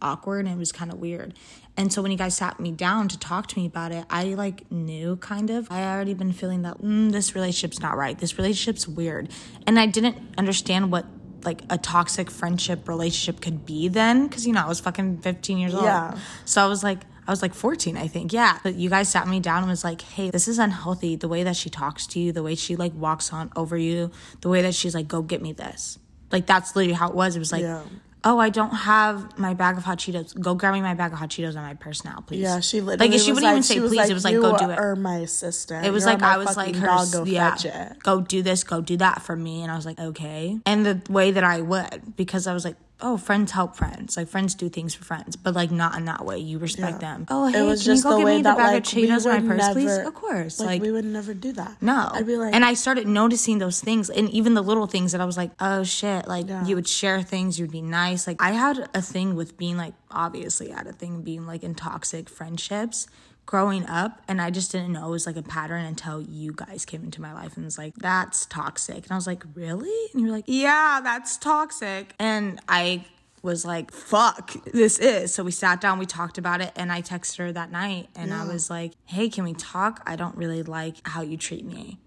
awkward 0.02 0.46
and 0.46 0.56
it 0.56 0.58
was 0.58 0.72
kind 0.72 0.92
of 0.92 1.00
weird. 1.00 1.34
And 1.78 1.92
so 1.92 2.02
when 2.02 2.12
you 2.12 2.18
guys 2.18 2.38
sat 2.38 2.60
me 2.60 2.72
down 2.72 3.08
to 3.10 3.20
talk 3.20 3.48
to 3.48 3.60
me 3.60 3.66
about 3.66 3.92
it, 3.92 4.06
I 4.10 4.36
like 4.36 4.72
knew 4.72 5.18
kind 5.18 5.50
of. 5.50 5.68
I 5.72 5.84
already 5.84 6.14
been 6.14 6.32
feeling 6.32 6.62
that 6.62 6.82
mm, 6.82 7.12
this 7.12 7.36
relationship's 7.36 7.82
not 7.82 7.98
right. 7.98 8.18
This 8.18 8.38
relationship's 8.38 8.88
weird. 8.88 9.30
And 9.68 9.80
I 9.80 9.88
didn't 9.88 10.18
understand 10.38 10.92
what 10.92 11.06
like 11.44 11.62
a 11.70 11.78
toxic 11.78 12.32
friendship 12.32 12.88
relationship 12.88 13.42
could 13.42 13.66
be 13.66 13.88
then 13.88 14.28
because 14.28 14.48
you 14.48 14.54
know 14.54 14.64
I 14.64 14.68
was 14.68 14.80
fucking 14.80 15.20
15 15.20 15.58
years 15.58 15.74
old. 15.74 15.84
Yeah. 15.84 16.18
So 16.46 16.64
I 16.64 16.68
was 16.68 16.84
like, 16.84 17.02
I 17.28 17.32
was 17.32 17.42
like 17.42 17.54
14, 17.54 17.98
I 17.98 18.08
think. 18.08 18.32
Yeah. 18.34 18.60
But 18.64 18.76
you 18.76 18.90
guys 18.90 19.10
sat 19.10 19.28
me 19.28 19.40
down 19.40 19.60
and 19.60 19.70
was 19.70 19.84
like, 19.84 20.02
hey, 20.02 20.30
this 20.30 20.48
is 20.48 20.60
unhealthy. 20.60 21.16
The 21.16 21.28
way 21.28 21.44
that 21.44 21.56
she 21.56 21.70
talks 21.70 22.06
to 22.08 22.20
you, 22.20 22.32
the 22.32 22.44
way 22.44 22.56
she 22.56 22.76
like 22.76 22.94
walks 22.94 23.34
on 23.34 23.52
over 23.56 23.78
you, 23.78 24.12
the 24.42 24.50
way 24.50 24.62
that 24.62 24.76
she's 24.76 24.94
like, 24.94 25.08
go 25.08 25.22
get 25.22 25.42
me 25.42 25.52
this. 25.54 25.98
Like 26.32 26.46
that's 26.46 26.76
literally 26.76 26.94
how 26.94 27.10
it 27.10 27.16
was. 27.16 27.36
It 27.36 27.40
was 27.40 27.52
like, 27.52 27.62
Yeah. 27.62 27.82
"Oh, 28.24 28.40
I 28.40 28.50
don't 28.50 28.72
have 28.72 29.38
my 29.38 29.54
bag 29.54 29.78
of 29.78 29.84
hot 29.84 30.00
Cheetos. 30.00 30.38
Go 30.40 30.56
grab 30.56 30.74
me 30.74 30.82
my 30.82 30.96
bag 30.96 31.14
of 31.14 31.20
hot 31.20 31.30
Cheetos 31.30 31.56
on 31.56 31.62
my 31.64 31.76
purse 31.76 32.04
now, 32.04 32.24
please." 32.26 32.42
Yeah, 32.42 32.60
she 32.60 32.82
literally 32.82 33.12
like 33.12 33.20
she 33.20 33.32
wouldn't 33.32 33.52
even 33.52 33.64
say 33.64 33.80
please. 33.80 33.96
like, 33.96 34.10
it 34.10 34.14
was 34.14 34.26
like 34.26 34.36
go 34.36 34.58
do 34.58 34.70
it. 34.72 34.78
Are 34.78 34.96
my 34.96 35.18
assistant. 35.18 35.86
It 35.86 35.92
was 35.92 36.04
You're 36.04 36.14
like 36.14 36.24
I 36.24 36.38
was 36.38 36.58
like 36.58 36.76
her, 36.76 36.88
dog, 36.88 37.12
go 37.12 37.24
yeah, 37.24 37.94
go 38.04 38.22
do 38.22 38.42
this, 38.42 38.64
go 38.64 38.82
do 38.82 38.98
that 38.98 39.22
for 39.22 39.36
me, 39.36 39.62
and 39.62 39.72
I 39.72 39.76
was 39.76 39.86
like, 39.86 40.00
okay. 40.00 40.60
And 40.66 40.86
the 40.86 41.02
way 41.12 41.32
that 41.32 41.44
I 41.44 41.62
would, 41.62 42.16
because 42.16 42.48
I 42.48 42.54
was 42.54 42.66
like, 42.66 42.76
oh, 43.02 43.18
friends 43.18 43.52
help 43.52 43.76
friends, 43.76 44.16
like 44.18 44.28
friends 44.28 44.56
do 44.56 44.70
things 44.70 44.96
for 44.96 45.04
friends, 45.04 45.36
but 45.36 45.54
like 45.54 45.70
not 45.70 45.98
in 45.98 46.06
that 46.06 46.26
way. 46.26 46.40
You 46.40 46.58
respect 46.60 47.02
Yeah. 47.02 47.16
them. 47.18 47.26
Oh, 47.30 47.48
hey, 47.48 47.60
it 47.60 47.64
was 47.64 47.82
can 47.84 47.86
just 47.94 48.04
you 48.06 48.10
go 48.12 48.20
the 48.20 48.26
way 48.26 48.36
me 48.38 48.42
the 48.42 48.50
that 48.50 48.58
bag 48.58 48.74
like 48.74 48.78
of 48.78 48.84
Cheetos 48.84 49.26
in 49.38 49.48
my 49.48 49.56
purse, 49.56 49.74
please? 49.74 49.98
Of 49.98 50.14
course, 50.14 50.60
Like, 50.60 50.68
like. 50.68 50.82
we 50.82 50.92
would 50.92 51.06
never 51.06 51.34
do 51.34 51.52
that. 51.54 51.76
no. 51.82 52.10
I'd 52.14 52.26
be 52.26 52.38
like, 52.38 52.54
and 52.56 52.64
I 52.64 52.74
started 52.74 53.08
noticing 53.08 53.58
those 53.60 53.82
things 53.82 54.10
and 54.10 54.30
even 54.30 54.54
the 54.54 54.62
little 54.64 54.88
things 54.88 55.12
that 55.12 55.22
I 55.22 55.26
was 55.26 55.38
like, 55.38 55.52
oh 55.60 55.84
shit, 55.84 56.28
like 56.28 56.48
Yeah. 56.48 56.66
you 56.66 56.76
would 56.76 56.88
share 56.88 57.22
things, 57.22 57.60
you'd 57.60 57.72
be 57.72 57.82
nice. 57.82 58.28
Like 58.28 58.42
I 58.42 58.52
had 58.52 58.90
a 58.94 59.02
thing 59.02 59.36
with 59.36 59.58
being 59.58 59.76
like, 59.78 59.94
obviously 60.10 60.72
I 60.72 60.78
had 60.78 60.88
a 60.88 60.94
thing 60.94 61.22
being 61.22 61.46
like 61.46 61.64
in 61.64 61.76
toxic 61.76 62.30
friendships 62.30 63.08
growing 63.46 63.86
up 63.88 64.22
and 64.28 64.42
I 64.42 64.50
just 64.50 64.72
didn't 64.72 64.94
know 64.94 65.08
it 65.08 65.12
was 65.12 65.28
like 65.28 65.38
a 65.38 65.44
pattern 65.44 65.86
until 65.86 66.22
you 66.22 66.52
guys 66.52 66.86
came 66.86 67.04
into 67.04 67.22
my 67.22 67.34
life 67.34 67.56
and 67.56 67.66
was 67.66 67.78
like, 67.78 67.96
that's 67.96 68.46
toxic. 68.46 69.04
And 69.04 69.12
I 69.12 69.16
was 69.16 69.28
like, 69.28 69.44
really? 69.54 70.10
And 70.12 70.22
you 70.22 70.28
were 70.28 70.34
like, 70.34 70.46
yeah, 70.48 71.00
that's 71.04 71.38
toxic. 71.38 72.14
And 72.20 72.60
I 72.68 73.06
was 73.44 73.64
like, 73.64 73.92
fuck, 73.92 74.52
this 74.66 74.98
is. 74.98 75.34
So 75.34 75.44
we 75.44 75.52
sat 75.52 75.80
down, 75.80 76.00
we 76.00 76.08
talked 76.08 76.40
about 76.40 76.62
it, 76.62 76.72
and 76.76 76.92
I 76.92 77.04
texted 77.04 77.38
her 77.38 77.52
that 77.52 77.72
night 77.72 78.10
and 78.16 78.34
I 78.34 78.46
was 78.48 78.72
like, 78.72 78.94
hey, 79.06 79.30
can 79.30 79.44
we 79.44 79.54
talk? 79.54 80.02
I 80.08 80.16
don't 80.16 80.36
really 80.36 80.64
like 80.64 81.08
how 81.08 81.22
you 81.22 81.38
treat 81.38 81.64
me. 81.64 82.00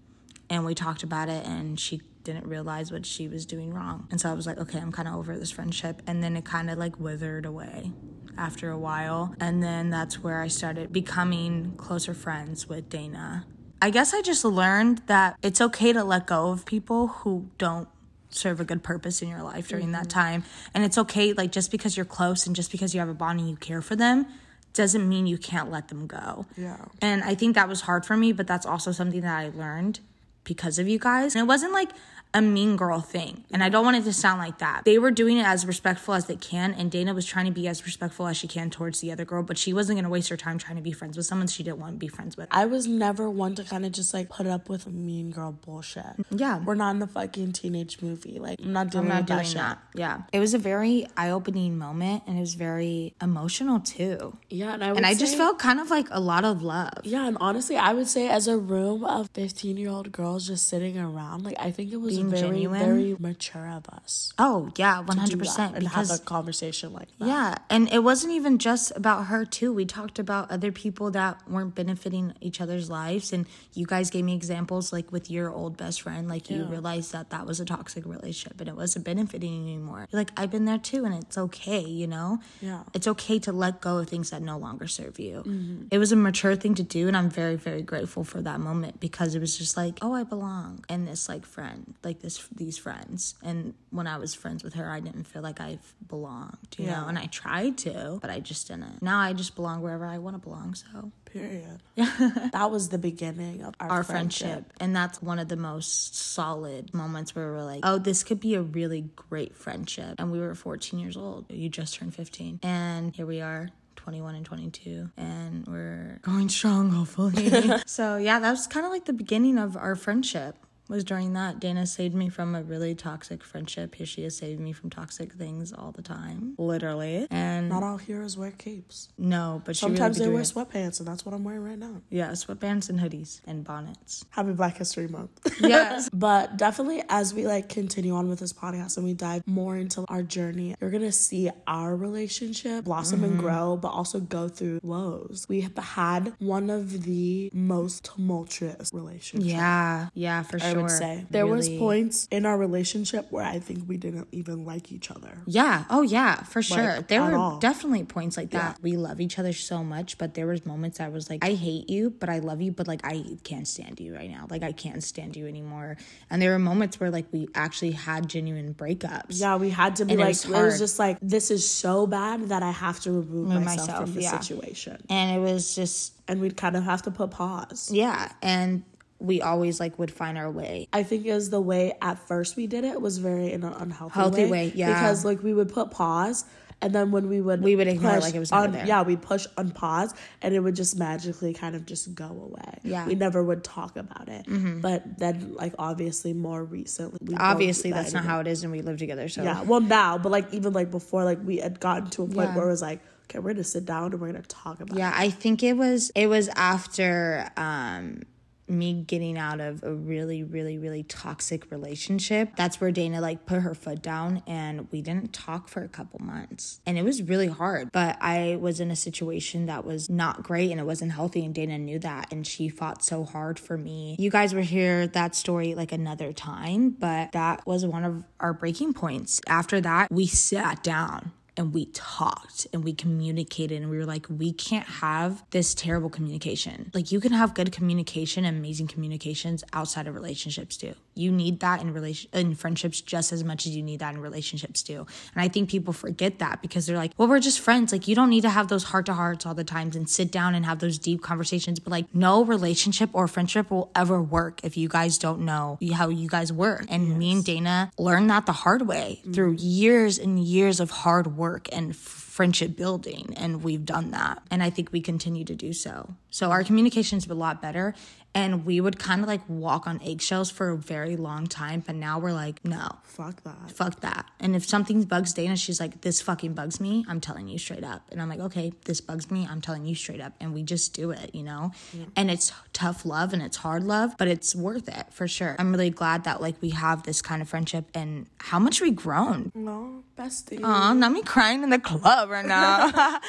And 0.49 0.65
we 0.65 0.73
talked 0.73 1.03
about 1.03 1.29
it, 1.29 1.45
and 1.45 1.79
she 1.79 2.01
didn't 2.23 2.47
realize 2.47 2.91
what 2.91 3.05
she 3.05 3.27
was 3.27 3.45
doing 3.45 3.71
wrong. 3.73 4.07
And 4.11 4.19
so 4.19 4.29
I 4.29 4.33
was 4.33 4.45
like, 4.45 4.57
okay, 4.57 4.79
I'm 4.79 4.91
kind 4.91 5.07
of 5.07 5.15
over 5.15 5.37
this 5.37 5.51
friendship. 5.51 6.01
And 6.07 6.23
then 6.23 6.35
it 6.35 6.43
kind 6.43 6.69
of 6.69 6.77
like 6.77 6.99
withered 6.99 7.45
away 7.45 7.91
after 8.37 8.69
a 8.69 8.77
while. 8.77 9.35
And 9.39 9.61
then 9.63 9.89
that's 9.89 10.23
where 10.23 10.41
I 10.41 10.47
started 10.47 10.91
becoming 10.91 11.73
closer 11.77 12.13
friends 12.13 12.67
with 12.67 12.89
Dayna. 12.89 13.43
I 13.81 13.89
guess 13.89 14.13
I 14.13 14.21
just 14.21 14.43
learned 14.43 15.01
that 15.07 15.37
it's 15.41 15.61
okay 15.61 15.93
to 15.93 16.03
let 16.03 16.27
go 16.27 16.51
of 16.51 16.65
people 16.65 17.07
who 17.07 17.47
don't 17.57 17.87
serve 18.29 18.59
a 18.59 18.65
good 18.65 18.83
purpose 18.83 19.21
in 19.21 19.29
your 19.29 19.41
life 19.41 19.69
during 19.69 19.91
that 19.93 20.07
mm-hmm. 20.07 20.19
time. 20.19 20.43
And 20.73 20.83
it's 20.83 20.97
okay, 20.97 21.33
like, 21.33 21.51
just 21.51 21.71
because 21.71 21.97
you're 21.97 22.05
close 22.05 22.45
and 22.45 22.55
just 22.55 22.71
because 22.71 22.93
you 22.93 22.99
have 22.99 23.09
a 23.09 23.13
bond 23.13 23.39
and 23.39 23.49
you 23.49 23.55
care 23.55 23.81
for 23.81 23.95
them 23.95 24.27
doesn't 24.73 25.07
mean 25.07 25.25
you 25.25 25.37
can't 25.37 25.71
let 25.71 25.87
them 25.87 26.05
go. 26.05 26.45
Yeah. 26.55 26.77
And 27.01 27.23
I 27.23 27.35
think 27.35 27.55
that 27.55 27.67
was 27.67 27.81
hard 27.81 28.05
for 28.05 28.15
me, 28.15 28.31
but 28.33 28.47
that's 28.47 28.65
also 28.65 28.91
something 28.91 29.21
that 29.21 29.35
I 29.35 29.49
learned 29.49 29.99
because 30.43 30.77
of 30.77 30.87
you 30.87 30.99
guys. 30.99 31.35
And 31.35 31.41
it 31.41 31.47
wasn't 31.47 31.73
like 31.73 31.89
a 32.33 32.41
mean 32.41 32.75
girl 32.75 33.01
thing. 33.01 33.43
And 33.51 33.63
I 33.63 33.69
don't 33.69 33.83
want 33.83 33.97
it 33.97 34.03
to 34.03 34.13
sound 34.13 34.39
like 34.39 34.59
that. 34.59 34.85
They 34.85 34.99
were 34.99 35.09
doing 35.09 35.37
it 35.37 35.45
as 35.45 35.65
respectful 35.65 36.13
as 36.13 36.25
they 36.25 36.35
can. 36.35 36.73
And 36.73 36.91
Dayna 36.91 37.15
was 37.15 37.25
trying 37.25 37.45
to 37.45 37.51
be 37.51 37.67
as 37.67 37.85
respectful 37.85 38.27
as 38.27 38.37
she 38.37 38.47
can 38.47 38.69
towards 38.69 39.01
the 39.01 39.11
other 39.11 39.25
girl, 39.25 39.41
but 39.41 39.57
she 39.57 39.73
wasn't 39.73 39.97
going 39.97 40.03
to 40.03 40.09
waste 40.09 40.29
her 40.29 40.37
time 40.37 40.59
trying 40.59 40.75
to 40.75 40.81
be 40.81 40.91
friends 40.91 41.17
with 41.17 41.25
someone 41.25 41.47
she 41.47 41.63
didn't 41.63 41.79
want 41.79 41.93
to 41.93 41.97
be 41.97 42.07
friends 42.07 42.37
with. 42.37 42.47
I 42.51 42.67
was 42.67 42.87
never 42.87 43.29
one 43.29 43.55
to 43.55 43.63
kind 43.63 43.85
of 43.85 43.91
just 43.93 44.13
like 44.13 44.29
put 44.29 44.45
up 44.45 44.69
with 44.69 44.85
mean 44.87 45.31
girl 45.31 45.51
bullshit. 45.51 46.05
Yeah. 46.29 46.63
We're 46.63 46.75
not 46.75 46.91
in 46.91 46.99
the 46.99 47.07
fucking 47.07 47.53
teenage 47.53 48.01
movie. 48.01 48.37
Like, 48.37 48.59
I'm 48.61 48.73
not 48.73 48.91
doing, 48.91 49.05
I'm 49.05 49.09
not 49.09 49.27
that 49.27 49.43
doing 49.43 49.55
that. 49.55 49.79
Yeah. 49.95 50.21
It 50.31 50.39
was 50.39 50.53
a 50.53 50.59
very 50.59 51.07
eye 51.17 51.31
opening 51.31 51.77
moment 51.79 52.23
and 52.27 52.37
it 52.37 52.41
was 52.41 52.53
very 52.53 53.15
emotional 53.21 53.79
too. 53.79 54.37
Yeah, 54.49 54.73
and 54.73 54.83
I 54.83 54.89
And 54.89 55.05
I 55.05 55.15
just 55.15 55.35
felt 55.35 55.57
kind 55.57 55.79
of 55.79 55.89
like 55.89 56.07
a 56.11 56.19
lot 56.19 56.45
of 56.45 56.61
love. 56.61 56.93
Yeah, 57.03 57.27
and 57.27 57.37
honestly, 57.39 57.77
I 57.77 57.93
would 57.93 58.07
say 58.07 58.29
as 58.29 58.47
a 58.47 58.57
room 58.57 59.03
of 59.03 59.29
15 59.33 59.77
year 59.77 59.89
old 59.89 60.11
girls 60.11 60.47
just 60.47 60.67
sitting 60.67 60.97
around, 60.99 61.43
like, 61.43 61.55
I 61.59 61.71
think 61.71 61.91
it 61.91 61.97
was 61.97 62.18
Being 62.19 62.29
very, 62.29 62.41
genuine. 62.41 62.79
very 62.79 63.15
mature 63.19 63.67
of 63.69 63.87
us. 63.89 64.33
Oh, 64.37 64.71
yeah, 64.77 65.03
100%. 65.05 65.55
that 65.57 65.73
and 65.75 65.87
have 65.87 66.07
Because 66.07 66.19
a 66.19 66.23
conversation 66.23 66.93
like 66.93 67.09
that. 67.19 67.27
Yeah, 67.27 67.55
and 67.69 67.91
it 67.91 68.03
wasn't 68.03 68.33
even 68.33 68.57
just 68.59 68.91
about 68.95 69.25
her 69.27 69.45
too. 69.45 69.73
We 69.73 69.85
talked 69.85 70.19
about 70.19 70.49
other 70.51 70.71
people 70.71 71.11
that 71.11 71.37
weren't 71.49 71.75
benefiting 71.75 72.33
each 72.41 72.61
other's 72.61 72.89
lives, 72.89 73.31
and 73.33 73.45
you 73.73 73.85
guys 73.85 74.09
gave 74.09 74.25
me 74.25 74.35
examples 74.35 74.91
like 74.91 75.11
with 75.11 75.29
your 75.29 75.49
old 75.51 75.77
best 75.77 76.01
friend. 76.01 76.27
Like 76.27 76.49
you 76.49 76.63
realized 76.65 77.11
that 77.13 77.29
that 77.29 77.45
was 77.45 77.59
a 77.59 77.65
toxic 77.65 78.05
relationship 78.05 78.59
and 78.59 78.69
it 78.69 78.75
wasn't 78.75 79.05
benefiting 79.05 79.53
you 79.53 79.61
anymore. 79.73 80.07
You're 80.11 80.19
like, 80.21 80.31
I've 80.37 80.51
been 80.51 80.65
there 80.65 80.77
too, 80.77 81.05
and 81.05 81.13
it's 81.13 81.37
okay. 81.37 81.81
You 81.81 82.07
know, 82.07 82.39
Yeah. 82.61 82.83
it's 82.93 83.07
okay 83.07 83.39
to 83.39 83.51
let 83.51 83.81
go 83.81 83.97
of 83.99 84.09
things 84.09 84.31
that 84.31 84.41
no 84.41 84.57
longer 84.57 84.87
serve 84.87 85.19
you. 85.19 85.43
Mm-hmm. 85.45 85.87
It 85.91 85.97
was 85.99 86.11
a 86.11 86.15
mature 86.15 86.55
thing 86.55 86.73
to 86.75 86.83
do, 86.83 87.07
and 87.07 87.15
I'm 87.15 87.29
very, 87.29 87.55
very 87.55 87.81
grateful 87.81 88.23
for 88.23 88.41
that 88.41 88.59
moment 88.59 88.99
because 88.99 89.35
it 89.35 89.39
was 89.39 89.57
just 89.57 89.77
like, 89.77 89.99
oh, 90.01 90.13
I 90.13 90.23
belong 90.23 90.83
in 90.89 91.05
this 91.05 91.29
like 91.29 91.45
friend, 91.45 91.93
like 92.03 92.08
this 92.19 92.47
these 92.55 92.77
friends. 92.79 93.35
And 93.43 93.75
when 93.91 94.07
I 94.07 94.17
was 94.17 94.33
friends 94.33 94.63
with 94.63 94.73
her, 94.73 94.89
I 94.89 94.99
didn't 94.99 95.25
feel 95.25 95.43
like 95.43 95.61
I 95.61 95.77
belonged, 96.07 96.57
you 96.77 96.85
Yeah. 96.85 97.01
know. 97.01 97.07
And 97.07 97.19
I 97.19 97.25
tried 97.27 97.77
to, 97.79 98.17
but 98.21 98.29
I 98.31 98.39
just 98.39 98.67
didn't. 98.67 99.01
Now 99.01 99.19
I 99.19 99.33
just 99.33 99.55
belong 99.55 99.81
wherever 99.81 100.05
I 100.05 100.17
want 100.17 100.35
to 100.35 100.39
belong. 100.39 100.73
So 100.73 101.11
Period. 101.25 101.83
that 101.95 102.71
was 102.71 102.89
the 102.89 102.97
beginning 102.97 103.61
of 103.63 103.75
our, 103.79 103.89
our 103.91 104.03
friendship. 104.03 104.47
friendship. 104.47 104.73
and 104.79 104.95
that's 104.95 105.21
one 105.21 105.37
of 105.37 105.47
the 105.47 105.55
most 105.57 106.15
solid 106.15 106.91
moments 106.91 107.35
where 107.35 107.51
we're 107.51 107.63
like, 107.63 107.81
oh, 107.83 107.99
this 107.99 108.23
could 108.23 108.39
be 108.39 108.55
a 108.55 108.61
really 108.63 109.01
great 109.15 109.55
friendship. 109.55 110.15
And 110.17 110.31
we 110.31 110.39
were 110.39 110.55
14 110.55 110.99
years 110.99 111.15
old. 111.15 111.45
You 111.49 111.69
just 111.69 111.93
turned 111.95 112.15
15, 112.15 112.61
and 112.63 113.15
here 113.15 113.27
we 113.27 113.41
are. 113.41 113.69
21 113.95 114.33
and 114.35 114.45
22 114.45 115.09
and 115.17 115.67
we're 115.67 116.19
going 116.23 116.47
strong 116.47 116.89
hopefully 116.89 117.69
so 117.85 118.15
yeah 118.15 118.39
that 118.39 118.49
was 118.49 118.65
kind 118.65 118.85
of 118.85 118.91
like 118.93 119.03
the 119.05 119.13
beginning 119.13 119.57
of 119.57 119.75
our 119.75 119.93
friendship 119.93 120.55
was 120.89 121.03
during 121.05 121.33
that 121.33 121.59
Dayna 121.61 121.87
saved 121.87 122.15
me 122.15 122.27
from 122.29 122.55
a 122.55 122.63
really 122.63 122.95
toxic 122.95 123.43
friendship 123.43 123.95
here 123.95 124.05
she 124.05 124.23
has 124.23 124.35
saved 124.35 124.59
me 124.59 124.73
from 124.73 124.89
toxic 124.89 125.33
things 125.33 125.71
all 125.71 125.91
the 125.91 126.01
time 126.01 126.55
literally 126.57 127.27
and 127.31 127.69
Not 127.69 127.83
all 127.83 127.97
heroes 127.97 128.37
wear 128.37 128.51
capes. 128.51 129.09
no 129.17 129.61
but 129.65 129.75
she 129.75 129.81
Sometimes 129.81 130.17
really 130.19 130.29
they 130.29 130.33
wear 130.33 130.41
it. 130.43 130.45
sweatpants, 130.47 130.99
and 130.99 131.07
that's 131.07 131.25
what 131.25 131.33
I'm 131.35 131.43
wearing 131.43 131.63
right 131.63 131.77
now. 131.79 132.01
yeah 132.09 132.29
sweatpants 132.31 132.89
and 132.89 132.99
hoodies 132.99 133.39
and 133.45 133.63
bonnets 133.63 134.25
Happy 134.31 134.51
Black 134.51 134.77
History 134.77 135.07
Month. 135.07 135.31
yes 135.61 136.09
But 136.11 136.57
definitely, 136.57 137.03
as 137.09 137.33
we 137.33 137.45
like 137.47 137.69
continue 137.69 138.13
on 138.15 138.27
with 138.29 138.39
this 138.39 138.51
podcast 138.53 138.97
and 138.97 139.05
we 139.05 139.13
dive 139.13 139.43
more 139.47 139.77
into 139.77 140.05
our 140.09 140.23
journey, 140.23 140.75
you're 140.81 140.89
gonna 140.89 141.11
see 141.11 141.49
our 141.67 141.95
relationship 141.95 142.85
blossom 142.85 143.19
Mm-hmm. 143.19 143.23
and 143.31 143.39
grow, 143.39 143.75
but 143.77 143.89
also 143.89 144.19
go 144.19 144.47
through 144.47 144.79
lows. 144.83 145.45
We 145.49 145.61
have 145.61 145.77
had 145.77 146.33
one 146.39 146.69
of 146.69 147.03
the 147.03 147.49
most 147.53 148.05
tumultuous 148.05 148.91
relationships. 148.93 149.45
Yeah, 149.51 150.09
yeah, 150.13 150.43
for 150.43 150.57
sure. 150.59 150.69
Would 150.81 150.91
say 150.91 151.25
there 151.29 151.47
was 151.47 151.69
points 151.69 152.27
in 152.31 152.45
our 152.45 152.57
relationship 152.57 153.27
where 153.31 153.43
I 153.45 153.59
think 153.59 153.87
we 153.87 153.97
didn't 153.97 154.27
even 154.31 154.65
like 154.65 154.91
each 154.91 155.11
other. 155.11 155.41
Yeah. 155.45 155.85
Oh, 155.89 156.01
yeah, 156.01 156.43
for 156.43 156.61
sure. 156.61 157.01
there 157.01 157.21
were 157.23 157.37
all. 157.37 157.59
definitely 157.59 158.03
points 158.03 158.37
like 158.37 158.51
that. 158.51 158.77
We 158.81 158.97
love 158.97 159.21
each 159.21 159.39
other 159.39 159.53
so 159.53 159.83
much, 159.83 160.17
but 160.17 160.33
there 160.33 160.47
was 160.47 160.65
moments 160.65 160.99
I 160.99 161.09
was 161.09 161.29
like, 161.29 161.43
I 161.43 161.53
hate 161.53 161.89
you, 161.89 162.09
but 162.09 162.29
I 162.29 162.39
love 162.39 162.61
you, 162.61 162.71
but 162.71 162.87
like 162.87 163.01
I 163.03 163.23
can't 163.43 163.67
stand 163.67 163.99
you 163.99 164.15
right 164.15 164.29
now. 164.29 164.47
Like 164.49 164.63
I 164.63 164.71
can't 164.71 165.03
stand 165.03 165.35
you 165.35 165.47
anymore. 165.47 165.97
And 166.29 166.41
there 166.41 166.51
were 166.51 166.59
moments 166.59 166.99
where 166.99 167.09
like 167.11 167.25
we 167.31 167.47
actually 167.55 167.91
had 167.91 168.27
genuine 168.27 168.73
breakups. 168.73 169.39
Yeah, 169.39 169.55
we 169.57 169.69
had 169.69 169.95
to 169.97 170.05
be 170.05 170.13
And 170.13 170.21
it 170.21 170.23
like, 170.23 170.29
was 170.29 170.45
it 170.45 170.51
was 170.51 170.79
just 170.79 170.99
like, 170.99 171.17
this 171.21 171.51
is 171.51 171.69
so 171.69 172.07
bad 172.07 172.49
that 172.49 172.63
I 172.63 172.71
have 172.71 172.99
to 173.01 173.11
remove 173.11 173.47
myself, 173.63 173.87
myself, 173.87 174.05
from 174.05 174.13
the 174.13 174.21
yeah. 174.21 174.39
situation. 174.39 174.97
And 175.09 175.35
it 175.35 175.39
was 175.39 175.75
just 175.75 176.13
And 176.27 176.39
we'd 176.41 176.57
kind 176.57 176.75
of 176.75 176.83
have 176.83 177.01
to 177.03 177.11
put 177.11 177.31
pause. 177.31 177.89
yeah, 177.91 178.31
and 178.41 178.83
we 179.19 179.41
always 179.41 179.79
like 179.79 179.99
would 179.99 180.11
find 180.11 180.37
our 180.37 180.49
way. 180.49 180.87
I 180.93 181.03
think 181.03 181.25
is 181.25 181.49
the 181.49 181.61
way 181.61 181.93
at 182.01 182.19
first 182.27 182.55
we 182.55 182.67
did 182.67 182.83
it 182.85 183.01
was 183.01 183.17
very 183.17 183.51
in 183.51 183.63
an 183.63 183.73
unhealthy 183.73 184.13
Healthy 184.15 184.43
way. 184.45 184.49
way, 184.51 184.71
yeah. 184.75 184.87
Because 184.93 185.25
like 185.25 185.43
we 185.43 185.53
would 185.53 185.69
put 185.73 185.91
pause 185.91 186.45
and 186.81 186.95
then 186.95 187.11
when 187.11 187.27
we 187.27 187.41
would 187.41 187.61
We 187.61 187.75
would 187.75 187.89
ignore 187.89 188.13
push 188.13 188.23
like 188.23 188.35
it 188.35 188.39
was 188.39 188.53
on, 188.53 188.71
there. 188.71 188.85
Yeah, 188.87 189.01
we'd 189.01 189.21
push 189.21 189.45
unpause 189.57 190.15
and 190.41 190.55
it 190.55 190.61
would 190.61 190.75
just 190.77 190.97
magically 190.97 191.53
kind 191.53 191.75
of 191.75 191.85
just 191.85 192.15
go 192.15 192.27
away. 192.27 192.79
Yeah. 192.83 192.99
Mm-hmm. 193.01 193.09
We 193.09 193.15
never 193.15 193.43
would 193.43 193.65
talk 193.65 193.97
about 193.97 194.29
it. 194.29 194.45
But 194.81 195.19
then 195.19 195.55
like 195.55 195.73
obviously 195.77 196.31
more 196.31 196.63
recently 196.63 197.19
we 197.21 197.35
Obviously, 197.35 197.89
that 197.91 198.03
that's 198.03 198.13
not 198.13 198.23
how 198.23 198.39
it 198.39 198.47
is, 198.47 198.63
and 198.63 198.71
we 198.71 198.81
live 198.81 198.97
together. 198.97 199.27
So 199.27 199.43
Yeah. 199.43 199.63
Well 199.63 199.81
now, 199.81 200.17
but 200.17 200.31
like 200.31 200.53
even 200.53 200.71
like 200.71 200.89
before 200.91 201.25
like 201.25 201.39
we 201.43 201.57
had 201.57 201.81
gotten 201.81 202.09
to 202.11 202.23
a 202.23 202.25
point 202.27 202.37
Yeah. 202.51 202.55
where 202.55 202.67
it 202.67 202.71
was 202.71 202.81
like, 202.81 203.01
okay, 203.25 203.39
we're 203.39 203.51
gonna 203.51 203.65
sit 203.65 203.83
down 203.85 204.13
and 204.13 204.21
we're 204.21 204.31
gonna 204.31 204.41
talk 204.43 204.79
about 204.79 204.97
Yeah, 204.97 205.11
I 205.13 205.29
think 205.29 205.61
it 205.63 205.73
was 205.73 206.09
it 206.15 206.27
was 206.27 206.47
after 206.55 207.51
um 207.57 208.21
me 208.69 208.93
getting 208.93 209.37
out 209.37 209.59
of 209.59 209.83
a 209.83 209.93
really 209.93 210.43
really 210.43 210.77
really 210.77 211.03
toxic 211.03 211.69
relationship. 211.71 212.55
That's 212.55 212.79
where 212.79 212.91
Dayna 212.91 213.21
like 213.21 213.45
put 213.45 213.61
her 213.61 213.73
foot 213.73 214.01
down 214.01 214.43
and 214.47 214.87
we 214.91 215.01
didn't 215.01 215.33
talk 215.33 215.67
for 215.67 215.83
a 215.83 215.87
couple 215.87 216.19
months. 216.19 216.81
And 216.85 216.97
it 216.97 217.03
was 217.03 217.23
really 217.23 217.47
hard, 217.47 217.91
but 217.91 218.17
I 218.21 218.57
was 218.59 218.79
in 218.79 218.91
a 218.91 218.95
situation 218.95 219.65
that 219.67 219.85
was 219.85 220.09
not 220.09 220.43
great 220.43 220.71
and 220.71 220.79
it 220.79 220.85
wasn't 220.85 221.11
healthy 221.11 221.45
and 221.45 221.53
Dayna 221.53 221.79
knew 221.79 221.99
that 221.99 222.31
and 222.31 222.45
she 222.45 222.69
fought 222.69 223.03
so 223.03 223.23
hard 223.23 223.59
for 223.59 223.77
me. 223.77 224.15
You 224.19 224.29
guys 224.29 224.53
will 224.53 224.63
hear 224.63 225.07
that 225.07 225.35
story 225.35 225.75
like 225.75 225.91
another 225.91 226.33
time, 226.33 226.91
but 226.91 227.31
that 227.31 227.65
was 227.65 227.85
one 227.85 228.03
of 228.03 228.23
our 228.39 228.53
breaking 228.53 228.93
points. 228.93 229.41
After 229.47 229.81
that, 229.81 230.11
we 230.11 230.27
sat 230.27 230.83
down 230.83 231.31
and 231.59 231.73
we 231.73 231.87
talked 231.87 232.67
and 232.71 232.85
we 232.85 232.93
communicated 232.93 233.81
and 233.81 233.91
we 233.91 233.97
were 233.97 234.05
like, 234.05 234.25
we 234.29 234.53
can't 234.53 234.87
have 234.87 235.43
this 235.51 235.73
terrible 235.73 236.09
communication. 236.09 236.89
Like 236.93 237.11
you 237.11 237.19
can 237.19 237.33
have 237.33 237.53
good 237.53 237.73
communication, 237.73 238.45
amazing 238.45 238.87
communications 238.87 239.65
outside 239.73 240.07
of 240.07 240.15
relationships 240.15 240.77
too. 240.77 240.93
You 241.15 241.33
need 241.33 241.59
that 241.59 241.81
in 241.81 241.93
relation 241.93 242.29
in 242.31 242.55
friendships 242.55 243.01
just 243.01 243.33
as 243.33 243.43
much 243.43 243.65
as 243.65 243.75
you 243.75 243.83
need 243.83 243.99
that 243.99 244.15
in 244.15 244.21
relationships 244.21 244.81
too. 244.81 245.05
And 245.33 245.41
I 245.41 245.49
think 245.49 245.69
people 245.69 245.91
forget 245.91 246.39
that 246.39 246.61
because 246.61 246.87
they're 246.87 246.95
like, 246.95 247.11
well, 247.17 247.27
we're 247.27 247.41
just 247.41 247.59
friends. 247.59 247.91
Like 247.91 248.07
you 248.07 248.15
don't 248.15 248.29
need 248.29 248.41
to 248.41 248.49
have 248.49 248.69
those 248.69 248.85
heart 248.85 249.07
to 249.07 249.13
hearts 249.13 249.45
all 249.45 249.53
the 249.53 249.65
times 249.65 249.97
and 249.97 250.09
sit 250.09 250.31
down 250.31 250.55
and 250.55 250.65
have 250.65 250.79
those 250.79 250.97
deep 250.97 251.21
conversations. 251.21 251.77
But 251.81 251.91
like 251.91 252.15
no 252.15 252.45
relationship 252.45 253.09
or 253.11 253.27
friendship 253.27 253.69
will 253.69 253.91
ever 253.93 254.21
work 254.21 254.61
if 254.63 254.77
you 254.77 254.87
guys 254.87 255.17
don't 255.17 255.41
know 255.41 255.77
how 255.93 256.07
you 256.07 256.29
guys 256.29 256.53
work. 256.53 256.85
And 256.87 257.09
yes. 257.09 257.17
me 257.17 257.31
and 257.33 257.43
Dayna 257.43 257.91
learned 257.97 258.29
that 258.29 258.45
the 258.45 258.53
hard 258.53 258.87
way 258.87 259.19
mm-hmm. 259.19 259.33
through 259.33 259.57
years 259.59 260.17
and 260.17 260.39
years 260.39 260.79
of 260.79 260.89
hard 260.89 261.35
work 261.35 261.48
and 261.71 261.95
friendship 262.39 262.77
building 262.77 263.33
and 263.35 263.61
we've 263.65 263.83
done 263.83 264.11
that 264.11 264.41
and 264.49 264.63
i 264.63 264.69
think 264.69 264.93
we 264.93 265.01
continue 265.01 265.43
to 265.43 265.55
do 265.55 265.73
so. 265.73 266.15
So 266.31 266.51
our 266.51 266.63
communication's 266.63 267.27
a 267.27 267.33
lot 267.33 267.59
better 267.61 267.95
and 268.35 268.63
we 268.63 268.79
would 268.79 268.99
kind 268.99 269.21
of 269.23 269.27
like 269.27 269.41
walk 269.47 269.87
on 269.87 269.99
eggshells 270.03 270.51
for 270.51 270.69
a 270.69 270.77
very 270.77 271.15
long 271.15 271.47
time 271.47 271.81
but 271.85 271.95
now 271.95 272.19
we're 272.19 272.31
like 272.31 272.63
no. 272.63 272.87
Fuck 273.03 273.43
that. 273.43 273.71
Fuck 273.71 274.01
that. 274.01 274.27
And 274.39 274.55
if 274.55 274.63
something 274.65 275.03
bugs 275.03 275.33
Dayna 275.33 275.57
she's 275.57 275.79
like 275.79 276.01
this 276.01 276.21
fucking 276.21 276.53
bugs 276.53 276.79
me 276.79 277.03
i'm 277.09 277.19
telling 277.19 277.47
you 277.47 277.57
straight 277.57 277.83
up. 277.83 278.03
And 278.11 278.21
i'm 278.21 278.29
like 278.29 278.39
okay 278.39 278.71
this 278.85 279.01
bugs 279.01 279.29
me 279.31 279.47
i'm 279.49 279.59
telling 279.59 279.85
you 279.85 279.95
straight 279.95 280.21
up. 280.21 280.33
And 280.39 280.53
we 280.53 280.61
just 280.63 280.93
do 280.93 281.09
it 281.11 281.33
you 281.33 281.43
know? 281.43 281.71
Yeah. 281.91 282.05
and 282.15 282.29
it's 282.31 282.53
tough 282.71 283.05
love 283.05 283.33
and 283.33 283.41
it's 283.41 283.57
hard 283.57 283.83
love 283.83 284.15
but 284.19 284.27
it's 284.27 284.55
worth 284.55 284.87
it 284.87 285.07
for 285.11 285.27
sure. 285.27 285.55
I'm 285.57 285.71
really 285.71 285.89
glad 285.89 286.23
that 286.25 286.39
like 286.41 286.61
we 286.61 286.69
have 286.69 287.03
this 287.03 287.21
kind 287.23 287.41
of 287.41 287.49
friendship 287.49 287.85
and 287.95 288.27
how 288.37 288.59
much 288.59 288.79
we 288.79 288.91
grown. 288.91 289.51
No 289.55 290.03
bestie. 290.15 290.61
Oh 290.63 290.93
not 290.93 291.11
me 291.11 291.23
crying 291.23 291.63
in 291.63 291.71
the 291.71 291.79
club 291.79 292.28
right 292.29 292.45
now 292.45 293.19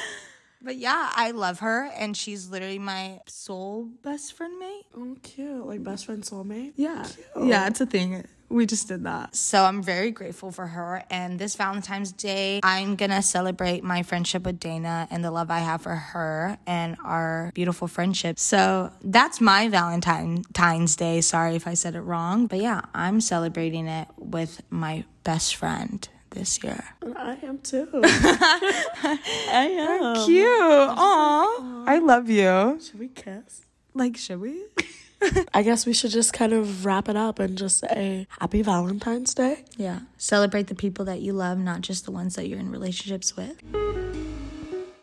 But 0.63 0.77
yeah, 0.77 1.09
I 1.15 1.31
love 1.31 1.59
her, 1.61 1.89
and 1.97 2.15
she's 2.15 2.49
literally 2.51 2.77
my 2.77 3.19
soul 3.25 3.85
best 4.03 4.33
friend 4.33 4.59
mate. 4.59 4.83
Oh, 4.95 5.17
cute! 5.23 5.65
Like 5.65 5.83
best 5.83 6.05
friend 6.05 6.21
soulmate. 6.21 6.73
Yeah, 6.75 7.03
cute. 7.03 7.47
yeah, 7.47 7.65
it's 7.67 7.81
a 7.81 7.87
thing. 7.87 8.23
We 8.47 8.65
just 8.65 8.87
did 8.89 9.05
that. 9.05 9.35
So 9.35 9.63
I'm 9.63 9.81
very 9.81 10.11
grateful 10.11 10.51
for 10.51 10.67
her. 10.67 11.03
And 11.09 11.39
this 11.39 11.55
Valentine's 11.55 12.11
Day, 12.11 12.59
I'm 12.63 12.95
gonna 12.95 13.21
celebrate 13.23 13.81
my 13.83 14.03
friendship 14.03 14.43
with 14.45 14.59
Dayna 14.59 15.07
and 15.09 15.23
the 15.23 15.31
love 15.31 15.49
I 15.49 15.59
have 15.59 15.81
for 15.81 15.95
her 15.95 16.57
and 16.67 16.95
our 17.03 17.51
beautiful 17.55 17.87
friendship. 17.87 18.37
So 18.37 18.91
that's 19.03 19.39
my 19.41 19.67
Valentine's 19.69 20.95
Day. 20.95 21.21
Sorry 21.21 21.55
if 21.55 21.65
I 21.65 21.73
said 21.75 21.95
it 21.95 22.01
wrong, 22.01 22.45
but 22.45 22.59
yeah, 22.59 22.81
I'm 22.93 23.19
celebrating 23.21 23.87
it 23.87 24.09
with 24.17 24.61
my 24.69 25.05
best 25.23 25.55
friend 25.55 26.07
this 26.31 26.61
year. 26.63 26.83
I 27.23 27.37
am 27.43 27.59
too. 27.59 27.87
I 28.03 29.69
am. 29.79 30.25
Cute. 30.25 30.47
Aw. 30.47 31.83
I 31.85 31.99
love 31.99 32.29
you. 32.29 32.79
Should 32.81 32.99
we 32.99 33.09
kiss? 33.09 33.61
Like, 33.93 34.17
should 34.17 34.41
we? 34.41 34.63
I 35.53 35.61
guess 35.61 35.85
we 35.85 35.93
should 35.93 36.09
just 36.09 36.33
kind 36.33 36.51
of 36.51 36.83
wrap 36.83 37.07
it 37.07 37.15
up 37.15 37.37
and 37.37 37.57
just 37.57 37.79
say 37.79 38.27
happy 38.39 38.63
Valentine's 38.63 39.35
Day. 39.35 39.65
Yeah. 39.77 39.99
Celebrate 40.17 40.67
the 40.67 40.75
people 40.75 41.05
that 41.05 41.21
you 41.21 41.33
love, 41.33 41.59
not 41.59 41.81
just 41.81 42.05
the 42.05 42.11
ones 42.11 42.35
that 42.35 42.47
you're 42.47 42.59
in 42.59 42.71
relationships 42.71 43.37
with. 43.37 43.61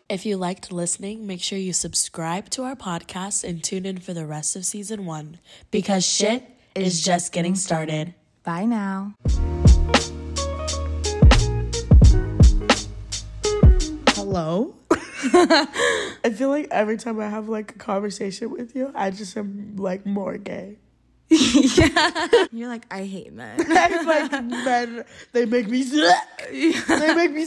If 0.09 0.25
you 0.25 0.35
liked 0.35 0.73
listening, 0.73 1.25
make 1.25 1.41
sure 1.41 1.57
you 1.57 1.71
subscribe 1.71 2.49
to 2.49 2.63
our 2.63 2.75
podcast 2.75 3.47
and 3.47 3.63
tune 3.63 3.85
in 3.85 3.99
for 3.99 4.13
the 4.13 4.25
rest 4.25 4.55
of 4.57 4.65
season 4.65 5.05
one 5.05 5.39
because 5.71 6.05
shit 6.05 6.43
is 6.75 7.05
just 7.05 7.31
getting 7.31 7.55
started. 7.55 8.13
Bye 8.43 8.65
now. 8.65 9.13
Hello. 14.29 14.75
I 16.23 16.31
feel 16.35 16.49
like 16.49 16.67
every 16.69 16.97
time 16.97 17.19
I 17.19 17.27
have 17.27 17.49
like 17.49 17.71
a 17.75 17.79
conversation 17.79 18.51
with 18.51 18.75
you, 18.75 18.91
I 18.93 19.09
just 19.09 19.35
am 19.35 19.75
like 19.75 20.05
more 20.05 20.37
gay. 20.37 20.77
yeah. 21.29 22.27
You're 22.51 22.69
like, 22.69 22.85
I 22.91 23.05
hate 23.05 23.33
men. 23.33 23.59
I 23.59 24.03
like 24.31 24.43
men. 24.43 25.05
They 25.31 25.45
make 25.45 25.67
me. 25.67 25.81
they 25.81 27.15
make 27.15 27.31
me. 27.31 27.45